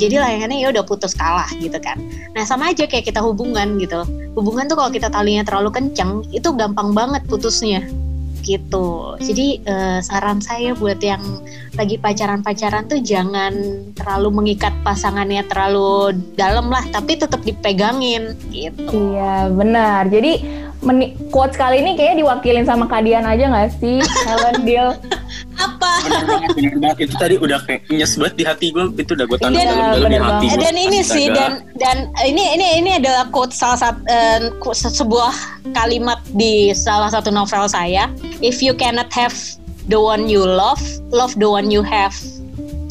Jadi 0.00 0.16
layangannya 0.16 0.64
ya 0.64 0.72
udah 0.72 0.88
putus 0.88 1.12
kalah 1.12 1.46
gitu 1.60 1.76
kan. 1.78 2.00
Nah 2.32 2.48
sama 2.48 2.72
aja 2.72 2.88
kayak 2.88 3.12
kita 3.12 3.20
hubungan 3.20 3.76
gitu. 3.76 4.08
Hubungan 4.32 4.66
tuh 4.66 4.80
kalau 4.80 4.88
kita 4.88 5.12
talinya 5.12 5.44
terlalu 5.44 5.68
kenceng, 5.68 6.24
itu 6.32 6.48
gampang 6.56 6.96
banget 6.96 7.22
putusnya 7.28 7.84
gitu. 8.42 9.16
Jadi 9.22 9.62
eh, 9.62 9.98
saran 10.02 10.42
saya 10.42 10.74
buat 10.74 10.98
yang 10.98 11.22
lagi 11.72 11.96
pacaran-pacaran 11.96 12.90
tuh 12.90 13.00
jangan 13.00 13.54
terlalu 13.96 14.28
mengikat 14.42 14.74
pasangannya 14.84 15.46
terlalu 15.48 16.18
dalam 16.36 16.68
lah, 16.68 16.84
tapi 16.92 17.16
tetap 17.16 17.40
dipegangin 17.40 18.36
gitu. 18.52 18.90
Iya, 18.92 19.48
benar. 19.48 20.10
Jadi 20.12 20.42
meni- 20.82 21.14
quotes 21.30 21.56
kali 21.56 21.80
ini 21.80 21.94
kayaknya 21.94 22.26
diwakilin 22.26 22.66
sama 22.66 22.90
Kadian 22.90 23.24
aja 23.24 23.48
nggak 23.48 23.70
sih? 23.78 24.02
Helen 24.28 24.66
Deal. 24.66 24.92
Apa? 25.64 25.92
Bener 26.02 26.24
banget, 26.24 26.50
bener 26.52 26.74
banget. 26.76 26.96
Itu 27.00 27.14
tadi 27.16 27.34
udah 27.36 27.58
kayak 27.62 27.80
nyes 27.88 28.12
banget 28.14 28.34
di 28.34 28.44
hati 28.44 28.66
gue. 28.68 28.84
Itu 28.96 29.10
udah 29.12 29.26
gue 29.26 29.38
tanam 29.38 29.54
Dan- 29.54 29.68
dalam-dalam 29.68 30.08
di 30.08 30.18
hati 30.18 30.44
Eh, 30.44 30.50
gue. 30.50 30.60
dan 30.60 30.74
ini 30.76 30.98
sih 31.00 31.26
Astaga. 31.26 31.38
dan 31.38 31.52
dan 31.76 31.96
ini 32.22 32.42
ini 32.52 32.66
ini 32.78 32.90
adalah 32.96 33.24
quote 33.28 33.52
salah 33.52 33.78
satu 33.78 33.98
eh, 34.06 34.40
quote- 34.58 34.80
sebuah 34.92 35.32
kalimat 35.72 36.18
di 36.32 36.52
salah 36.72 37.08
satu 37.08 37.28
novel 37.28 37.64
saya. 37.66 38.10
If 38.40 38.58
you 38.58 38.72
cannot 38.72 39.08
have 39.10 39.32
the 39.84 39.96
one 39.96 40.26
you 40.26 40.42
love, 40.42 40.80
love 41.10 41.34
the 41.34 41.46
one 41.46 41.68
you 41.68 41.82
have. 41.82 42.14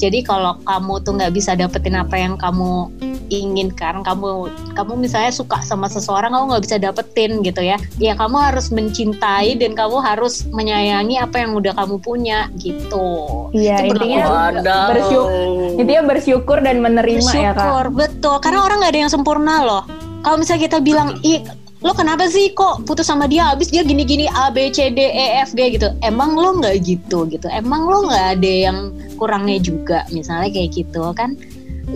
Jadi 0.02 0.26
kalau 0.26 0.58
kamu 0.66 1.06
tuh 1.06 1.14
nggak 1.14 1.34
bisa 1.38 1.54
dapetin 1.54 1.93
apa 1.93 2.18
yang 2.18 2.34
kamu 2.41 2.89
inginkan, 3.30 4.02
kamu 4.02 4.49
kamu 4.74 4.93
misalnya 4.97 5.30
suka 5.30 5.62
sama 5.62 5.86
seseorang 5.86 6.34
kamu 6.34 6.58
nggak 6.58 6.64
bisa 6.66 6.78
dapetin 6.82 7.45
gitu 7.45 7.62
ya. 7.62 7.78
Ya 8.02 8.18
kamu 8.18 8.34
harus 8.34 8.74
mencintai 8.74 9.62
dan 9.62 9.78
kamu 9.78 10.02
harus 10.02 10.49
menyayangi 10.49 11.22
apa 11.22 11.45
yang 11.45 11.54
udah 11.54 11.78
kamu 11.78 12.02
punya 12.02 12.49
gitu. 12.58 13.47
Iya, 13.54 13.86
intinya 13.86 14.49
bersyukur, 14.89 15.30
intinya 15.78 16.04
bersyukur 16.10 16.58
dan 16.66 16.82
menerima 16.82 17.30
ya 17.30 17.54
kak. 17.54 17.62
Bersyukur, 17.62 17.86
betul. 17.93 18.36
Karena 18.41 18.60
orang 18.66 18.82
nggak 18.82 18.91
ada 18.97 19.02
yang 19.06 19.14
sempurna 19.14 19.56
loh. 19.62 19.84
Kalau 20.22 20.38
misalnya 20.38 20.66
kita 20.70 20.78
bilang, 20.82 21.18
ih 21.22 21.41
lo 21.82 21.97
kenapa 21.97 22.29
sih 22.29 22.53
kok 22.53 22.86
putus 22.86 23.09
sama 23.09 23.25
dia? 23.25 23.49
Habis 23.49 23.73
dia 23.73 23.82
gini-gini 23.82 24.29
A 24.29 24.53
B 24.53 24.69
C 24.69 24.93
D 24.93 25.01
E 25.01 25.41
F 25.41 25.57
G 25.57 25.82
gitu. 25.82 25.89
Emang 26.05 26.38
lo 26.38 26.61
nggak 26.61 26.77
gitu 26.86 27.25
gitu? 27.25 27.49
Emang 27.49 27.89
lo 27.89 28.05
nggak 28.05 28.38
ada 28.38 28.53
yang 28.69 28.93
kurangnya 29.17 29.57
juga? 29.57 30.05
Misalnya 30.13 30.53
kayak 30.53 30.77
gitu 30.77 31.09
kan? 31.17 31.34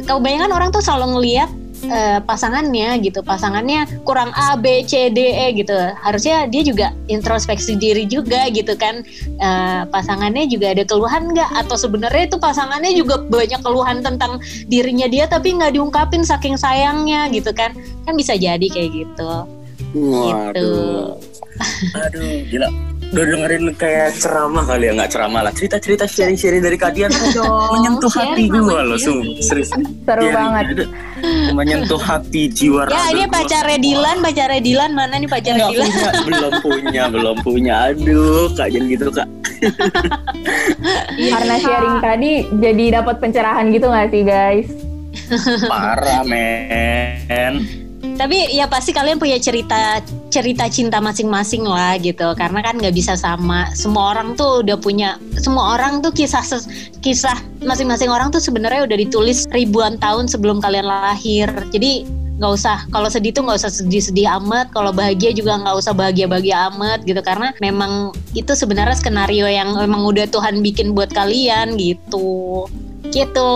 Kebanyakan 0.10 0.52
orang 0.52 0.70
tuh 0.74 0.82
selalu 0.82 1.22
ngelihat 1.22 1.50
eh, 1.86 2.18
pasangannya 2.18 2.98
gitu. 3.06 3.22
Pasangannya 3.22 3.86
kurang 4.10 4.34
A 4.34 4.58
B 4.58 4.82
C 4.90 5.14
D 5.14 5.22
E 5.22 5.54
gitu. 5.54 5.78
Harusnya 6.02 6.50
dia 6.50 6.66
juga 6.66 6.90
introspeksi 7.06 7.78
diri 7.78 8.10
juga 8.10 8.50
gitu 8.50 8.74
kan. 8.74 9.06
Eh, 9.38 9.82
pasangannya 9.94 10.50
juga 10.50 10.74
ada 10.74 10.82
keluhan 10.82 11.30
nggak? 11.30 11.62
Atau 11.62 11.78
sebenarnya 11.78 12.26
itu 12.26 12.42
pasangannya 12.42 12.90
juga 12.98 13.22
banyak 13.22 13.62
keluhan 13.62 14.02
tentang 14.02 14.42
dirinya 14.66 15.06
dia 15.06 15.30
tapi 15.30 15.54
nggak 15.54 15.78
diungkapin 15.78 16.26
saking 16.26 16.58
sayangnya 16.58 17.30
gitu 17.30 17.54
kan? 17.54 17.70
Kan 18.10 18.18
bisa 18.18 18.34
jadi 18.34 18.66
kayak 18.66 18.90
gitu 18.90 19.55
Waduh. 19.96 21.16
Aduh, 21.96 22.44
gila. 22.52 22.68
Udah 23.16 23.22
dengerin 23.32 23.72
kayak 23.80 24.18
ceramah 24.20 24.68
kali 24.68 24.92
ya, 24.92 24.98
nggak 24.98 25.08
ceramah 25.14 25.42
lah. 25.48 25.54
Cerita-cerita 25.56 26.04
sharing-sharing 26.04 26.60
dari 26.60 26.76
kalian 26.76 27.08
tuh 27.16 27.48
menyentuh 27.72 28.12
hati 28.12 28.44
gue 28.52 28.60
loh, 28.60 29.00
sungguh. 29.00 29.40
Serius. 29.40 29.72
Seru 30.04 30.26
banget. 30.36 30.64
gitu. 30.76 30.84
Menyentuh 31.56 32.02
hati 32.02 32.52
jiwa 32.52 32.92
ya 32.92 33.16
ini 33.16 33.24
gua. 33.26 33.40
pacarnya 33.40 33.80
Dilan 33.80 34.18
pacarnya 34.20 34.60
Dilan 34.60 34.92
mana 34.92 35.16
nih 35.16 35.30
pacarnya 35.32 35.64
Nggak 35.64 35.72
Dilan 35.72 35.88
punya, 35.88 36.12
belum 36.28 36.54
punya, 36.60 37.04
belum 37.08 37.38
punya. 37.40 37.76
Aduh, 37.96 38.52
kak 38.52 38.68
jangan 38.74 38.92
gitu 38.92 39.08
kak. 39.08 39.28
Karena 41.16 41.56
sharing 41.56 41.98
tadi 42.04 42.32
jadi 42.60 42.86
dapat 43.00 43.16
pencerahan 43.24 43.72
gitu 43.72 43.88
nggak 43.88 44.12
sih 44.12 44.22
guys? 44.28 44.68
Parah 45.72 46.28
men. 46.28 47.85
Tapi 48.16 48.54
ya 48.54 48.70
pasti 48.70 48.94
kalian 48.94 49.18
punya 49.20 49.36
cerita 49.42 50.00
cerita 50.32 50.70
cinta 50.72 51.04
masing-masing 51.04 51.68
lah 51.68 52.00
gitu. 52.00 52.32
Karena 52.38 52.64
kan 52.64 52.80
nggak 52.80 52.96
bisa 52.96 53.18
sama. 53.20 53.68
Semua 53.76 54.16
orang 54.16 54.38
tuh 54.38 54.62
udah 54.64 54.78
punya 54.80 55.20
semua 55.42 55.76
orang 55.76 56.00
tuh 56.00 56.14
kisah 56.16 56.44
kisah 57.04 57.36
masing-masing 57.66 58.08
orang 58.08 58.32
tuh 58.32 58.40
sebenarnya 58.40 58.88
udah 58.88 58.98
ditulis 58.98 59.50
ribuan 59.52 60.00
tahun 60.00 60.32
sebelum 60.32 60.64
kalian 60.64 60.88
lahir. 60.88 61.52
Jadi 61.74 62.08
nggak 62.36 62.52
usah 62.52 62.84
kalau 62.92 63.08
sedih 63.08 63.32
tuh 63.32 63.48
nggak 63.48 63.60
usah 63.60 63.72
sedih-sedih 63.72 64.28
amat. 64.44 64.72
Kalau 64.72 64.96
bahagia 64.96 65.36
juga 65.36 65.60
nggak 65.60 65.76
usah 65.76 65.92
bahagia-bahagia 65.92 66.72
amat 66.72 67.04
gitu. 67.04 67.20
Karena 67.20 67.52
memang 67.60 68.16
itu 68.32 68.52
sebenarnya 68.56 68.96
skenario 68.96 69.48
yang 69.48 69.76
memang 69.76 70.08
udah 70.08 70.28
Tuhan 70.32 70.64
bikin 70.64 70.96
buat 70.96 71.12
kalian 71.12 71.76
gitu. 71.76 72.68
Gitu. 73.12 73.54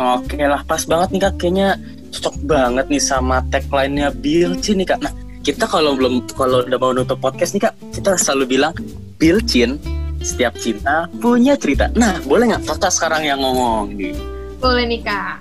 Oke 0.00 0.38
lah, 0.46 0.62
pas 0.64 0.86
banget 0.86 1.08
nih 1.12 1.20
kak. 1.26 1.34
Kayaknya 1.42 1.68
cocok 2.10 2.36
banget 2.46 2.86
nih 2.90 3.02
sama 3.02 3.42
tagline-nya 3.48 4.10
Bilcin 4.12 4.82
nih 4.82 4.88
kak. 4.94 5.00
Nah, 5.02 5.12
kita 5.40 5.64
kalau 5.64 5.96
belum 5.96 6.26
kalau 6.34 6.66
udah 6.66 6.78
mau 6.78 6.92
nutup 6.92 7.18
podcast 7.18 7.54
nih 7.54 7.70
kak, 7.70 7.74
kita 7.94 8.18
selalu 8.18 8.58
bilang 8.58 8.74
Bilcin 9.16 9.78
setiap 10.20 10.52
cinta 10.58 11.08
punya 11.22 11.56
cerita. 11.56 11.88
Nah, 11.96 12.20
boleh 12.26 12.52
nggak 12.52 12.66
kakak 12.68 12.92
sekarang 12.92 13.24
yang 13.24 13.40
ngomong 13.40 13.94
nih? 13.96 14.12
Boleh 14.60 14.84
nih 14.84 15.00
kak. 15.00 15.40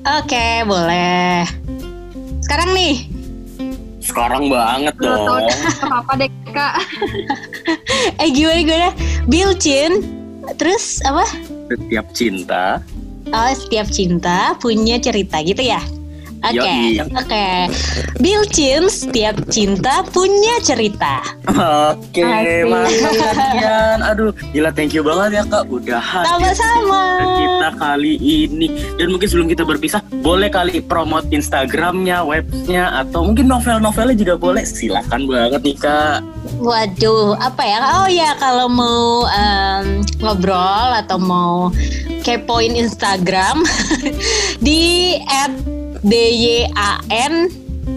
oke 0.00 0.46
boleh 0.64 1.44
sekarang 2.40 2.72
nih 2.72 2.96
Sekarang 4.00 4.48
banget 4.48 4.96
dong. 4.96 5.28
deh 5.44 5.54
apa 5.92 6.12
deh 6.16 6.30
kak. 6.50 6.74
Eh 8.24 8.32
gimana 8.32 8.64
gimana? 8.64 8.90
Bilcin 9.28 10.00
Terus 10.56 11.04
apa? 11.04 11.22
Setiap 11.68 12.06
cinta. 12.16 12.80
Oh 13.30 13.52
setiap 13.54 13.86
cinta 13.86 14.58
punya 14.58 14.98
cerita 14.98 15.38
gitu 15.46 15.62
ya? 15.62 15.78
Oke, 16.40 16.56
Yoi. 16.56 17.04
oke. 17.04 17.46
Bilcin 18.16 18.88
setiap 18.88 19.36
cinta 19.52 20.00
punya 20.08 20.56
cerita. 20.64 21.20
Oke, 21.92 22.24
mantap 22.64 23.12
kalian. 23.12 23.98
Aduh, 24.00 24.32
gila 24.50 24.72
thank 24.72 24.96
you 24.96 25.04
banget 25.04 25.40
ya 25.40 25.44
kak 25.44 25.68
udah 25.68 26.00
hadir 26.00 26.32
Sama-sama. 26.32 27.02
kita 27.36 27.68
kali 27.76 28.14
ini. 28.16 28.66
Dan 28.96 29.12
mungkin 29.12 29.28
sebelum 29.28 29.48
kita 29.48 29.68
berpisah, 29.68 30.00
boleh 30.24 30.48
kali 30.48 30.80
promote 30.80 31.28
Instagramnya, 31.28 32.24
webnya, 32.24 33.04
atau 33.04 33.20
mungkin 33.20 33.44
novel-novelnya 33.44 34.16
juga 34.16 34.34
boleh. 34.36 34.64
Silakan 34.64 35.28
banget 35.28 35.60
nih 35.60 35.76
kak. 35.76 36.18
Waduh, 36.56 37.36
apa 37.36 37.62
ya? 37.64 37.78
Oh 38.00 38.08
ya, 38.08 38.32
kalau 38.36 38.64
mau 38.64 39.28
em, 39.28 40.00
ngobrol 40.20 40.88
atau 40.96 41.20
mau 41.20 41.68
kepoin 42.24 42.76
Instagram 42.76 43.60
di 44.66 45.16
@dyan 46.02 47.34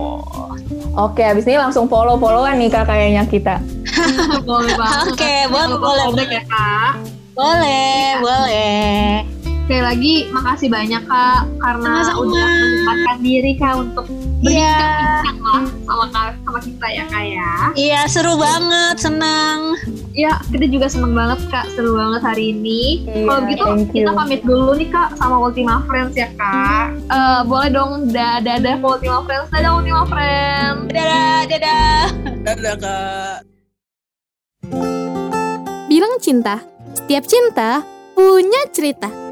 Oke, 0.95 1.27
abis 1.27 1.43
ini 1.45 1.59
langsung 1.59 1.91
follow-followan 1.91 2.55
nih 2.55 2.71
kak 2.71 2.87
kayaknya 2.87 3.27
kita. 3.27 3.59
boleh 4.49 4.79
banget. 4.79 5.11
Oke, 5.11 5.27
Jangan 5.27 5.51
boleh, 5.51 5.75
boleh. 5.75 6.07
follow 6.07 6.31
ya 6.31 6.43
kak. 6.47 6.93
boleh 7.35 8.15
boleh 8.23 9.27
Sekali 9.65 9.81
lagi 9.81 10.15
makasih 10.29 10.69
banyak 10.69 11.03
kak 11.03 11.41
karena 11.57 12.05
Sama-sama. 12.05 12.21
udah 12.21 12.47
menyempatkan 12.53 13.19
diri 13.19 13.53
kak 13.57 13.75
untuk 13.75 14.05
Iya. 14.45 14.77
berbincang 14.77 15.39
lah 15.41 15.57
sama 15.81 16.05
kak 16.07 16.29
sama 16.39 16.59
kita 16.61 16.87
ya 16.87 17.05
kak 17.09 17.25
ya. 17.25 17.51
Iya 17.73 18.01
seru 18.05 18.37
banget, 18.37 18.95
senang. 19.01 19.73
Ya 20.13 20.37
kita 20.47 20.69
juga 20.69 20.87
seneng 20.87 21.17
banget 21.17 21.41
kak 21.49 21.65
seru 21.73 21.97
banget 21.97 22.21
hari 22.21 22.53
ini. 22.53 23.09
Iya, 23.09 23.25
Kalau 23.25 23.41
gitu 23.49 23.65
kita 23.91 24.11
pamit 24.13 24.41
dulu 24.45 24.77
nih 24.77 24.89
kak 24.91 25.17
sama 25.17 25.37
Ultima 25.41 25.81
Friends 25.83 26.13
ya 26.13 26.29
kak. 26.37 26.87
Eh, 27.09 27.41
boleh 27.43 27.69
dong 27.69 27.91
dadah 28.07 28.61
dadah 28.61 28.77
Ultima 28.79 29.25
Friends, 29.25 29.49
dadah 29.49 29.73
Ultima 29.73 30.03
Friends. 30.05 30.81
Dadah, 30.93 31.39
dadah. 31.49 32.05
Dadah 32.45 32.75
kak. 32.77 33.37
Bilang 35.89 36.21
cinta. 36.21 36.61
Setiap 36.93 37.25
cinta 37.25 37.81
punya 38.13 38.69
cerita. 38.69 39.24